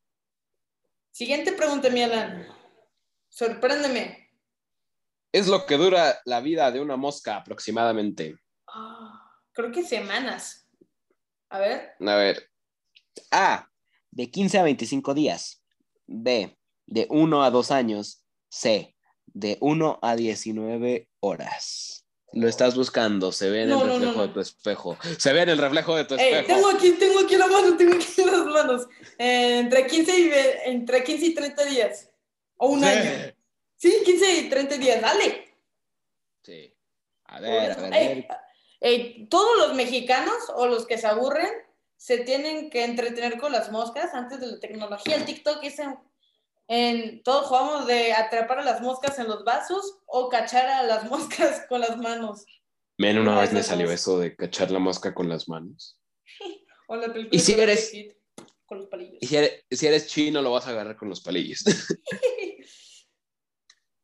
Siguiente 1.12 1.54
pregunta, 1.54 1.90
mi 1.90 2.04
Alan. 2.04 2.48
Sorpréndeme. 3.30 4.30
Es 5.32 5.48
lo 5.48 5.66
que 5.66 5.78
dura 5.78 6.20
la 6.26 6.42
vida 6.42 6.72
de 6.72 6.82
una 6.82 6.98
mosca 6.98 7.38
aproximadamente. 7.38 8.38
Ah, 8.68 9.32
creo 9.52 9.72
que 9.72 9.84
semanas. 9.84 10.68
A 11.50 11.60
ver. 11.60 11.92
A 12.00 12.16
ver. 12.16 12.50
A. 13.32 13.70
De 14.12 14.32
15 14.32 14.60
a 14.60 14.64
25 14.64 15.14
días. 15.14 15.64
B. 16.08 16.58
De 16.86 17.08
1 17.10 17.44
a 17.44 17.52
2 17.52 17.72
años. 17.72 18.26
C. 18.50 18.96
De 19.26 19.58
1 19.62 20.00
a 20.02 20.16
19 20.16 21.10
horas. 21.20 22.08
Lo 22.34 22.48
estás 22.48 22.76
buscando. 22.76 23.32
Se 23.32 23.50
ve 23.50 23.64
en 23.64 23.70
No, 23.70 23.82
el 23.82 23.88
no, 23.88 23.94
no, 23.94 23.94
reflejo 24.00 24.18
no. 24.20 24.28
de 24.28 24.34
tu 24.34 24.40
espejo. 24.40 24.98
Se 25.18 25.34
ve 25.34 25.42
en 25.42 25.50
el 25.50 25.58
reflejo 25.58 25.96
de 25.96 26.06
tu 26.06 26.16
Ey, 26.16 26.34
espejo. 26.36 26.48
tengo 26.60 26.70
aquí, 26.70 26.92
tengo 26.92 27.20
aquí 27.22 27.36
la 27.38 27.48
mano, 27.48 27.76
tengo 27.78 27.96
aquí 27.96 28.24
las 28.24 28.46
manos. 28.46 28.88
Eh, 29.18 29.60
entre, 29.60 29.88
15 29.88 30.20
y, 30.20 30.32
entre 30.66 31.04
15 31.04 31.26
y 31.26 31.34
30 31.34 31.66
días. 31.66 32.10
O 32.58 32.68
un 32.70 32.82
Sí. 32.82 32.86
año. 32.86 33.34
Sí, 33.78 33.94
15 34.06 34.32
y 34.42 34.50
30 34.50 34.78
días, 34.78 35.02
dale. 35.02 35.56
Sí. 36.44 36.74
A 37.26 37.40
ver, 37.40 37.72
a 37.72 37.76
ver, 37.76 37.94
Ey, 37.94 38.28
ey, 38.82 39.28
todos 39.30 39.58
los 39.60 39.76
mexicanos 39.76 40.36
o 40.56 40.66
los 40.68 40.86
que 40.86 40.98
se 40.98 41.08
aburren 41.08 41.50
se 41.96 42.20
tienen 42.20 42.70
que 42.70 42.84
entretener 42.84 43.40
con 43.40 43.52
las 43.52 43.72
moscas 43.72 44.14
antes 44.14 44.40
de 44.40 44.48
la 44.48 44.60
tecnología. 44.60 45.16
El 45.16 45.26
TikTok 45.26 45.64
es 45.64 45.80
en- 46.70 47.22
todos 47.24 47.48
jugamos 47.48 47.86
de 47.88 48.14
atrapar 48.14 48.60
a 48.60 48.64
las 48.64 48.80
moscas 48.82 49.20
en 49.20 49.28
los 49.28 49.44
vasos 49.44 50.00
o 50.06 50.30
cachar 50.30 50.70
a 50.70 50.84
las 50.84 51.04
moscas 51.12 51.66
con 51.68 51.82
las 51.82 51.98
manos. 51.98 52.46
Men, 52.98 53.18
una 53.20 53.40
vez 53.42 53.52
me 53.52 53.64
salió 53.64 53.92
eso 53.92 54.18
de 54.20 54.36
cachar 54.36 54.72
la 54.72 54.80
mosca 54.80 55.14
con 55.14 55.28
las 55.28 55.50
manos. 55.50 56.00
O 56.92 56.96
la 56.96 57.14
película 57.14 57.30
¿Y 57.38 57.40
si 57.40 57.54
eres- 57.54 57.92
Kid 57.92 58.12
con 58.66 58.80
los 58.80 58.88
palillos. 58.88 59.18
Y 59.22 59.28
si 59.28 59.36
eres, 59.38 59.64
si 59.70 59.86
eres 59.88 60.08
chino, 60.08 60.42
lo 60.42 60.52
vas 60.52 60.66
a 60.66 60.72
agarrar 60.72 60.96
con 60.98 61.10
los 61.10 61.22
palillos. 61.22 61.64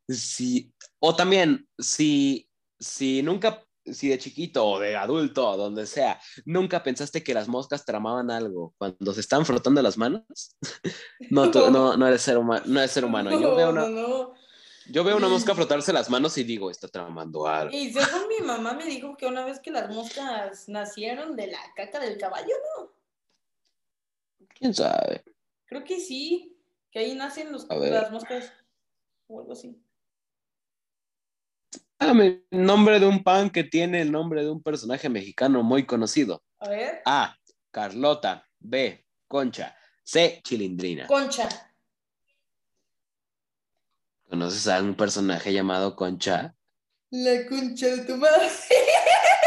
Sí. 0.08 0.72
O 1.00 1.16
también, 1.16 1.68
si, 1.78 2.48
si 2.78 3.22
nunca, 3.22 3.65
si 3.92 4.08
de 4.08 4.18
chiquito 4.18 4.66
o 4.66 4.78
de 4.78 4.96
adulto 4.96 5.48
o 5.50 5.56
donde 5.56 5.86
sea, 5.86 6.20
nunca 6.44 6.82
pensaste 6.82 7.22
que 7.22 7.34
las 7.34 7.48
moscas 7.48 7.84
tramaban 7.84 8.30
algo 8.30 8.74
cuando 8.78 9.12
se 9.14 9.20
están 9.20 9.44
frotando 9.46 9.80
las 9.82 9.96
manos, 9.98 10.24
no, 11.30 11.50
tú- 11.50 11.70
no, 11.70 11.96
no 11.96 12.06
eres 12.06 12.22
ser 12.22 12.38
humano, 12.38 12.64
no 12.66 12.78
eres 12.80 12.90
ser 12.92 13.04
humano. 13.04 13.30
Yo 13.30 13.54
veo 13.54 13.70
una, 13.70 13.88
no, 13.88 14.34
yo 14.88 15.04
veo 15.04 15.16
una 15.16 15.28
mosca 15.28 15.54
frotarse 15.56 15.92
las 15.92 16.10
manos 16.10 16.36
y 16.38 16.44
digo, 16.44 16.70
está 16.70 16.88
tramando 16.88 17.46
algo. 17.46 17.74
Y 17.76 17.92
según 17.92 18.28
mi 18.28 18.46
mamá 18.46 18.74
me 18.74 18.86
dijo 18.86 19.16
que 19.16 19.26
una 19.26 19.44
vez 19.44 19.60
que 19.60 19.70
las 19.70 19.92
moscas 19.94 20.68
nacieron 20.68 21.36
de 21.36 21.48
la 21.48 21.60
caca 21.74 22.00
del 22.00 22.18
caballo, 22.18 22.54
¿no? 22.78 22.92
¿Quién 24.54 24.74
sabe? 24.74 25.24
Creo 25.66 25.84
que 25.84 26.00
sí, 26.00 26.56
que 26.90 27.00
ahí 27.00 27.14
nacen 27.14 27.52
los, 27.52 27.66
las 27.68 28.10
moscas 28.10 28.52
o 29.26 29.40
algo 29.40 29.52
así. 29.52 29.82
Dame 31.98 32.44
el 32.50 32.64
nombre 32.64 33.00
de 33.00 33.06
un 33.06 33.22
pan 33.22 33.50
que 33.50 33.64
tiene 33.64 34.02
el 34.02 34.12
nombre 34.12 34.44
de 34.44 34.50
un 34.50 34.62
personaje 34.62 35.08
mexicano 35.08 35.62
muy 35.62 35.86
conocido. 35.86 36.42
A 36.58 36.68
ver, 36.68 37.02
A. 37.04 37.36
Carlota. 37.70 38.46
B. 38.58 39.04
Concha. 39.28 39.76
C. 40.02 40.40
Chilindrina. 40.44 41.06
concha. 41.06 41.48
¿Conoces 44.28 44.66
a 44.68 44.80
un 44.82 44.94
personaje 44.94 45.52
llamado 45.52 45.94
Concha? 45.94 46.54
La 47.10 47.46
concha 47.48 47.86
de 47.86 48.04
tu 48.04 48.16
madre. 48.16 48.48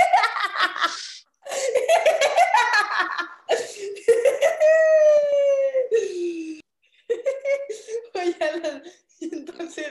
Oye, 8.13 8.81
entonces, 9.21 9.87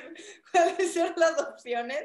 ¿cuáles 0.50 0.94
son 0.94 1.12
las 1.16 1.38
opciones? 1.40 1.98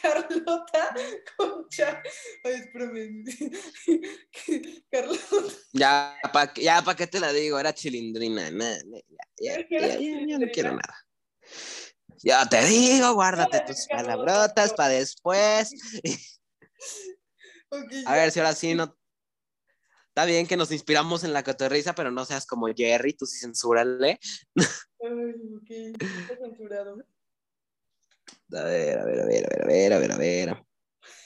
Carlota, 0.00 0.94
Concha. 1.36 2.02
Ay. 2.44 2.72
Carlota. 4.90 5.54
Ya, 5.72 6.16
¿para 6.32 6.52
ya 6.54 6.82
pa 6.82 6.96
qué 6.96 7.06
te 7.06 7.20
la 7.20 7.32
digo? 7.32 7.58
Era 7.58 7.74
Chilindrina. 7.74 8.50
Na, 8.50 8.76
na, 8.84 8.98
ya, 9.38 9.58
ya, 9.70 9.98
ya, 9.98 9.98
ya, 9.98 10.38
no 10.38 10.46
quiero 10.52 10.72
nada. 10.72 11.06
Ya 12.22 12.48
te 12.48 12.64
digo, 12.64 13.14
guárdate 13.14 13.60
tus 13.66 13.86
palabrotas 13.88 14.72
para 14.74 14.90
después. 14.90 15.72
Ok, 17.70 17.92
A 18.06 18.14
ver 18.14 18.30
si 18.30 18.38
ahora 18.38 18.54
sí 18.54 18.74
no. 18.74 18.96
Está 20.08 20.26
bien 20.26 20.46
que 20.46 20.58
nos 20.58 20.70
inspiramos 20.70 21.24
en 21.24 21.32
la 21.32 21.42
cotorriza, 21.42 21.94
pero 21.94 22.10
no 22.10 22.26
seas 22.26 22.44
como 22.44 22.68
Jerry, 22.68 23.14
tú 23.14 23.24
sí 23.24 23.38
censúrale. 23.38 24.20
Ay, 25.02 25.34
ok, 25.56 25.70
está 26.00 26.36
censurado. 26.36 27.04
A 28.52 28.62
ver, 28.62 28.98
a 28.98 29.04
ver, 29.04 29.20
a 29.20 29.26
ver, 29.26 29.44
a 29.44 29.66
ver, 29.66 29.92
a 29.92 29.98
ver, 29.98 30.12
a 30.12 30.18
ver, 30.18 30.50
a 30.50 30.54
ver. 30.54 30.66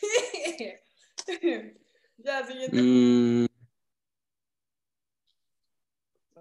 ya, 2.17 2.47
siguiente. 2.47 2.83
Mm. 2.83 3.47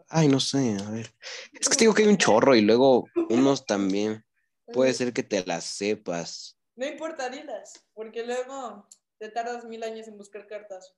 Ay, 0.07 0.27
no 0.29 0.39
sé, 0.39 0.77
a 0.79 0.89
ver. 0.91 1.13
Es 1.59 1.67
que 1.67 1.75
te 1.75 1.83
digo 1.83 1.93
que 1.93 2.03
hay 2.03 2.07
un 2.07 2.17
chorro 2.17 2.55
y 2.55 2.61
luego 2.61 3.09
unos 3.29 3.65
también. 3.65 4.23
Puede 4.71 4.93
ser 4.93 5.11
que 5.11 5.23
te 5.23 5.45
las 5.45 5.65
sepas. 5.65 6.57
No 6.75 6.85
importa, 6.85 7.29
dilas, 7.29 7.85
porque 7.93 8.25
luego 8.25 8.87
te 9.17 9.29
tardas 9.29 9.65
mil 9.65 9.83
años 9.83 10.07
en 10.07 10.17
buscar 10.17 10.47
cartas. 10.47 10.95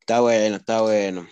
Está 0.00 0.20
bueno, 0.20 0.56
está 0.56 0.82
bueno. 0.82 1.28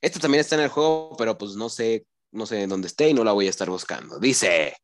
Esto 0.00 0.18
también 0.18 0.40
está 0.40 0.56
en 0.56 0.62
el 0.62 0.68
juego, 0.68 1.14
pero 1.16 1.38
pues 1.38 1.52
no 1.54 1.68
sé, 1.68 2.06
no 2.32 2.46
sé 2.46 2.66
dónde 2.66 2.88
esté 2.88 3.08
y 3.08 3.14
no 3.14 3.24
la 3.24 3.32
voy 3.32 3.46
a 3.46 3.50
estar 3.50 3.70
buscando. 3.70 4.18
Dice, 4.18 4.76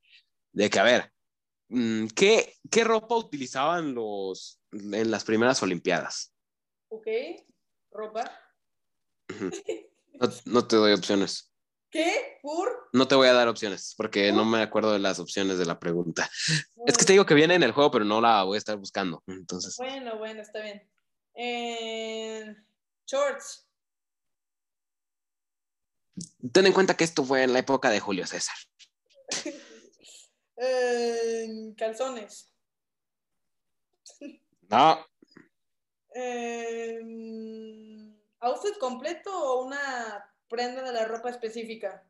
de 0.53 0.71
que 0.71 0.79
a 0.79 0.83
ver, 0.85 1.13
mm, 1.69 2.07
¿qué, 2.09 2.55
qué 2.71 2.85
ropa 2.85 3.17
utilizaban 3.17 3.95
los 3.95 4.61
en 4.73 5.11
las 5.11 5.25
primeras 5.25 5.63
Olimpiadas? 5.63 6.33
¿Ok? 6.89 7.07
¿Ropa? 7.91 8.25
No, 10.21 10.29
no 10.47 10.67
te 10.67 10.75
doy 10.75 10.95
opciones. 10.95 11.53
¿Qué? 11.91 12.41
¿Por? 12.43 12.89
No 12.93 13.07
te 13.07 13.15
voy 13.15 13.29
a 13.29 13.33
dar 13.33 13.47
opciones 13.47 13.95
porque 13.97 14.33
no 14.33 14.45
me 14.45 14.61
acuerdo 14.61 14.93
de 14.93 14.99
las 14.99 15.21
opciones 15.21 15.59
de 15.59 15.65
la 15.67 15.79
pregunta. 15.79 16.29
Es 16.87 16.97
que 16.99 17.05
te 17.05 17.13
digo 17.13 17.25
que 17.25 17.35
viene 17.35 17.55
en 17.55 17.63
el 17.63 17.71
juego, 17.71 17.93
pero 17.93 18.05
no 18.05 18.21
la 18.21 18.43
voy 18.43 18.57
a 18.57 18.59
estar 18.59 18.77
buscando. 18.77 19.23
Entonces, 19.29 19.77
Bueno, 19.77 20.19
bueno, 20.19 20.43
está 20.43 20.61
bien. 20.61 20.83
Eh, 21.35 22.53
shorts. 23.07 23.68
Ten 26.53 26.67
en 26.67 26.73
cuenta 26.73 26.97
que 26.97 27.05
esto 27.05 27.25
fue 27.25 27.43
en 27.43 27.53
la 27.53 27.61
época 27.61 27.91
de 27.91 28.01
Julio 28.01 28.27
César. 28.27 28.57
Eh, 30.61 31.73
calzones. 31.77 32.53
No, 34.69 35.07
Eh, 36.17 36.99
¿Outfit 38.41 38.77
completo 38.79 39.31
o 39.31 39.65
una 39.65 40.35
prenda 40.49 40.83
de 40.83 40.93
la 40.93 41.05
ropa 41.05 41.31
específica? 41.31 42.05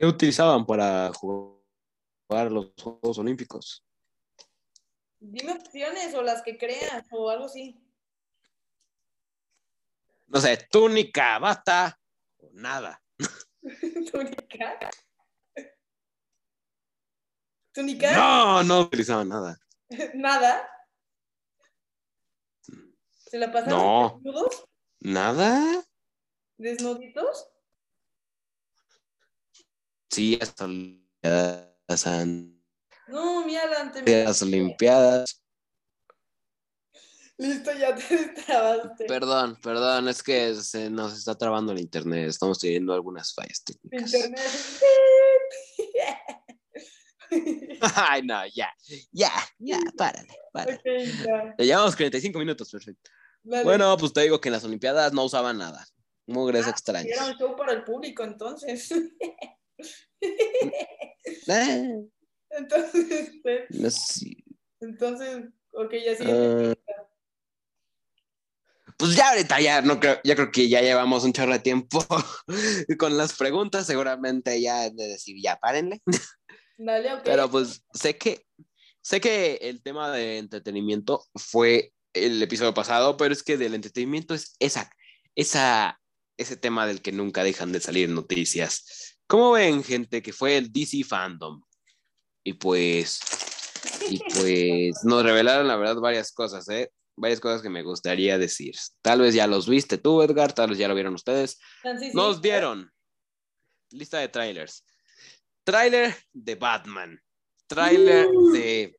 ¿qué 0.00 0.06
utilizaban 0.06 0.64
para 0.64 1.12
jugar 1.12 2.50
los 2.50 2.72
Juegos 2.82 3.18
Olímpicos? 3.18 3.84
Dime 5.18 5.52
opciones 5.52 6.14
o 6.14 6.22
las 6.22 6.40
que 6.42 6.56
creas 6.56 7.06
o 7.10 7.28
algo 7.28 7.44
así. 7.44 7.78
No 10.26 10.40
sé, 10.40 10.68
túnica, 10.70 11.38
bata, 11.38 11.99
o 12.42 12.50
nada. 12.52 13.02
¿Túnica? 14.12 14.78
¿Túnica? 17.72 18.12
No, 18.16 18.62
no 18.64 18.80
utilizaban 18.80 19.28
nada. 19.28 19.58
Nada. 20.14 20.68
¿Se 23.10 23.38
la 23.38 23.52
pasaron 23.52 23.78
No. 23.78 24.14
desnudos? 24.14 24.64
¿Nada? 25.00 25.84
¿Desnuditos? 26.58 27.48
Sí, 30.10 30.38
hasta 30.42 30.66
las 31.22 32.06
No, 33.06 33.46
mi 33.46 33.56
Alan, 33.56 33.92
te 33.92 34.24
las 34.24 34.42
Olimpiadas. 34.42 35.39
Listo, 37.40 37.72
ya 37.72 37.94
te 37.94 38.18
trabaste. 38.46 39.06
Perdón, 39.06 39.56
perdón, 39.62 40.08
es 40.08 40.22
que 40.22 40.54
se 40.56 40.90
nos 40.90 41.16
está 41.16 41.34
trabando 41.34 41.72
el 41.72 41.80
internet. 41.80 42.28
Estamos 42.28 42.58
teniendo 42.58 42.92
algunas 42.92 43.32
fallas 43.32 43.64
técnicas. 43.64 44.12
Internet. 44.12 44.40
Ay, 47.96 48.22
no, 48.22 48.46
ya, 48.48 48.68
ya, 49.12 49.30
ya, 49.58 49.78
párale, 49.96 50.28
párale. 50.52 50.80
Okay, 50.80 51.10
ya. 51.24 51.54
llevamos 51.58 51.96
45 51.96 52.38
minutos, 52.38 52.70
perfecto. 52.70 53.10
Bueno, 53.42 53.96
pues 53.96 54.12
te 54.12 54.20
digo 54.22 54.38
que 54.38 54.48
en 54.48 54.54
las 54.54 54.64
Olimpiadas 54.64 55.14
no 55.14 55.24
usaban 55.24 55.56
nada. 55.56 55.86
Mugres 56.26 56.66
ah, 56.66 56.70
extraños. 56.70 57.16
Era 57.16 57.26
un 57.26 57.38
show 57.38 57.56
para 57.56 57.72
el 57.72 57.84
público, 57.84 58.22
entonces. 58.22 58.90
Eh. 61.48 62.04
Entonces, 62.50 63.10
este, 63.10 63.66
entonces, 64.80 65.44
ok, 65.72 65.94
ya 66.04 66.16
sí. 66.16 66.26
Uh, 66.26 66.74
pues 69.00 69.16
ya 69.16 69.30
ahorita 69.30 69.60
ya 69.60 69.80
no 69.80 69.98
creo, 69.98 70.20
ya 70.22 70.36
creo 70.36 70.50
que 70.52 70.68
ya 70.68 70.82
llevamos 70.82 71.24
un 71.24 71.32
chorro 71.32 71.52
de 71.52 71.58
tiempo 71.58 72.04
con 72.98 73.16
las 73.16 73.32
preguntas, 73.32 73.86
seguramente 73.86 74.60
ya 74.60 74.90
de 74.90 75.08
decir 75.08 75.36
ya 75.42 75.56
párenle. 75.56 76.02
Dale, 76.78 77.14
okay. 77.14 77.22
Pero 77.24 77.50
pues 77.50 77.82
sé 77.92 78.16
que 78.16 78.44
sé 79.00 79.20
que 79.20 79.58
el 79.62 79.82
tema 79.82 80.10
de 80.10 80.38
entretenimiento 80.38 81.26
fue 81.34 81.92
el 82.12 82.42
episodio 82.42 82.74
pasado, 82.74 83.16
pero 83.16 83.32
es 83.32 83.42
que 83.42 83.56
del 83.56 83.74
entretenimiento 83.74 84.34
es 84.34 84.54
esa, 84.58 84.90
esa, 85.34 86.00
ese 86.36 86.56
tema 86.56 86.86
del 86.86 87.02
que 87.02 87.12
nunca 87.12 87.42
dejan 87.42 87.72
de 87.72 87.80
salir 87.80 88.08
noticias. 88.08 89.16
¿Cómo 89.26 89.52
ven, 89.52 89.82
gente, 89.82 90.22
que 90.22 90.32
fue 90.32 90.56
el 90.56 90.72
DC 90.72 91.04
Fandom? 91.04 91.62
Y 92.44 92.54
pues, 92.54 93.20
y 94.08 94.18
pues 94.34 95.04
nos 95.04 95.22
revelaron 95.22 95.68
la 95.68 95.76
verdad 95.76 95.96
varias 95.96 96.32
cosas, 96.32 96.68
¿eh? 96.68 96.90
Varias 97.16 97.40
cosas 97.40 97.62
que 97.62 97.68
me 97.68 97.82
gustaría 97.82 98.38
decir. 98.38 98.74
Tal 99.02 99.20
vez 99.20 99.34
ya 99.34 99.46
los 99.46 99.68
viste 99.68 99.98
tú, 99.98 100.22
Edgar, 100.22 100.52
tal 100.52 100.70
vez 100.70 100.78
ya 100.78 100.88
lo 100.88 100.94
vieron 100.94 101.14
ustedes. 101.14 101.60
Nos 102.14 102.40
dieron 102.40 102.90
lista 103.90 104.18
de 104.18 104.28
trailers. 104.28 104.84
Trailer 105.64 106.14
de 106.32 106.54
Batman. 106.54 107.22
Trailer 107.66 108.28
uh. 108.28 108.52
de, 108.52 108.98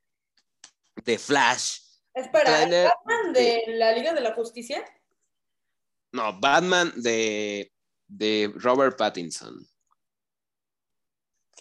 de 1.04 1.18
Flash. 1.18 1.80
Espera, 2.14 2.52
¿Batman 2.52 3.34
de, 3.34 3.64
la 3.68 3.94
Liga 3.94 4.14
de 4.14 4.22
la 4.22 4.34
Justicia? 4.34 4.84
No, 6.12 6.40
Batman 6.40 6.92
de, 6.98 7.72
de 8.08 8.52
Robert 8.56 8.98
Pattinson. 8.98 9.56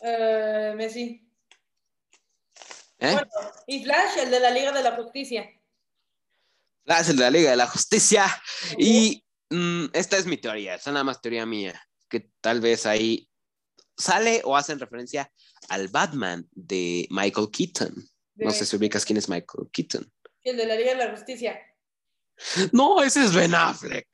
Uh, 0.03 0.75
Messi. 0.75 1.27
¿Eh? 2.99 3.13
Bueno, 3.13 3.31
y 3.67 3.85
Flash, 3.85 4.19
el 4.19 4.31
de 4.31 4.41
la 4.41 4.51
Liga 4.51 4.73
de 4.73 4.83
la 4.83 4.97
Justicia. 4.97 5.49
Flash, 6.91 7.11
el 7.11 7.17
de 7.17 7.23
la 7.23 7.31
Liga 7.31 7.51
de 7.51 7.57
la 7.57 7.69
Justicia. 7.69 8.27
Y 8.77 9.25
mm, 9.51 9.87
esta 9.93 10.17
es 10.17 10.27
mi 10.27 10.37
teoría, 10.37 10.75
es 10.75 10.87
nada 10.87 11.05
más 11.05 11.21
teoría 11.21 11.47
mía, 11.47 11.81
que 12.09 12.33
tal 12.41 12.61
vez 12.61 12.85
ahí 12.85 13.29
sale 13.97 14.43
o 14.45 14.57
hacen 14.57 14.81
referencia 14.81 15.33
al 15.69 15.87
Batman 15.89 16.49
de 16.51 17.07
Michael 17.11 17.51
Keaton. 17.53 17.95
No 18.35 18.51
sé 18.51 18.67
si 18.67 18.75
ubicas 18.77 19.05
quién 19.05 19.19
es 19.19 19.29
Michael 19.29 19.69
Keaton. 19.71 20.13
El 20.43 20.57
de 20.57 20.67
la 20.67 20.75
Liga 20.75 20.93
de 20.93 21.05
la 21.05 21.11
Justicia. 21.11 21.61
No, 22.73 23.03
ese 23.03 23.25
es 23.25 23.35
Ben 23.35 23.55
Affleck. 23.55 24.09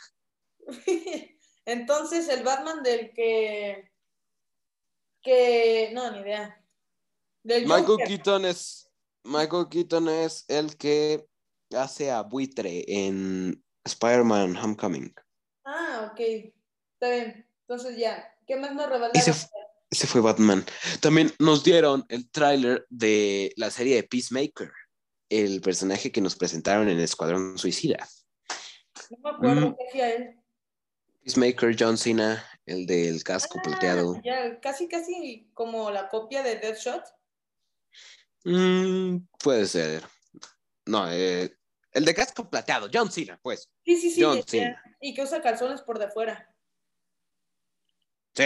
Entonces, 1.65 2.29
el 2.29 2.43
Batman 2.43 2.83
del 2.83 3.13
que. 3.15 3.91
que. 5.23 5.91
No, 5.95 6.11
ni 6.11 6.21
idea. 6.21 6.61
Michael 7.45 7.99
Keaton 8.07 8.45
es. 8.45 8.91
Michael 9.23 9.69
Keaton 9.71 10.09
es 10.09 10.45
el 10.49 10.77
que 10.77 11.27
hace 11.75 12.11
a 12.11 12.23
buitre 12.23 12.85
en 12.87 13.63
Spider-Man 13.85 14.57
Homecoming. 14.57 15.15
Ah, 15.65 16.11
ok. 16.13 16.21
Está 16.21 17.11
bien. 17.11 17.49
Entonces 17.69 17.97
ya. 17.97 18.33
¿Qué 18.47 18.57
más 18.57 18.75
nos 18.75 18.87
revelaron? 18.87 19.13
Ese, 19.91 20.07
fue 20.07 20.21
Batman. 20.21 20.65
También 21.01 21.33
nos 21.39 21.65
dieron 21.65 22.05
el 22.09 22.31
tráiler 22.31 22.87
de 22.91 23.53
la 23.57 23.71
serie 23.71 23.97
de 23.97 24.03
Peacemaker, 24.03 24.71
el 25.29 25.61
personaje 25.61 26.13
que 26.13 26.21
nos 26.21 26.37
presentaron 26.37 26.89
en 26.89 27.01
Escuadrón 27.01 27.59
Suicida. 27.59 28.07
No 29.11 29.19
me 29.19 29.31
acuerdo 29.31 29.71
mm. 29.71 29.77
qué 29.77 29.89
hacía 29.89 30.15
él. 30.15 30.41
Peacemaker, 31.23 31.77
John 31.79 31.99
Cena, 31.99 32.45
el 32.67 32.87
del 32.87 33.25
casco 33.25 33.59
ah, 33.59 33.63
plateado. 33.63 34.21
Ya, 34.25 34.61
casi, 34.61 34.87
casi 34.87 35.51
como 35.55 35.91
la 35.91 36.09
copia 36.09 36.43
de 36.43 36.57
Deathshot. 36.57 37.03
Mm, 38.45 39.27
puede 39.43 39.67
ser. 39.67 40.05
No, 40.87 41.11
eh, 41.11 41.57
el 41.93 42.05
de 42.05 42.15
casco 42.15 42.49
plateado, 42.49 42.89
John 42.93 43.11
Cena, 43.11 43.39
pues. 43.43 43.69
Sí, 43.85 43.97
sí, 43.97 44.11
sí. 44.11 44.23
John 44.23 44.43
Cena. 44.47 44.83
Y 45.01 45.15
que 45.15 45.23
usa 45.23 45.43
calzones 45.43 45.83
por 45.83 45.99
de 45.99 46.09
fuera. 46.09 46.55
Sí. 48.35 48.45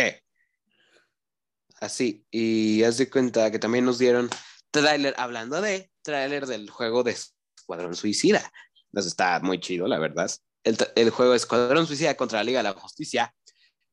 Así. 1.81 2.27
Y 2.31 2.83
haz 2.83 2.99
de 2.99 3.11
cuenta 3.11 3.51
que 3.51 3.59
también 3.59 3.85
nos 3.85 3.99
dieron 3.99 4.31
trailer, 4.71 5.15
hablando 5.19 5.61
de 5.61 5.91
trailer 6.03 6.47
del 6.47 6.71
juego 6.71 7.03
de 7.03 7.17
Escuadrón 7.57 7.95
Suicida. 7.95 8.51
Entonces 8.87 9.13
está 9.13 9.41
muy 9.41 9.61
chido, 9.61 9.87
la 9.87 9.99
verdad. 9.99 10.31
El, 10.65 10.77
el 10.97 11.11
juego 11.11 11.33
de 11.33 11.39
Escuadrón 11.39 11.87
Suicida 11.87 12.17
contra 12.17 12.39
la 12.39 12.45
Liga 12.45 12.61
de 12.61 12.65
la 12.65 12.73
Justicia. 12.73 13.35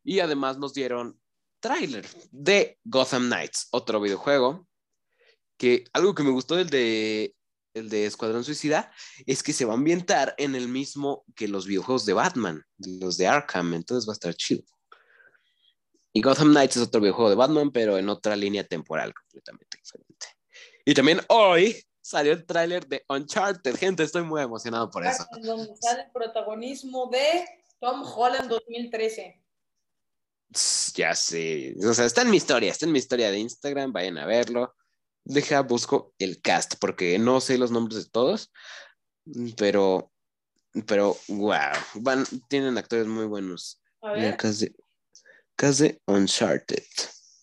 Y 0.03 0.19
además 0.19 0.57
nos 0.57 0.73
dieron 0.73 1.19
trailer 1.59 2.07
de 2.31 2.79
Gotham 2.83 3.27
Knights, 3.27 3.67
otro 3.71 3.99
videojuego 3.99 4.67
que 5.57 5.85
algo 5.93 6.15
que 6.15 6.23
me 6.23 6.31
gustó 6.31 6.55
del 6.55 6.69
de, 6.69 7.35
el 7.77 7.89
de 7.89 8.05
Escuadrón 8.05 8.43
Suicida 8.43 8.91
es 9.25 9.43
que 9.43 9.53
se 9.53 9.65
va 9.65 9.73
a 9.73 9.77
ambientar 9.77 10.35
en 10.37 10.55
el 10.55 10.67
mismo 10.67 11.23
que 11.35 11.47
los 11.47 11.65
videojuegos 11.65 12.05
de 12.05 12.13
Batman, 12.13 12.63
los 12.77 13.17
de 13.17 13.27
Arkham, 13.27 13.73
entonces 13.73 14.07
va 14.07 14.13
a 14.13 14.15
estar 14.15 14.33
chido. 14.35 14.63
Y 16.13 16.21
Gotham 16.21 16.49
Knights 16.49 16.77
es 16.77 16.83
otro 16.83 16.99
videojuego 17.01 17.29
de 17.29 17.35
Batman, 17.35 17.71
pero 17.71 17.97
en 17.97 18.09
otra 18.09 18.35
línea 18.35 18.63
temporal 18.63 19.13
completamente 19.13 19.77
diferente. 19.77 20.27
Y 20.85 20.93
también 20.93 21.21
hoy 21.29 21.83
salió 22.01 22.31
el 22.31 22.45
tráiler 22.45 22.87
de 22.87 23.03
Uncharted. 23.09 23.75
Gente, 23.75 24.03
estoy 24.03 24.23
muy 24.23 24.41
emocionado 24.41 24.89
por 24.89 25.05
eso. 25.05 25.25
Donde 25.41 25.75
sale 25.79 26.03
el 26.03 26.11
protagonismo 26.11 27.09
de 27.11 27.45
Tom 27.79 28.01
Holland 28.03 28.49
2013. 28.49 29.43
Ya 30.95 31.13
sé. 31.13 31.75
O 31.85 31.93
sea, 31.93 32.05
está 32.05 32.21
en 32.21 32.29
mi 32.31 32.37
historia, 32.37 32.71
está 32.71 32.85
en 32.85 32.93
mi 32.93 32.99
historia 32.99 33.29
de 33.29 33.39
Instagram, 33.39 33.91
vayan 33.91 34.17
a 34.17 34.25
verlo. 34.25 34.73
Deja, 35.29 35.61
busco 35.61 36.13
el 36.19 36.41
cast, 36.41 36.75
porque 36.79 37.19
no 37.19 37.41
sé 37.41 37.57
los 37.57 37.69
nombres 37.69 38.05
de 38.05 38.09
todos, 38.09 38.49
pero, 39.57 40.09
pero, 40.85 41.17
wow, 41.27 41.73
van, 41.95 42.23
tienen 42.47 42.77
actores 42.77 43.07
muy 43.07 43.25
buenos. 43.25 43.81
A 44.01 44.13
ver. 44.13 44.37
Casi, 44.37 44.73
casi 45.57 45.99
Uncharted. 46.05 46.81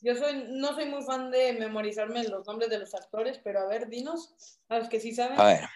Yo 0.01 0.17
soy, 0.17 0.47
no 0.49 0.75
soy 0.75 0.87
muy 0.87 1.05
fan 1.05 1.31
de 1.31 1.53
memorizarme 1.53 2.27
los 2.27 2.47
nombres 2.47 2.71
de 2.71 2.79
los 2.79 2.95
actores, 2.95 3.39
pero 3.45 3.61
a 3.61 3.67
ver, 3.67 3.91
dinos, 3.91 4.35
a 4.71 4.79
los 4.79 4.89
que 4.89 4.99
sí 4.99 5.15
saben. 5.15 5.39
A 5.39 5.45
ver. 5.45 5.69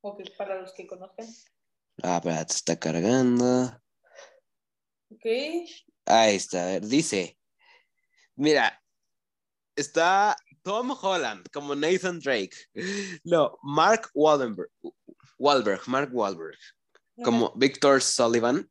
O 0.00 0.16
que 0.16 0.24
para 0.36 0.60
los 0.60 0.72
que 0.72 0.88
conozcan. 0.88 1.26
Ah, 2.02 2.20
pero 2.20 2.44
te 2.46 2.54
está 2.54 2.76
cargando. 2.76 3.80
Ok. 5.12 5.24
Ahí 6.04 6.34
está, 6.34 6.64
a 6.64 6.66
ver, 6.66 6.86
dice. 6.86 7.38
Mira, 8.34 8.82
está 9.76 10.36
Tom 10.62 10.90
Holland 11.00 11.46
como 11.52 11.74
Nathan 11.74 12.20
Drake. 12.20 12.56
No, 13.24 13.58
Mark 13.62 14.10
Wahlberg, 14.14 14.70
Wahlberg 15.38 15.82
Mark 15.86 16.10
Wahlberg 16.12 16.58
como 17.24 17.52
Victor 17.56 18.00
Sullivan. 18.00 18.68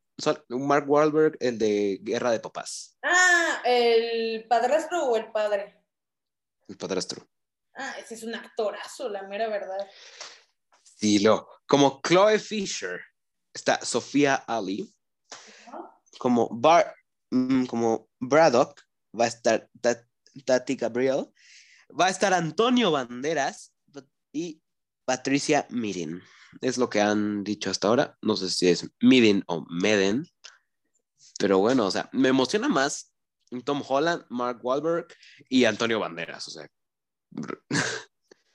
Mark 0.48 0.88
Wahlberg, 0.88 1.36
el 1.38 1.58
de 1.58 2.00
Guerra 2.02 2.32
de 2.32 2.40
Papás. 2.40 2.98
Ah, 3.04 3.62
¿el 3.64 4.46
padrastro 4.48 5.04
o 5.04 5.16
el 5.16 5.30
padre? 5.30 5.80
El 6.66 6.76
padrastro. 6.76 7.24
Ah, 7.76 7.94
ese 7.98 8.14
es 8.14 8.24
un 8.24 8.34
actorazo, 8.34 9.08
la 9.08 9.22
mera 9.28 9.48
verdad. 9.48 9.88
Sí, 10.82 11.20
lo. 11.20 11.48
Como 11.66 12.00
Chloe 12.02 12.40
Fisher 12.40 13.00
está 13.54 13.84
Sofía 13.84 14.34
Ali. 14.34 14.92
Como 16.18 16.48
Bar, 16.50 16.92
mm, 17.30 17.66
como 17.66 18.08
Braddock 18.18 18.80
va 19.18 19.26
a 19.26 19.28
estar 19.28 19.70
Tati 20.44 20.74
Gabriel 20.74 21.28
va 21.88 22.06
a 22.06 22.10
estar 22.10 22.34
Antonio 22.34 22.90
Banderas 22.90 23.72
y 24.32 24.62
Patricia 25.04 25.66
Mirin. 25.70 26.22
Es 26.60 26.78
lo 26.78 26.88
que 26.88 27.00
han 27.00 27.44
dicho 27.44 27.70
hasta 27.70 27.88
ahora. 27.88 28.18
No 28.22 28.36
sé 28.36 28.50
si 28.50 28.68
es 28.68 28.90
Mirin 29.00 29.44
o 29.46 29.64
Meden. 29.68 30.26
Pero 31.38 31.58
bueno, 31.58 31.86
o 31.86 31.90
sea, 31.90 32.08
me 32.12 32.28
emociona 32.28 32.68
más 32.68 33.12
Tom 33.64 33.82
Holland, 33.86 34.24
Mark 34.28 34.60
Wahlberg 34.62 35.08
y 35.48 35.64
Antonio 35.64 36.00
Banderas. 36.00 36.48
O 36.48 36.50
sea, 36.50 36.68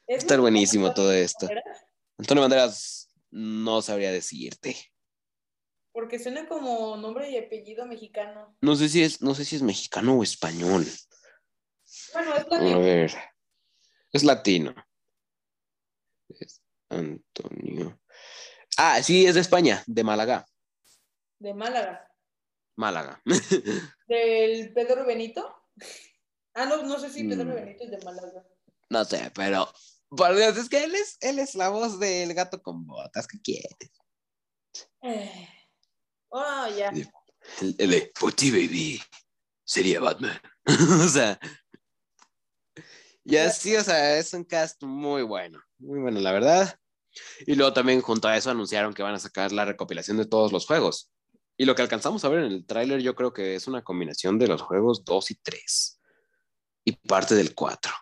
está 0.08 0.40
buenísimo 0.40 0.94
todo 0.94 1.12
esto. 1.12 1.48
Antonio 2.18 2.42
Banderas 2.42 3.10
no 3.32 3.82
sabría 3.82 4.12
decirte. 4.12 4.76
Porque 5.92 6.20
suena 6.20 6.48
como 6.48 6.98
nombre 6.98 7.30
y 7.30 7.38
apellido 7.38 7.86
mexicano. 7.86 8.58
No 8.62 8.76
sé 8.76 8.90
si 8.90 9.04
es, 9.04 9.22
no 9.22 9.36
sé 9.36 9.46
si 9.46 9.56
es 9.56 9.62
mexicano 9.62 10.16
o 10.16 10.24
español. 10.24 10.86
Bueno, 12.14 12.36
es 12.36 12.48
latino. 12.48 12.76
A 12.76 12.80
ver. 12.80 13.14
Es 14.12 14.24
latino. 14.24 14.76
Es 16.30 16.62
Antonio. 16.90 18.00
Ah, 18.78 19.02
sí, 19.02 19.26
es 19.26 19.36
de 19.36 19.42
España, 19.42 19.84
de 19.88 20.04
Málaga. 20.04 20.46
De 21.40 21.54
Málaga. 21.54 22.08
Málaga. 22.76 23.22
¿Del 24.08 24.74
Pedro 24.74 25.06
Benito? 25.06 25.56
Ah, 26.54 26.66
no, 26.66 26.84
no 26.84 27.00
sé 27.00 27.10
si 27.10 27.28
Pedro 27.28 27.46
mm. 27.46 27.54
Benito 27.54 27.84
es 27.84 27.92
de 27.92 28.00
Málaga. 28.00 28.46
No 28.90 29.06
sé, 29.06 29.32
pero 29.34 29.72
por 30.10 30.36
Dios, 30.36 30.58
es 30.58 30.70
que 30.70 30.84
él 30.84 30.94
es, 30.96 31.18
él 31.22 31.40
es 31.40 31.56
la 31.56 31.70
voz 31.70 32.00
del 32.00 32.34
gato 32.34 32.62
con 32.62 32.86
botas. 32.86 33.28
¿Qué 33.28 33.42
quieres? 33.42 33.76
Eh. 35.02 35.50
Oh, 36.30 36.68
ya. 36.76 36.90
El, 36.90 37.76
el 37.78 38.12
ti, 38.36 38.52
baby, 38.52 39.02
sería 39.64 40.00
Batman. 40.00 40.40
o 41.06 41.08
sea, 41.08 41.40
y 43.24 43.38
así, 43.38 43.76
o 43.76 43.84
sea, 43.84 44.18
es 44.18 44.34
un 44.34 44.44
cast 44.44 44.84
muy 44.84 45.24
bueno, 45.24 45.62
muy 45.80 46.00
bueno, 46.00 46.20
la 46.20 46.32
verdad. 46.32 46.80
Y 47.46 47.56
luego 47.56 47.74
también 47.74 48.02
junto 48.02 48.28
a 48.28 48.36
eso 48.36 48.50
anunciaron 48.50 48.94
que 48.94 49.04
van 49.04 49.16
a 49.16 49.20
sacar 49.20 49.52
la 49.52 49.66
recopilación 49.66 50.18
de 50.18 50.26
todos 50.26 50.52
los 50.52 50.66
juegos. 50.66 51.12
Y 51.58 51.66
lo 51.66 51.76
que 51.76 51.84
alcanzamos 51.84 52.26
a 52.26 52.30
ver 52.30 52.44
en 52.44 52.52
el 52.52 52.66
tráiler 52.66 53.02
yo 53.02 53.16
creo 53.16 53.32
que 53.32 53.56
es 53.56 53.68
una 53.68 53.84
combinación 53.84 54.40
de 54.40 54.48
los 54.48 54.62
juegos 54.62 55.06
2 55.06 55.32
y 55.32 55.36
3 55.36 56.02
y 56.86 56.92
parte 56.94 57.36
del 57.36 57.54
4. 57.54 57.94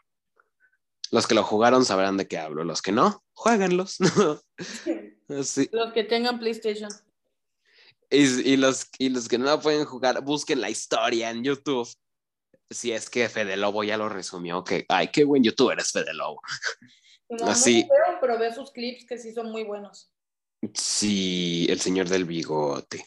Los 1.12 1.28
que 1.28 1.36
lo 1.36 1.44
jugaron 1.44 1.84
sabrán 1.84 2.16
de 2.16 2.28
qué 2.28 2.38
hablo, 2.38 2.64
los 2.64 2.82
que 2.82 2.94
no, 2.94 3.24
jueguenlos. 3.34 3.98
Los 5.28 5.94
que 5.94 6.04
tengan 6.04 6.40
PlayStation. 6.40 6.90
Y, 8.10 8.58
los, 8.58 8.90
y 8.98 9.08
los 9.08 9.30
que 9.30 9.38
no 9.38 9.58
pueden 9.62 9.86
jugar, 9.86 10.22
busquen 10.22 10.60
la 10.60 10.70
historia 10.70 11.30
en 11.30 11.42
YouTube. 11.42 11.88
Si 12.72 12.92
es 12.92 13.10
que 13.10 13.30
Fede 13.30 13.58
Lobo 13.58 13.84
ya 13.84 13.98
lo 13.98 14.10
resumió, 14.10 14.64
que, 14.64 14.86
ay, 14.90 15.10
qué 15.10 15.24
buen 15.24 15.44
youtuber 15.44 15.78
es 15.80 15.92
Fede 15.92 16.14
Lobo. 16.14 16.42
Así. 17.44 17.88
pero 18.20 18.38
ve 18.38 18.54
sus 18.54 18.72
clips 18.72 19.06
que 19.06 19.18
sí 19.18 19.34
son 19.34 19.52
muy 19.52 19.64
buenos. 19.64 20.12
Sí, 20.74 21.66
el 21.70 21.80
señor 21.80 22.10
del 22.10 22.26
bigote. 22.26 23.06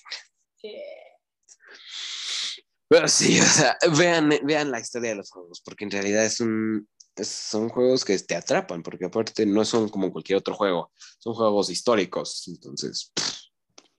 Sí. 0.57 0.75
Pero 2.89 3.09
sí, 3.09 3.41
o 3.41 3.45
sea, 3.45 3.77
vean, 3.97 4.31
vean 4.45 4.71
la 4.71 4.81
historia 4.81 5.11
de 5.11 5.17
los 5.17 5.31
juegos, 5.31 5.61
porque 5.65 5.85
en 5.85 5.91
realidad 5.91 6.25
es 6.25 6.41
un, 6.41 6.89
son 7.23 7.69
juegos 7.69 8.05
que 8.05 8.19
te 8.19 8.35
atrapan, 8.35 8.83
porque 8.83 9.07
aparte 9.07 9.47
no 9.47 9.65
son 9.65 9.89
como 9.89 10.13
cualquier 10.13 10.39
otro 10.39 10.55
juego, 10.55 10.93
son 11.19 11.35
juegos 11.35 11.71
históricos, 11.71 12.47
entonces, 12.49 13.13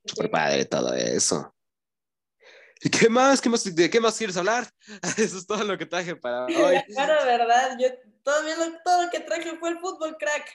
súper 0.05 0.29
padre 0.29 0.65
todo 0.65 0.93
eso. 0.93 1.54
¿Y 2.85 2.89
qué 2.91 3.09
más? 3.09 3.41
¿Qué 3.41 3.49
más? 3.49 3.75
¿De 3.75 3.89
qué 3.89 3.99
más 3.99 4.15
quieres 4.15 4.37
hablar? 4.37 4.69
Eso 5.17 5.39
es 5.39 5.47
todo 5.47 5.63
lo 5.63 5.75
que 5.75 5.87
traje 5.87 6.15
para 6.15 6.45
hoy. 6.45 6.83
Claro, 6.93 7.25
verdad, 7.25 7.75
yo 7.79 7.87
todavía 8.21 8.55
todo 8.83 9.03
lo 9.05 9.09
que 9.09 9.21
traje 9.21 9.57
fue 9.57 9.69
el 9.69 9.79
fútbol, 9.79 10.15
crack. 10.19 10.47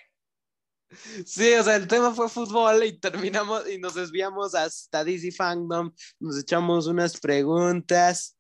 Sí, 1.27 1.53
o 1.55 1.65
sea, 1.65 1.75
el 1.75 1.89
tema 1.89 2.15
fue 2.15 2.29
fútbol 2.29 2.85
y 2.85 3.01
terminamos 3.01 3.69
y 3.69 3.79
nos 3.79 3.95
desviamos 3.95 4.55
hasta 4.55 5.03
DC 5.03 5.33
Fandom, 5.33 5.93
nos 6.21 6.39
echamos 6.39 6.87
unas 6.87 7.19
preguntas. 7.19 8.37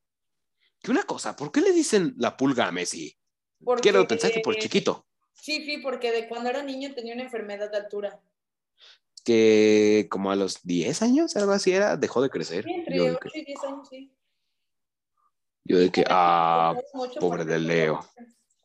¿Qué 0.81 0.93
una 0.93 1.03
cosa, 1.03 1.35
¿por 1.35 1.51
qué 1.51 1.61
le 1.61 1.73
dicen 1.73 2.15
la 2.17 2.37
pulga 2.37 2.69
a 2.69 2.73
Messi? 2.73 3.17
Porque, 3.65 3.83
Quiero 3.83 4.07
pensar 4.07 4.31
que 4.31 4.41
por 4.41 4.57
chiquito. 4.57 5.05
Sí, 5.33 5.65
sí, 5.65 5.79
porque 5.79 6.13
de 6.13 6.29
cuando 6.29 6.49
era 6.49 6.63
niño 6.63 6.95
tenía 6.95 7.15
una 7.15 7.25
enfermedad 7.25 7.71
de 7.71 7.79
altura. 7.79 8.21
Que 9.25 10.09
como 10.11 10.31
a 10.31 10.37
los 10.37 10.63
10 10.63 11.03
años, 11.03 11.37
algo 11.37 11.53
así 11.53 11.73
era, 11.73 11.97
dejó 11.97 12.23
de 12.23 12.31
crecer. 12.31 12.65
Sí, 12.65 12.73
entre 12.73 13.01
8 13.01 13.19
y 13.35 13.45
10 13.45 13.65
años, 13.65 13.89
sí. 13.89 14.13
Yo 15.65 15.79
de 15.79 15.91
que, 15.91 16.05
ah, 16.09 16.75
pobre 17.21 17.45
de 17.45 17.59
Leo. 17.59 18.01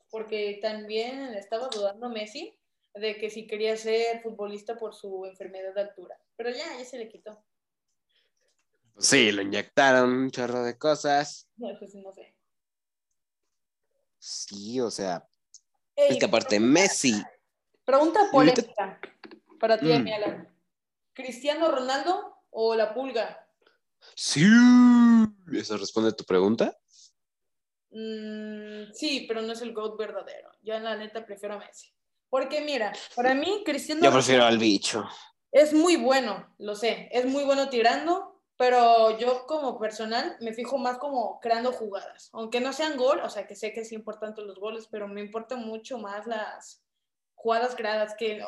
Porque 0.09 0.59
también 0.61 1.33
estaba 1.33 1.67
dudando 1.67 2.09
Messi 2.09 2.57
de 2.93 3.17
que 3.17 3.29
si 3.29 3.45
quería 3.45 3.75
ser 3.75 4.21
futbolista 4.21 4.77
por 4.77 4.95
su 4.95 5.25
enfermedad 5.25 5.73
de 5.73 5.81
altura. 5.81 6.17
Pero 6.37 6.49
ya, 6.49 6.77
ya 6.77 6.85
se 6.85 6.97
le 6.97 7.09
quitó. 7.09 7.43
Sí, 8.97 9.31
lo 9.31 9.41
inyectaron 9.41 10.09
un 10.09 10.31
chorro 10.31 10.63
de 10.63 10.77
cosas. 10.77 11.49
No, 11.57 11.67
pues 11.77 11.93
no 11.95 12.13
sé. 12.13 12.33
Sí, 14.17 14.79
o 14.79 14.89
sea, 14.89 15.27
es 15.95 16.17
que 16.17 16.25
aparte 16.25 16.59
Messi. 16.59 17.21
Pregunta 17.83 18.21
polémica 18.31 18.99
para 19.65 19.79
ti, 19.79 19.87
mm. 19.87 20.07
Alan. 20.13 20.55
¿Cristiano 21.11 21.71
Ronaldo 21.71 22.37
o 22.51 22.75
la 22.75 22.93
pulga? 22.93 23.49
Sí. 24.13 24.45
¿Eso 25.51 25.77
responde 25.77 26.11
a 26.11 26.15
tu 26.15 26.23
pregunta? 26.23 26.77
Mm, 27.89 28.93
sí, 28.93 29.25
pero 29.27 29.41
no 29.41 29.53
es 29.53 29.61
el 29.63 29.73
GOAT 29.73 29.97
verdadero. 29.97 30.51
Yo, 30.61 30.75
en 30.75 30.83
la 30.83 30.95
neta, 30.95 31.25
prefiero 31.25 31.55
a 31.55 31.57
Messi. 31.57 31.91
Porque, 32.29 32.61
mira, 32.61 32.93
para 33.15 33.33
mí, 33.33 33.63
Cristiano. 33.65 34.03
Yo 34.03 34.11
prefiero 34.11 34.45
al 34.45 34.59
bicho. 34.59 35.03
Es 35.51 35.73
muy 35.73 35.95
bueno, 35.95 36.53
lo 36.59 36.75
sé. 36.75 37.09
Es 37.11 37.25
muy 37.25 37.43
bueno 37.43 37.67
tirando, 37.69 38.43
pero 38.57 39.17
yo 39.17 39.47
como 39.47 39.79
personal 39.79 40.37
me 40.41 40.53
fijo 40.53 40.77
más 40.77 40.99
como 40.99 41.39
creando 41.39 41.71
jugadas, 41.71 42.29
aunque 42.33 42.59
no 42.59 42.71
sean 42.71 42.97
gol, 42.97 43.19
o 43.21 43.29
sea 43.31 43.47
que 43.47 43.55
sé 43.55 43.73
que 43.73 43.81
es 43.81 43.91
importante 43.91 44.43
los 44.43 44.59
goles, 44.59 44.87
pero 44.91 45.07
me 45.07 45.21
importan 45.21 45.65
mucho 45.65 45.97
más 45.97 46.27
las 46.27 46.83
jugadas 47.35 47.75
creadas, 47.75 48.15
que, 48.17 48.43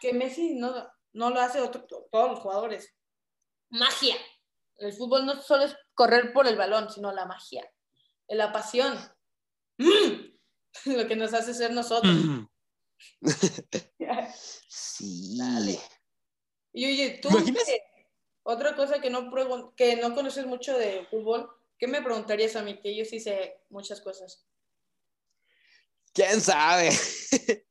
que 0.00 0.12
Messi 0.12 0.54
no, 0.54 0.88
no 1.12 1.30
lo 1.30 1.40
hace 1.40 1.60
todos 2.10 2.30
los 2.30 2.40
jugadores. 2.40 2.94
Magia. 3.70 4.16
El 4.76 4.92
fútbol 4.92 5.26
no 5.26 5.42
solo 5.42 5.64
es 5.64 5.76
correr 5.94 6.32
por 6.32 6.46
el 6.46 6.56
balón, 6.56 6.90
sino 6.90 7.12
la 7.12 7.26
magia, 7.26 7.68
la 8.28 8.52
pasión. 8.52 8.96
Lo 10.84 11.08
que 11.08 11.16
nos 11.16 11.34
hace 11.34 11.54
ser 11.54 11.72
nosotros. 11.72 12.14
sí. 14.68 15.78
Y 16.72 16.86
oye, 16.86 17.18
tú... 17.20 17.28
Otra 18.50 18.74
cosa 18.74 19.00
que 19.00 19.10
no, 19.10 19.30
que 19.76 19.96
no 19.96 20.14
conoces 20.14 20.46
mucho 20.46 20.78
de 20.78 21.04
fútbol, 21.10 21.50
¿qué 21.76 21.86
me 21.86 22.00
preguntarías 22.00 22.56
a 22.56 22.62
mí? 22.62 22.80
Que 22.80 22.96
yo 22.96 23.04
sí 23.04 23.20
sé 23.20 23.60
muchas 23.68 24.00
cosas. 24.00 24.48
¿Quién 26.14 26.40
sabe? 26.40 26.88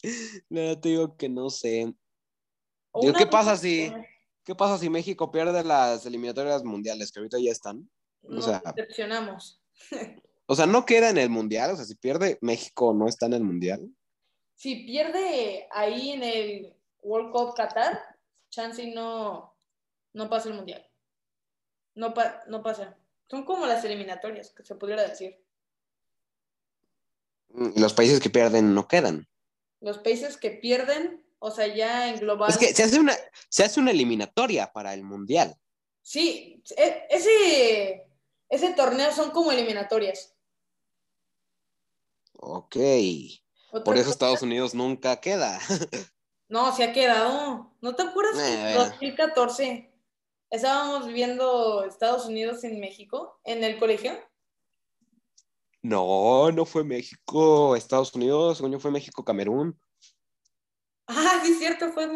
no, 0.49 0.79
te 0.79 0.89
digo 0.89 1.17
que 1.17 1.29
no 1.29 1.49
sé. 1.49 1.93
¿Qué 3.17 3.27
pasa 3.27 3.57
si, 3.57 3.91
qué 4.43 4.55
pasa 4.55 4.77
si 4.77 4.89
México 4.89 5.31
pierde 5.31 5.63
las 5.63 6.05
eliminatorias 6.05 6.63
mundiales 6.63 7.11
que 7.11 7.19
ahorita 7.19 7.39
ya 7.39 7.51
están? 7.51 7.89
O 8.23 8.41
sea, 8.41 8.61
decepcionamos. 8.75 9.61
o 10.45 10.55
sea, 10.55 10.65
no 10.65 10.85
queda 10.85 11.09
en 11.09 11.17
el 11.17 11.29
mundial, 11.29 11.71
o 11.71 11.75
sea, 11.75 11.85
si 11.85 11.95
pierde 11.95 12.37
México 12.41 12.93
no 12.93 13.07
está 13.07 13.25
en 13.25 13.33
el 13.33 13.43
mundial. 13.43 13.89
Si 14.55 14.75
pierde 14.85 15.67
ahí 15.71 16.11
en 16.11 16.23
el 16.23 16.75
World 17.01 17.31
Cup 17.31 17.53
Qatar, 17.55 18.01
chance 18.49 18.85
no, 18.93 19.55
no 20.13 20.29
pasa 20.29 20.49
el 20.49 20.55
mundial. 20.55 20.85
No, 21.95 22.13
no 22.47 22.63
pasa. 22.63 22.97
Son 23.29 23.43
como 23.43 23.65
las 23.65 23.83
eliminatorias, 23.83 24.51
que 24.51 24.63
se 24.63 24.75
pudiera 24.75 25.07
decir. 25.07 25.37
Mm, 27.49 27.79
los 27.79 27.93
países 27.93 28.19
que 28.19 28.29
pierden 28.29 28.73
no 28.73 28.87
quedan. 28.87 29.27
Los 29.79 29.99
países 29.99 30.37
que 30.37 30.51
pierden, 30.51 31.23
o 31.39 31.51
sea, 31.51 31.67
ya 31.67 32.09
en 32.09 32.19
global. 32.19 32.49
Es 32.49 32.57
que 32.57 32.73
se 32.73 32.83
hace 32.83 32.99
una, 32.99 33.15
se 33.49 33.63
hace 33.63 33.79
una 33.79 33.91
eliminatoria 33.91 34.71
para 34.71 34.93
el 34.93 35.03
mundial. 35.03 35.55
Sí, 36.01 36.63
e, 36.75 37.07
ese, 37.09 38.07
ese 38.49 38.73
torneo 38.73 39.11
son 39.11 39.31
como 39.31 39.51
eliminatorias. 39.51 40.35
Ok. 42.33 42.77
Por 43.83 43.97
eso 43.97 44.09
Estados 44.09 44.41
Unidos 44.41 44.73
nunca 44.73 45.19
queda. 45.19 45.59
No, 46.49 46.73
se 46.73 46.85
ha 46.85 46.93
quedado. 46.93 47.73
¿No 47.81 47.93
te 47.95 48.03
acuerdas? 48.03 48.39
En 48.39 48.73
2014 48.75 49.93
estábamos 50.49 51.07
viendo 51.07 51.83
Estados 51.83 52.25
Unidos 52.25 52.63
en 52.63 52.79
México, 52.79 53.39
en 53.43 53.65
el 53.65 53.77
colegio. 53.77 54.17
No, 55.81 56.51
no 56.51 56.65
fue 56.65 56.83
México, 56.83 57.75
Estados 57.75 58.13
Unidos, 58.15 58.61
coño, 58.61 58.79
fue 58.79 58.91
México, 58.91 59.23
Camerún. 59.23 59.77
Ah, 61.07 61.41
sí, 61.43 61.53
cierto, 61.55 61.91
fue 61.93 62.07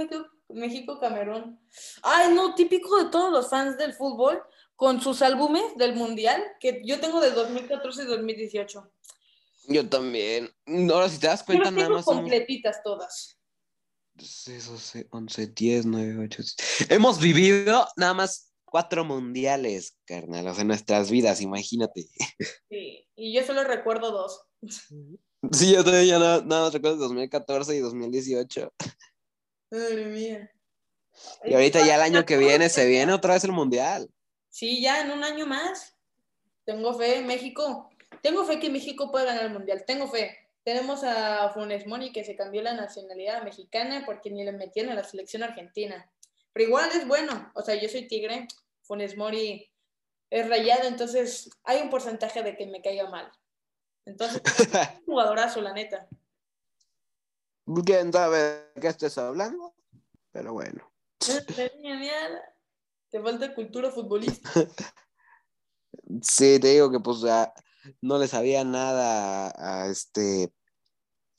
México, 0.50 1.00
Camerún. 1.00 1.60
Ay, 2.04 2.34
no, 2.34 2.56
típico 2.56 3.02
de 3.02 3.10
todos 3.10 3.32
los 3.32 3.50
fans 3.50 3.78
del 3.78 3.94
fútbol, 3.94 4.42
con 4.76 5.02
sus 5.02 5.22
álbumes 5.22 5.78
del 5.78 5.96
Mundial, 5.96 6.44
que 6.60 6.82
yo 6.84 7.00
tengo 7.00 7.22
de 7.22 7.32
2014 7.32 8.04
y 8.04 8.06
2018. 8.06 8.92
Yo 9.68 9.88
también. 9.88 10.50
Ahora, 10.92 11.08
si 11.08 11.20
te 11.20 11.28
das 11.28 11.44
cuenta, 11.44 11.72
nada 11.72 11.90
más. 11.90 12.06
completitas 12.06 12.82
todas. 12.84 13.38
11, 15.12 15.48
10, 15.48 15.86
9, 15.86 16.26
8. 16.26 16.44
Hemos 16.90 17.20
vivido 17.20 17.88
nada 17.96 18.14
más 18.14 18.52
cuatro 18.66 19.04
mundiales, 19.04 19.98
carnal, 20.06 20.48
o 20.48 20.54
sea, 20.54 20.62
en 20.62 20.68
nuestras 20.70 21.12
vidas, 21.12 21.42
imagínate. 21.42 22.08
Sí, 22.70 23.08
y 23.16 23.34
yo 23.34 23.46
solo 23.46 23.64
recuerdo 23.64 24.12
dos. 24.12 24.46
Sí, 25.52 25.74
yo 25.74 25.84
todavía 25.84 26.20
nada, 26.20 26.42
nada 26.46 26.64
más 26.64 26.74
recuerdo 26.74 26.98
2014 26.98 27.76
y 27.76 27.80
2018. 27.80 28.74
Madre 29.72 30.06
mía. 30.06 30.52
Y 31.44 31.54
ahorita 31.54 31.86
ya 31.86 31.96
el 31.96 32.02
año 32.02 32.26
que 32.26 32.38
viene 32.38 32.70
se 32.70 32.86
viene 32.88 33.14
otra 33.14 33.34
vez 33.34 33.44
el 33.44 33.52
mundial. 33.52 34.10
Sí, 34.50 34.82
ya 34.82 35.02
en 35.02 35.12
un 35.12 35.24
año 35.24 35.46
más. 35.48 35.96
Tengo 36.64 36.94
fe 36.94 37.18
en 37.18 37.28
México. 37.28 37.90
Tengo 38.22 38.46
fe 38.46 38.60
que 38.60 38.70
México 38.70 39.12
puede 39.12 39.26
ganar 39.26 39.46
el 39.46 39.54
mundial. 39.54 39.84
Tengo 39.86 40.08
fe. 40.08 40.38
Tenemos 40.64 41.04
a 41.04 41.50
Funes 41.50 41.88
Mori 41.88 42.12
que 42.12 42.24
se 42.24 42.36
cambió 42.36 42.62
la 42.62 42.74
nacionalidad 42.74 43.44
mexicana 43.44 44.04
porque 44.06 44.30
ni 44.30 44.44
le 44.44 44.52
metieron 44.52 44.92
a 44.92 44.96
la 44.96 45.04
selección 45.04 45.42
argentina. 45.42 46.10
Pero 46.54 46.68
igual 46.68 46.90
es 46.94 47.08
bueno. 47.08 47.52
O 47.56 47.64
sea, 47.64 47.76
yo 47.76 47.90
soy 47.90 48.08
tigre, 48.08 48.48
Funes 48.84 49.18
Mori 49.18 49.72
es 50.30 50.48
rayado, 50.48 50.88
entonces 50.88 51.50
hay 51.64 51.82
un 51.82 51.90
porcentaje 51.90 52.44
de 52.44 52.56
que 52.56 52.68
me 52.68 52.82
caiga 52.82 53.10
mal. 53.10 53.32
Entonces, 54.06 54.42
un 55.06 55.14
jugadorazo, 55.14 55.62
la 55.62 55.74
neta. 55.74 56.08
¿Quién 57.86 58.12
sabe 58.12 58.40
de 58.40 58.82
qué 58.82 58.88
estés 58.88 59.18
hablando? 59.18 59.74
Pero 60.32 60.54
bueno. 60.54 60.92
Te 63.10 63.22
falta 63.22 63.54
cultura 63.54 63.92
futbolista. 63.92 64.50
sí, 66.22 66.60
te 66.60 66.70
digo 66.70 66.90
que 66.90 67.00
pues 67.00 67.22
ya 67.22 67.54
no 68.02 68.18
le 68.18 68.28
sabía 68.28 68.64
nada 68.64 69.54
a, 69.56 69.88
este 69.88 70.52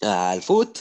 al 0.01 0.43
foot. 0.43 0.79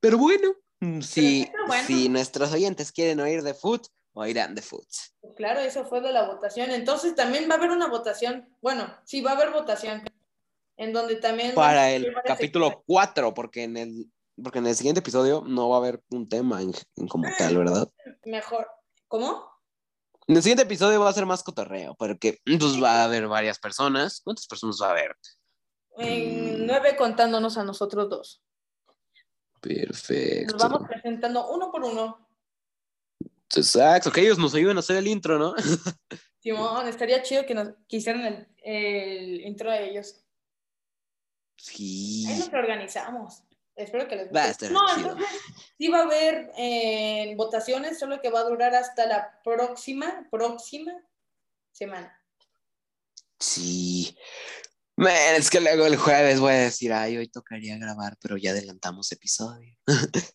Pero 0.00 0.18
bueno, 0.18 0.52
si, 1.00 1.50
si 1.86 2.08
nuestros 2.08 2.52
oyentes 2.52 2.92
quieren 2.92 3.20
oír 3.20 3.42
de 3.42 3.54
foot, 3.54 3.86
oirán 4.12 4.54
de 4.54 4.62
foot. 4.62 4.88
Claro, 5.36 5.60
eso 5.60 5.84
fue 5.84 6.00
de 6.00 6.12
la 6.12 6.26
votación. 6.26 6.70
Entonces 6.70 7.14
también 7.14 7.48
va 7.48 7.54
a 7.54 7.58
haber 7.58 7.70
una 7.70 7.88
votación. 7.88 8.48
Bueno, 8.60 8.94
sí, 9.04 9.20
va 9.20 9.32
a 9.32 9.34
haber 9.34 9.52
votación. 9.52 10.02
En 10.76 10.92
donde 10.92 11.16
también. 11.16 11.54
Para 11.54 11.90
el 11.90 12.14
capítulo 12.24 12.82
4, 12.86 13.32
porque 13.34 13.64
en 13.64 13.76
el 13.76 14.10
porque 14.42 14.58
en 14.58 14.66
el 14.66 14.76
siguiente 14.76 15.00
episodio 15.00 15.42
no 15.46 15.68
va 15.70 15.76
a 15.76 15.78
haber 15.78 16.02
un 16.10 16.28
tema 16.28 16.60
en, 16.60 16.72
como 17.08 17.26
tal, 17.38 17.56
¿verdad? 17.58 17.90
Mejor. 18.24 18.68
¿Cómo? 19.08 19.50
En 20.28 20.36
el 20.36 20.42
siguiente 20.42 20.64
episodio 20.64 21.00
va 21.00 21.08
a 21.08 21.14
ser 21.14 21.24
más 21.24 21.42
cotorreo, 21.42 21.94
porque 21.94 22.40
pues, 22.44 22.82
va 22.82 23.00
a 23.00 23.04
haber 23.04 23.28
varias 23.28 23.58
personas. 23.58 24.20
¿Cuántas 24.22 24.46
personas 24.46 24.78
va 24.82 24.88
a 24.88 24.90
haber? 24.90 25.16
nueve 25.98 26.94
contándonos 26.96 27.56
a 27.56 27.64
nosotros 27.64 28.10
dos. 28.10 28.42
Perfecto. 29.62 30.52
Nos 30.52 30.62
vamos 30.62 30.86
presentando 30.86 31.48
uno 31.48 31.70
por 31.70 31.84
uno. 31.84 32.28
Exacto, 33.54 34.12
que 34.12 34.20
ellos 34.20 34.36
nos 34.36 34.54
ayuden 34.54 34.76
a 34.76 34.80
hacer 34.80 34.96
el 34.96 35.06
intro, 35.06 35.38
¿no? 35.38 35.54
Simón, 36.40 36.86
estaría 36.86 37.22
chido 37.22 37.46
que 37.46 37.54
nos 37.54 37.70
quisieran 37.86 38.26
el, 38.26 38.48
el 38.62 39.40
intro 39.40 39.70
de 39.70 39.88
ellos. 39.88 40.25
Sí. 41.56 42.26
Ahí 42.28 42.38
nos 42.38 42.52
organizamos. 42.52 43.42
Espero 43.76 44.08
que 44.08 44.16
les 44.16 44.30
guste. 44.30 44.70
no, 44.70 44.80
entonces 44.96 45.26
sí 45.76 45.88
va 45.88 45.98
a 45.98 46.04
haber 46.04 46.50
eh, 46.56 47.34
votaciones, 47.36 47.98
solo 47.98 48.22
que 48.22 48.30
va 48.30 48.40
a 48.40 48.48
durar 48.48 48.74
hasta 48.74 49.04
la 49.06 49.38
próxima, 49.44 50.26
próxima 50.30 50.92
semana. 51.72 52.18
Sí. 53.38 54.16
es 54.96 55.50
que 55.50 55.60
luego 55.60 55.84
el 55.84 55.96
jueves 55.96 56.40
voy 56.40 56.52
a 56.52 56.60
decir, 56.60 56.90
ay, 56.94 57.18
hoy 57.18 57.28
tocaría 57.28 57.76
grabar, 57.76 58.16
pero 58.18 58.38
ya 58.38 58.52
adelantamos 58.52 59.12
episodio. 59.12 59.76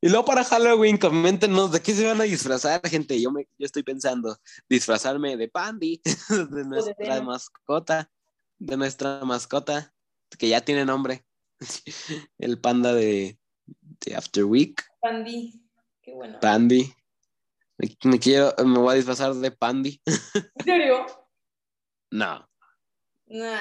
y 0.00 0.08
luego 0.08 0.24
para 0.24 0.44
Halloween, 0.44 0.96
coméntenos 0.96 1.72
de 1.72 1.82
qué 1.82 1.92
se 1.92 2.06
van 2.06 2.20
a 2.20 2.24
disfrazar, 2.24 2.80
gente. 2.88 3.20
Yo, 3.20 3.32
me, 3.32 3.48
yo 3.58 3.66
estoy 3.66 3.82
pensando 3.82 4.38
disfrazarme 4.68 5.36
de 5.36 5.48
Pandy, 5.48 6.00
de 6.28 6.64
nuestra 6.64 7.20
mascota, 7.20 8.08
de 8.58 8.76
nuestra 8.76 9.24
mascota, 9.24 9.92
que 10.38 10.48
ya 10.48 10.60
tiene 10.60 10.84
nombre. 10.84 11.24
el 12.38 12.60
panda 12.60 12.94
de, 12.94 13.38
After 14.16 14.44
Week. 14.44 14.82
Pandy, 15.00 15.62
qué 16.02 16.14
bueno. 16.14 16.38
Pandy. 16.40 16.92
Me, 18.04 18.18
quiero, 18.18 18.52
me 18.64 18.78
voy 18.78 18.92
a 18.92 18.96
disfrazar 18.96 19.34
de 19.34 19.50
Pandy. 19.52 20.00
¿En 20.56 20.64
serio? 20.64 21.06
No. 22.10 22.48
Nah. 23.26 23.60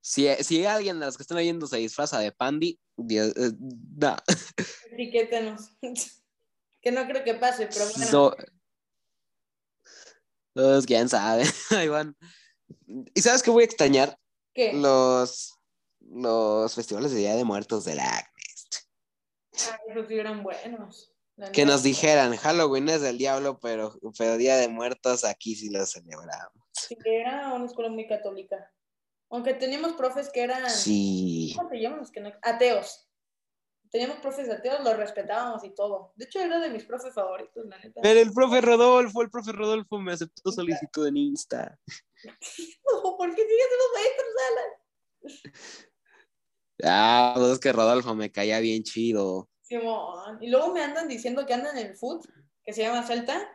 Si, 0.00 0.26
si 0.40 0.64
alguien 0.64 0.98
de 0.98 1.06
los 1.06 1.16
que 1.18 1.22
están 1.22 1.36
oyendo 1.36 1.66
se 1.66 1.76
disfraza 1.76 2.18
de 2.20 2.32
Pandy, 2.32 2.80
Dios, 2.96 3.34
eh, 3.36 3.52
no. 3.60 4.16
Etiquétenos. 4.92 5.76
que 6.80 6.90
no 6.90 7.06
creo 7.06 7.22
que 7.24 7.34
pase, 7.34 7.68
pero 7.70 7.84
bueno. 7.94 8.36
pues, 10.54 10.86
quién 10.86 11.08
sabe. 11.08 11.44
Ahí 11.70 11.88
van. 11.88 12.16
¿Y 12.86 13.20
sabes 13.20 13.42
qué 13.42 13.50
voy 13.50 13.62
a 13.62 13.66
extrañar? 13.66 14.18
¿Qué? 14.54 14.72
Los 14.72 15.58
los 16.10 16.74
festivales 16.74 17.12
de 17.12 17.18
Día 17.18 17.36
de 17.36 17.44
Muertos 17.44 17.84
del 17.84 18.00
Agnes. 18.00 18.68
Ah, 19.70 19.78
esos 19.88 20.10
eran 20.10 20.42
buenos. 20.42 21.12
Que 21.52 21.64
nos 21.64 21.82
dijeran, 21.82 22.36
Halloween 22.36 22.88
es 22.88 23.00
del 23.00 23.18
diablo, 23.18 23.60
pero, 23.60 23.96
pero 24.16 24.36
Día 24.36 24.56
de 24.56 24.68
Muertos 24.68 25.24
aquí 25.24 25.54
sí 25.54 25.70
lo 25.70 25.86
celebramos. 25.86 26.64
Sí, 26.72 26.96
era 27.04 27.52
una 27.54 27.66
escuela 27.66 27.90
muy 27.90 28.08
católica. 28.08 28.72
Aunque 29.30 29.54
teníamos 29.54 29.92
profes 29.92 30.30
que 30.32 30.42
eran... 30.42 30.68
Sí. 30.68 31.52
¿Cómo 31.56 31.68
se 31.68 31.80
llaman 31.80 32.00
los 32.00 32.10
que 32.10 32.20
no? 32.20 32.32
Ateos. 32.42 33.07
Teníamos 33.90 34.18
profes 34.18 34.48
ateos, 34.50 34.82
los 34.84 34.96
respetábamos 34.96 35.64
y 35.64 35.70
todo. 35.70 36.12
De 36.16 36.26
hecho, 36.26 36.40
era 36.40 36.58
de 36.58 36.70
mis 36.70 36.84
profes 36.84 37.14
favoritos, 37.14 37.64
la 37.66 37.78
neta. 37.78 38.00
Pero 38.02 38.20
el 38.20 38.32
profe 38.32 38.60
Rodolfo, 38.60 39.22
el 39.22 39.30
profe 39.30 39.52
Rodolfo 39.52 39.98
me 39.98 40.12
aceptó 40.12 40.52
solicitud 40.52 41.06
en 41.06 41.16
Insta. 41.16 41.78
¿Por 43.18 43.34
qué 43.34 43.42
sigues 43.42 43.66
los 43.78 43.90
maestros, 43.94 44.28
Alan? 44.50 44.70
Ah, 46.84 47.32
pues 47.36 47.52
es 47.52 47.58
que 47.58 47.72
Rodolfo 47.72 48.14
me 48.14 48.30
caía 48.30 48.60
bien 48.60 48.82
chido. 48.82 49.48
Simón. 49.62 50.38
Y 50.40 50.48
luego 50.48 50.72
me 50.72 50.82
andan 50.82 51.08
diciendo 51.08 51.44
que 51.44 51.54
andan 51.54 51.76
en 51.76 51.88
el 51.88 51.96
food, 51.96 52.24
que 52.64 52.72
se 52.72 52.82
llama 52.82 53.06
Celta, 53.06 53.48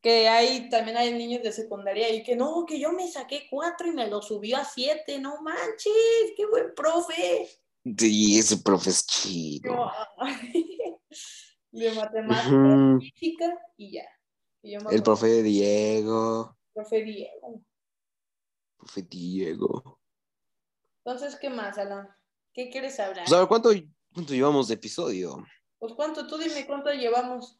que 0.00 0.28
hay 0.28 0.68
también 0.70 0.96
hay 0.96 1.12
niños 1.12 1.42
de 1.42 1.52
secundaria 1.52 2.08
y 2.10 2.22
que 2.22 2.36
no, 2.36 2.64
que 2.66 2.80
yo 2.80 2.92
me 2.92 3.10
saqué 3.10 3.46
cuatro 3.50 3.88
y 3.88 3.92
me 3.92 4.08
lo 4.08 4.22
subió 4.22 4.56
a 4.56 4.64
siete, 4.64 5.18
no 5.18 5.42
manches, 5.42 6.32
qué 6.36 6.46
buen 6.46 6.74
profe. 6.74 7.48
Sí, 7.84 8.38
ese 8.38 8.58
profe 8.58 8.90
es 8.90 9.06
chido. 9.06 9.90
de 11.72 11.92
matemáticas, 11.92 13.12
física 13.14 13.58
y 13.76 13.92
ya. 13.92 14.04
el 14.62 15.02
profe 15.02 15.42
Diego. 15.42 16.56
Profe 16.72 17.02
Diego. 17.02 17.64
Profe 18.76 19.02
Diego. 19.02 20.00
Entonces, 21.04 21.36
¿qué 21.36 21.48
más, 21.48 21.78
Alan? 21.78 22.08
¿Qué 22.52 22.68
quieres 22.70 22.98
hablar? 23.00 23.24
Pues 23.24 23.32
a 23.32 23.38
ver, 23.38 23.48
¿cuánto, 23.48 23.70
¿cuánto 24.12 24.34
llevamos 24.34 24.68
de 24.68 24.74
episodio? 24.74 25.44
Pues 25.78 25.92
cuánto, 25.94 26.26
tú 26.26 26.36
dime 26.36 26.66
cuánto 26.66 26.92
llevamos. 26.92 27.58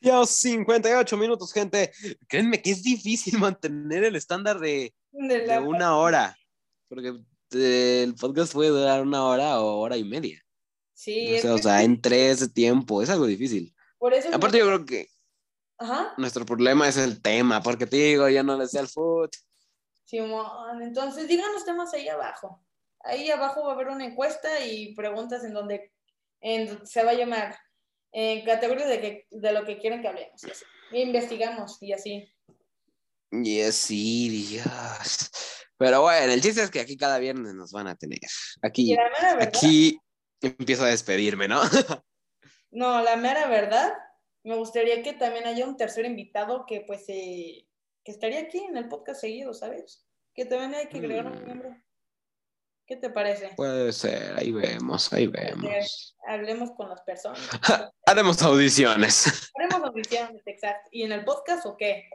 Ya 0.00 0.24
58 0.24 1.16
minutos, 1.16 1.52
gente. 1.52 1.90
Créanme 2.28 2.60
que 2.60 2.70
es 2.70 2.82
difícil 2.82 3.38
mantener 3.38 4.04
el 4.04 4.16
estándar 4.16 4.60
de, 4.60 4.94
de, 5.10 5.58
una 5.58 5.96
hora. 5.96 6.36
Porque 6.88 7.18
eh, 7.54 8.02
el 8.02 8.14
podcast 8.14 8.52
puede 8.52 8.70
durar 8.70 9.02
una 9.02 9.24
hora 9.24 9.60
o 9.60 9.78
hora 9.80 9.96
y 9.96 10.04
media. 10.04 10.44
Sí. 10.92 11.36
O 11.46 11.58
sea, 11.58 11.82
en 11.82 12.00
tres 12.00 12.52
tiempo. 12.52 13.02
Es 13.02 13.10
algo 13.10 13.26
difícil. 13.26 13.74
Por 13.98 14.14
eso 14.14 14.28
Aparte, 14.32 14.58
yo 14.58 14.66
creo 14.66 14.84
que 14.84 15.08
Ajá. 15.78 16.14
nuestro 16.16 16.44
problema 16.46 16.88
es 16.88 16.96
el 16.96 17.20
tema. 17.20 17.62
Porque 17.62 17.86
te 17.86 17.96
digo, 17.96 18.28
ya 18.28 18.42
no 18.42 18.56
le 18.56 18.66
sé 18.66 18.78
al 18.78 18.88
foot. 18.88 19.34
Simón, 20.04 20.82
entonces 20.82 21.26
díganos 21.26 21.64
temas 21.64 21.92
ahí 21.94 22.08
abajo. 22.08 22.64
Ahí 23.00 23.30
abajo 23.30 23.64
va 23.64 23.72
a 23.72 23.74
haber 23.74 23.88
una 23.88 24.04
encuesta 24.04 24.64
y 24.64 24.94
preguntas 24.94 25.44
en 25.44 25.52
donde 25.52 25.92
se 26.84 27.02
va 27.02 27.12
a 27.12 27.14
llamar 27.14 27.56
en 28.12 28.44
categorías 28.44 28.88
de, 28.88 29.26
de 29.30 29.52
lo 29.52 29.64
que 29.64 29.78
quieren 29.78 30.00
que 30.00 30.08
hablemos. 30.08 30.40
Y, 30.92 31.00
investigamos 31.00 31.78
y 31.82 31.92
así. 31.92 32.32
Y 33.30 33.60
así, 33.60 34.28
Dios. 34.28 35.30
Pero 35.76 36.02
bueno, 36.02 36.32
el 36.32 36.40
chiste 36.40 36.62
es 36.62 36.70
que 36.70 36.80
aquí 36.80 36.96
cada 36.96 37.18
viernes 37.18 37.54
nos 37.54 37.72
van 37.72 37.88
a 37.88 37.96
tener. 37.96 38.20
Aquí, 38.62 38.96
aquí 39.40 39.98
empiezo 40.40 40.84
a 40.84 40.88
despedirme, 40.88 41.48
¿no? 41.48 41.60
no, 42.70 43.02
la 43.02 43.16
mera 43.16 43.48
verdad, 43.48 43.92
me 44.44 44.56
gustaría 44.56 45.02
que 45.02 45.14
también 45.14 45.46
haya 45.46 45.66
un 45.66 45.76
tercer 45.76 46.04
invitado 46.04 46.64
que 46.66 46.82
pues 46.86 47.06
que 47.06 47.66
estaría 48.04 48.40
aquí 48.40 48.58
en 48.58 48.76
el 48.76 48.88
podcast 48.88 49.20
seguido, 49.20 49.54
¿sabes? 49.54 50.06
Que 50.34 50.44
también 50.44 50.74
hay 50.74 50.88
que 50.88 50.98
agregar 50.98 51.26
un 51.26 51.40
mm. 51.40 51.44
miembro. 51.44 51.76
¿Qué 52.86 52.96
te 52.96 53.08
parece? 53.08 53.50
Puede 53.56 53.92
ser, 53.92 54.36
ahí 54.36 54.52
vemos, 54.52 55.10
ahí 55.14 55.26
vemos. 55.26 56.14
Hablemos 56.26 56.70
con 56.72 56.90
las 56.90 57.00
personas. 57.00 57.40
haremos 58.06 58.42
audiciones. 58.42 59.50
Haremos 59.54 59.88
audiciones, 59.88 60.42
exacto. 60.44 60.90
¿Y 60.92 61.04
en 61.04 61.12
el 61.12 61.24
podcast 61.24 61.64
o 61.64 61.78
qué? 61.78 62.10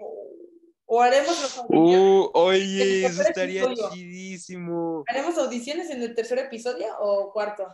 ¿O, 0.91 1.01
haremos? 1.03 1.61
Uh, 1.67 2.31
oye, 2.33 3.05
eso 3.05 3.21
estaría 3.21 3.63
chidísimo. 3.93 5.03
¿Haremos 5.07 5.37
audiciones 5.37 5.87
en 5.91 6.01
el 6.01 6.15
tercer 6.15 6.39
episodio 6.39 6.87
o 6.99 7.31
cuarto? 7.31 7.67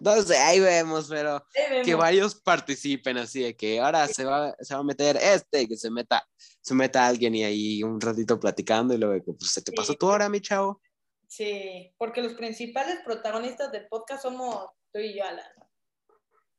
No 0.00 0.22
sé, 0.22 0.38
ahí 0.38 0.58
vemos, 0.58 1.08
pero 1.10 1.44
que 1.84 1.94
varios 1.94 2.34
participen 2.34 3.18
así 3.18 3.42
de 3.42 3.54
que 3.54 3.78
ahora 3.78 4.08
se 4.08 4.24
va, 4.24 4.56
se 4.58 4.72
va 4.72 4.80
a 4.80 4.84
meter 4.84 5.18
este, 5.18 5.68
que 5.68 5.76
se 5.76 5.90
meta, 5.90 6.26
se 6.62 6.72
meta 6.72 7.06
alguien 7.06 7.34
y 7.34 7.44
ahí 7.44 7.82
un 7.82 8.00
ratito 8.00 8.40
platicando 8.40 8.94
y 8.94 8.98
luego 8.98 9.36
pues 9.36 9.50
se 9.52 9.60
te 9.60 9.72
pasó 9.72 9.92
tu 9.92 10.06
hora, 10.06 10.30
mi 10.30 10.40
chavo. 10.40 10.80
Sí, 11.28 11.92
porque 11.98 12.22
los 12.22 12.32
principales 12.32 13.00
protagonistas 13.04 13.70
del 13.70 13.86
podcast 13.86 14.22
somos 14.22 14.70
tú 14.90 14.98
y 14.98 15.14
yo, 15.14 15.24
Alan. 15.24 15.44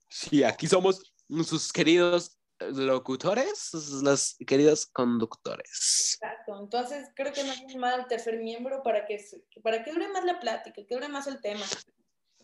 Sí, 0.08 0.44
aquí 0.44 0.68
somos 0.68 1.12
sus 1.44 1.74
queridos 1.74 2.38
locutores, 2.74 3.72
los 4.04 4.36
queridos 4.46 4.86
conductores. 4.88 6.18
Exacto, 6.22 6.60
entonces 6.60 7.10
creo 7.16 7.34
que 7.34 7.44
no 7.44 7.54
es 7.54 7.76
mal 7.76 8.02
el 8.02 8.08
tercer 8.08 8.38
miembro 8.38 8.84
para 8.84 9.06
que, 9.06 9.24
para 9.64 9.84
que 9.84 9.92
dure 9.92 10.08
más 10.10 10.26
la 10.26 10.40
plática, 10.40 10.82
que 10.88 10.96
dure 10.96 11.10
más 11.10 11.28
el 11.28 11.42
tema. 11.42 11.66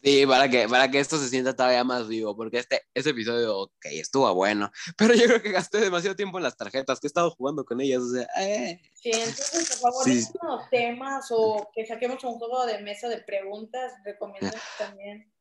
Sí, 0.04 0.26
para 0.28 0.48
que, 0.48 0.68
para 0.68 0.90
que 0.92 1.00
esto 1.00 1.18
se 1.18 1.28
sienta 1.28 1.56
todavía 1.56 1.84
más 1.84 2.08
vivo, 2.08 2.36
porque 2.36 2.60
este, 2.60 2.84
este 2.94 3.10
episodio, 3.12 3.62
ok, 3.62 3.86
estuvo 3.86 4.32
bueno, 4.34 4.72
pero 4.98 5.14
yo 5.14 5.26
creo 5.26 5.42
que 5.42 5.52
gasté 5.52 5.80
demasiado 5.80 6.16
tiempo 6.16 6.38
en 6.38 6.44
las 6.44 6.56
tarjetas, 6.56 7.00
que 7.00 7.08
he 7.08 7.10
estado 7.10 7.32
jugando 7.32 7.66
con 7.66 7.82
ellas, 7.82 8.04
o 8.04 8.14
sea, 8.14 8.28
eh. 8.40 8.80
Sí, 8.94 9.12
entonces, 9.12 9.80
por 9.82 9.92
favor, 9.92 10.04
sí. 10.06 10.28
unos 10.42 10.70
temas 10.70 11.28
o 11.32 11.70
que 11.74 11.86
saquemos 11.86 12.24
un 12.24 12.38
juego 12.38 12.66
de 12.66 12.80
mesa 12.80 13.10
de 13.10 13.18
preguntas, 13.22 13.94
recomiendo 14.04 14.52
también. 14.78 15.32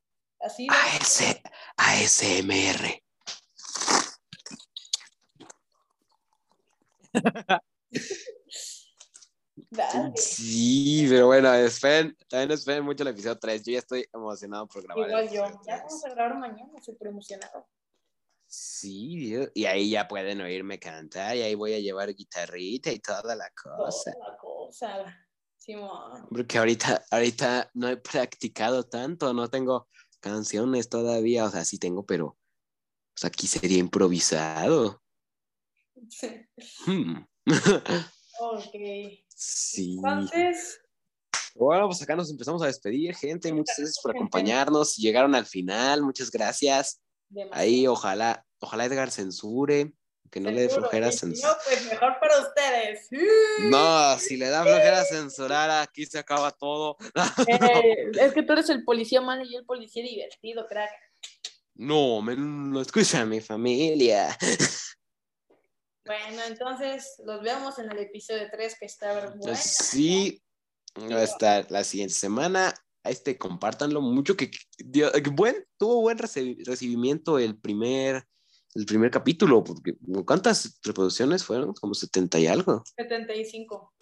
Así. 0.41 0.66
AS, 0.70 1.41
ASMR. 1.77 3.05
Sí, 10.14 11.07
pero 11.09 11.27
bueno, 11.27 11.53
esperen, 11.55 12.17
también 12.29 12.53
esperen 12.53 12.85
mucho 12.85 13.03
el 13.03 13.09
episodio 13.09 13.39
3. 13.39 13.64
Yo 13.64 13.73
ya 13.73 13.79
estoy 13.79 14.07
emocionado 14.12 14.67
por 14.69 14.83
grabar. 14.83 15.09
Igual 15.09 15.31
yo, 15.31 15.61
ya 15.67 15.79
vamos 15.79 16.05
a 16.05 16.11
grabar 16.11 16.39
mañana, 16.39 16.83
súper 16.83 17.09
emocionado. 17.09 17.67
Sí, 18.47 19.35
y 19.55 19.64
ahí 19.64 19.91
ya 19.91 20.07
pueden 20.07 20.41
oírme 20.41 20.79
cantar 20.79 21.37
y 21.37 21.43
ahí 21.43 21.55
voy 21.55 21.75
a 21.75 21.81
llevar 21.81 22.14
guitarrita 22.14 22.93
y 22.93 23.01
toda 23.01 23.35
la 23.35 23.51
cosa. 23.51 24.12
Toda 24.12 24.29
la 24.31 24.37
cosa, 24.37 25.29
Simón. 25.57 26.29
Porque 26.31 26.59
ahorita, 26.59 27.05
ahorita 27.11 27.71
no 27.75 27.89
he 27.89 27.97
practicado 27.97 28.85
tanto, 28.85 29.35
no 29.35 29.49
tengo 29.49 29.89
canciones 30.21 30.89
todavía, 30.89 31.45
o 31.45 31.51
sea, 31.51 31.64
sí 31.64 31.79
tengo, 31.79 32.07
pero 32.07 32.39
pues 33.14 33.25
aquí 33.25 33.47
sería 33.47 33.79
improvisado. 33.79 35.03
Sí. 36.09 36.47
Hmm. 36.86 37.24
ok. 38.40 38.74
Sí. 39.28 39.94
Entonces. 39.97 40.80
Bueno, 41.55 41.86
pues 41.86 42.03
acá 42.03 42.14
nos 42.16 42.30
empezamos 42.30 42.62
a 42.62 42.66
despedir, 42.66 43.14
gente. 43.14 43.53
Muchas 43.53 43.76
gracias 43.78 44.01
por 44.03 44.14
acompañarnos. 44.14 44.97
Llegaron 44.97 45.34
al 45.34 45.47
final, 45.47 46.03
muchas 46.03 46.30
gracias. 46.30 47.01
Ahí, 47.51 47.86
ojalá, 47.86 48.44
ojalá 48.61 48.84
Edgar 48.84 49.11
censure, 49.11 49.92
que 50.30 50.40
no 50.40 50.51
le 50.51 50.62
dé 50.62 50.68
flojera 50.68 51.11
censurar. 51.11 51.57
No, 51.57 51.62
pues 51.64 51.86
mejor 51.86 52.16
para 52.20 52.40
ustedes. 52.40 53.09
No, 53.70 54.18
si 54.18 54.36
le 54.36 54.49
da 54.49 54.62
flojera 54.62 55.05
censurar, 55.05 55.70
aquí 55.70 56.05
se 56.05 56.18
acaba 56.18 56.51
todo. 56.51 56.97
Eh, 57.49 58.11
es 58.20 58.32
que 58.32 58.42
tú 58.42 58.53
eres 58.53 58.68
el 58.68 58.84
policía 58.84 59.20
malo 59.20 59.44
y 59.44 59.53
yo 59.53 59.59
el 59.59 59.64
policía 59.64 60.03
divertido, 60.03 60.66
crack. 60.66 60.90
No, 61.74 62.22
me 62.22 62.34
lo 62.36 62.80
escucha 62.80 63.24
mi 63.24 63.40
familia. 63.40 64.36
Bueno, 66.07 66.42
entonces 66.46 67.20
los 67.24 67.42
vemos 67.42 67.78
en 67.80 67.90
el 67.90 67.98
episodio 67.98 68.48
3 68.50 68.76
que 68.78 68.86
está 68.86 69.12
bueno. 69.34 69.57
Sí, 69.57 70.40
va 70.96 71.18
a 71.18 71.24
estar 71.24 71.70
la 71.70 71.82
siguiente 71.82 72.14
semana. 72.14 72.72
Este, 73.02 73.36
compártanlo 73.36 74.00
mucho, 74.00 74.36
que, 74.36 74.50
buen, 75.32 75.64
tuvo 75.76 76.00
buen 76.00 76.18
recibimiento 76.18 77.38
el 77.38 77.59
primer, 77.59 78.24
el 78.74 78.86
primer 78.86 79.11
capítulo, 79.11 79.62
porque 79.62 79.96
¿cuántas 80.24 80.78
reproducciones 80.82 81.44
fueron? 81.44 81.72
Como 81.74 81.94
70 81.94 82.38
y 82.40 82.46
algo. 82.46 82.82
75. 82.96 83.92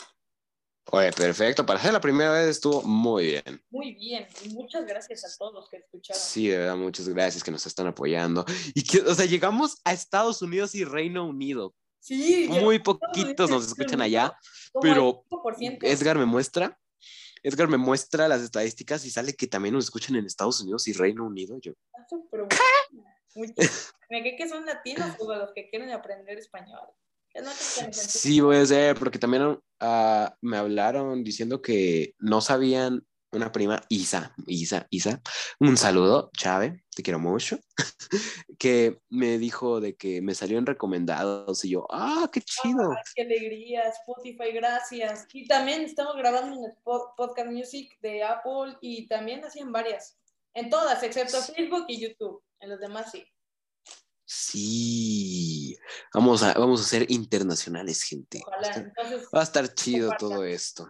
Oye, 0.90 1.12
perfecto. 1.12 1.64
Para 1.64 1.80
ser 1.80 1.92
la 1.92 2.00
primera 2.00 2.32
vez 2.32 2.48
estuvo 2.48 2.82
muy 2.82 3.24
bien. 3.26 3.62
Muy 3.70 3.94
bien. 3.94 4.26
Y 4.44 4.50
muchas 4.50 4.86
gracias 4.86 5.24
a 5.24 5.38
todos 5.38 5.54
los 5.54 5.68
que 5.68 5.78
escucharon. 5.78 6.22
Sí, 6.22 6.48
de 6.48 6.58
verdad, 6.58 6.76
muchas 6.76 7.08
gracias 7.08 7.42
que 7.42 7.50
nos 7.50 7.66
están 7.66 7.86
apoyando. 7.86 8.44
Y 8.74 8.84
que, 8.84 9.00
o 9.00 9.14
sea, 9.14 9.24
llegamos 9.24 9.80
a 9.84 9.92
Estados 9.92 10.42
Unidos 10.42 10.74
y 10.74 10.84
Reino 10.84 11.26
Unido. 11.26 11.74
Sí. 12.04 12.48
Muy 12.50 12.80
poquitos 12.80 13.48
nos 13.48 13.66
escuchan 13.66 14.02
allá, 14.02 14.38
pero 14.82 15.24
Edgar 15.80 16.18
me 16.18 16.26
muestra, 16.26 16.78
Edgar 17.42 17.66
me 17.66 17.78
muestra 17.78 18.28
las 18.28 18.42
estadísticas 18.42 19.06
y 19.06 19.10
sale 19.10 19.32
que 19.32 19.46
también 19.46 19.74
nos 19.74 19.84
escuchan 19.84 20.14
en 20.16 20.26
Estados 20.26 20.60
Unidos 20.60 20.86
y 20.86 20.92
Reino 20.92 21.24
Unido. 21.24 21.58
Yo. 21.62 21.72
¿Qué? 22.50 22.56
que 24.36 24.48
son 24.50 24.66
latinos 24.66 25.16
o 25.18 25.34
los 25.34 25.52
que 25.54 25.70
quieren 25.70 25.92
aprender 25.92 26.36
español. 26.36 26.90
Sí, 27.90 28.42
puede 28.42 28.66
ser, 28.66 28.98
porque 28.98 29.18
también 29.18 29.42
uh, 29.44 30.28
me 30.42 30.56
hablaron 30.58 31.24
diciendo 31.24 31.62
que 31.62 32.14
no 32.18 32.42
sabían 32.42 33.02
una 33.36 33.52
prima, 33.52 33.82
Isa, 33.88 34.34
Isa, 34.46 34.86
Isa, 34.90 35.20
un 35.58 35.76
saludo, 35.76 36.30
Chave, 36.36 36.84
te 36.94 37.02
quiero 37.02 37.18
mucho, 37.18 37.58
que 38.58 38.98
me 39.08 39.38
dijo 39.38 39.80
de 39.80 39.96
que 39.96 40.22
me 40.22 40.34
salieron 40.34 40.66
recomendados 40.66 41.64
y 41.64 41.70
yo, 41.70 41.86
ah, 41.90 42.28
qué 42.32 42.40
chido. 42.40 42.94
qué 43.14 43.22
alegría, 43.22 43.82
Spotify, 43.88 44.52
gracias. 44.52 45.26
Y 45.32 45.46
también 45.46 45.82
estamos 45.82 46.16
grabando 46.16 46.56
en 46.56 46.64
el 46.64 46.76
Podcast 46.82 47.50
Music 47.50 47.98
de 48.00 48.22
Apple 48.22 48.76
y 48.80 49.06
también 49.06 49.44
así 49.44 49.60
en 49.60 49.72
varias, 49.72 50.18
en 50.54 50.70
todas, 50.70 51.02
excepto 51.02 51.40
Facebook 51.40 51.86
y 51.88 52.00
YouTube, 52.00 52.42
en 52.60 52.70
los 52.70 52.80
demás 52.80 53.10
sí. 53.10 53.24
Sí, 54.26 55.76
vamos 56.14 56.42
a, 56.42 56.54
vamos 56.54 56.80
a 56.80 56.84
ser 56.84 57.10
internacionales, 57.10 58.02
gente. 58.02 58.42
va 59.34 59.40
a 59.40 59.42
estar 59.42 59.72
chido 59.74 60.12
todo 60.18 60.44
esto. 60.44 60.88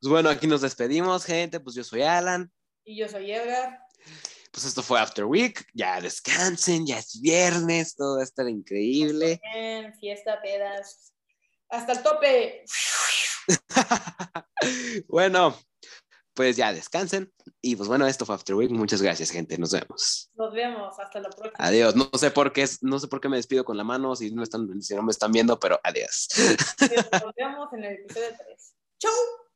Pues 0.00 0.10
bueno, 0.10 0.30
aquí 0.30 0.46
nos 0.46 0.62
despedimos, 0.62 1.24
gente. 1.24 1.60
Pues 1.60 1.76
yo 1.76 1.84
soy 1.84 2.02
Alan. 2.02 2.50
Y 2.84 2.96
yo 2.96 3.06
soy 3.06 3.30
Edgar. 3.30 3.78
Pues 4.50 4.64
esto 4.64 4.82
fue 4.82 4.98
After 4.98 5.26
Week. 5.26 5.66
Ya 5.74 6.00
descansen, 6.00 6.86
ya 6.86 6.98
es 6.98 7.20
viernes, 7.20 7.94
todo 7.96 8.16
va 8.16 8.22
a 8.22 8.24
estar 8.24 8.48
increíble. 8.48 9.40
Bien, 9.52 9.94
fiesta, 9.94 10.40
pedas. 10.40 11.12
Hasta 11.68 11.92
el 11.92 12.02
tope. 12.02 12.64
bueno, 15.08 15.54
pues 16.32 16.56
ya 16.56 16.72
descansen. 16.72 17.30
Y 17.60 17.76
pues 17.76 17.86
bueno, 17.86 18.06
esto 18.06 18.24
fue 18.24 18.36
After 18.36 18.54
Week. 18.54 18.70
Muchas 18.70 19.02
gracias, 19.02 19.30
gente. 19.30 19.58
Nos 19.58 19.72
vemos. 19.72 20.30
Nos 20.32 20.54
vemos. 20.54 20.98
Hasta 20.98 21.20
la 21.20 21.28
próxima. 21.28 21.52
Adiós. 21.58 21.94
No 21.94 22.10
sé 22.14 22.30
por 22.30 22.54
qué, 22.54 22.66
no 22.80 22.98
sé 22.98 23.06
por 23.06 23.20
qué 23.20 23.28
me 23.28 23.36
despido 23.36 23.66
con 23.66 23.76
la 23.76 23.84
mano 23.84 24.16
si 24.16 24.30
no, 24.30 24.42
están, 24.42 24.80
si 24.80 24.94
no 24.94 25.02
me 25.02 25.12
están 25.12 25.30
viendo, 25.30 25.60
pero 25.60 25.78
adiós. 25.84 26.28
Nos 26.80 27.34
vemos 27.36 27.70
en 27.74 27.84
el 27.84 27.92
episodio 27.96 28.28
3. 28.34 28.74
Chau. 28.98 29.39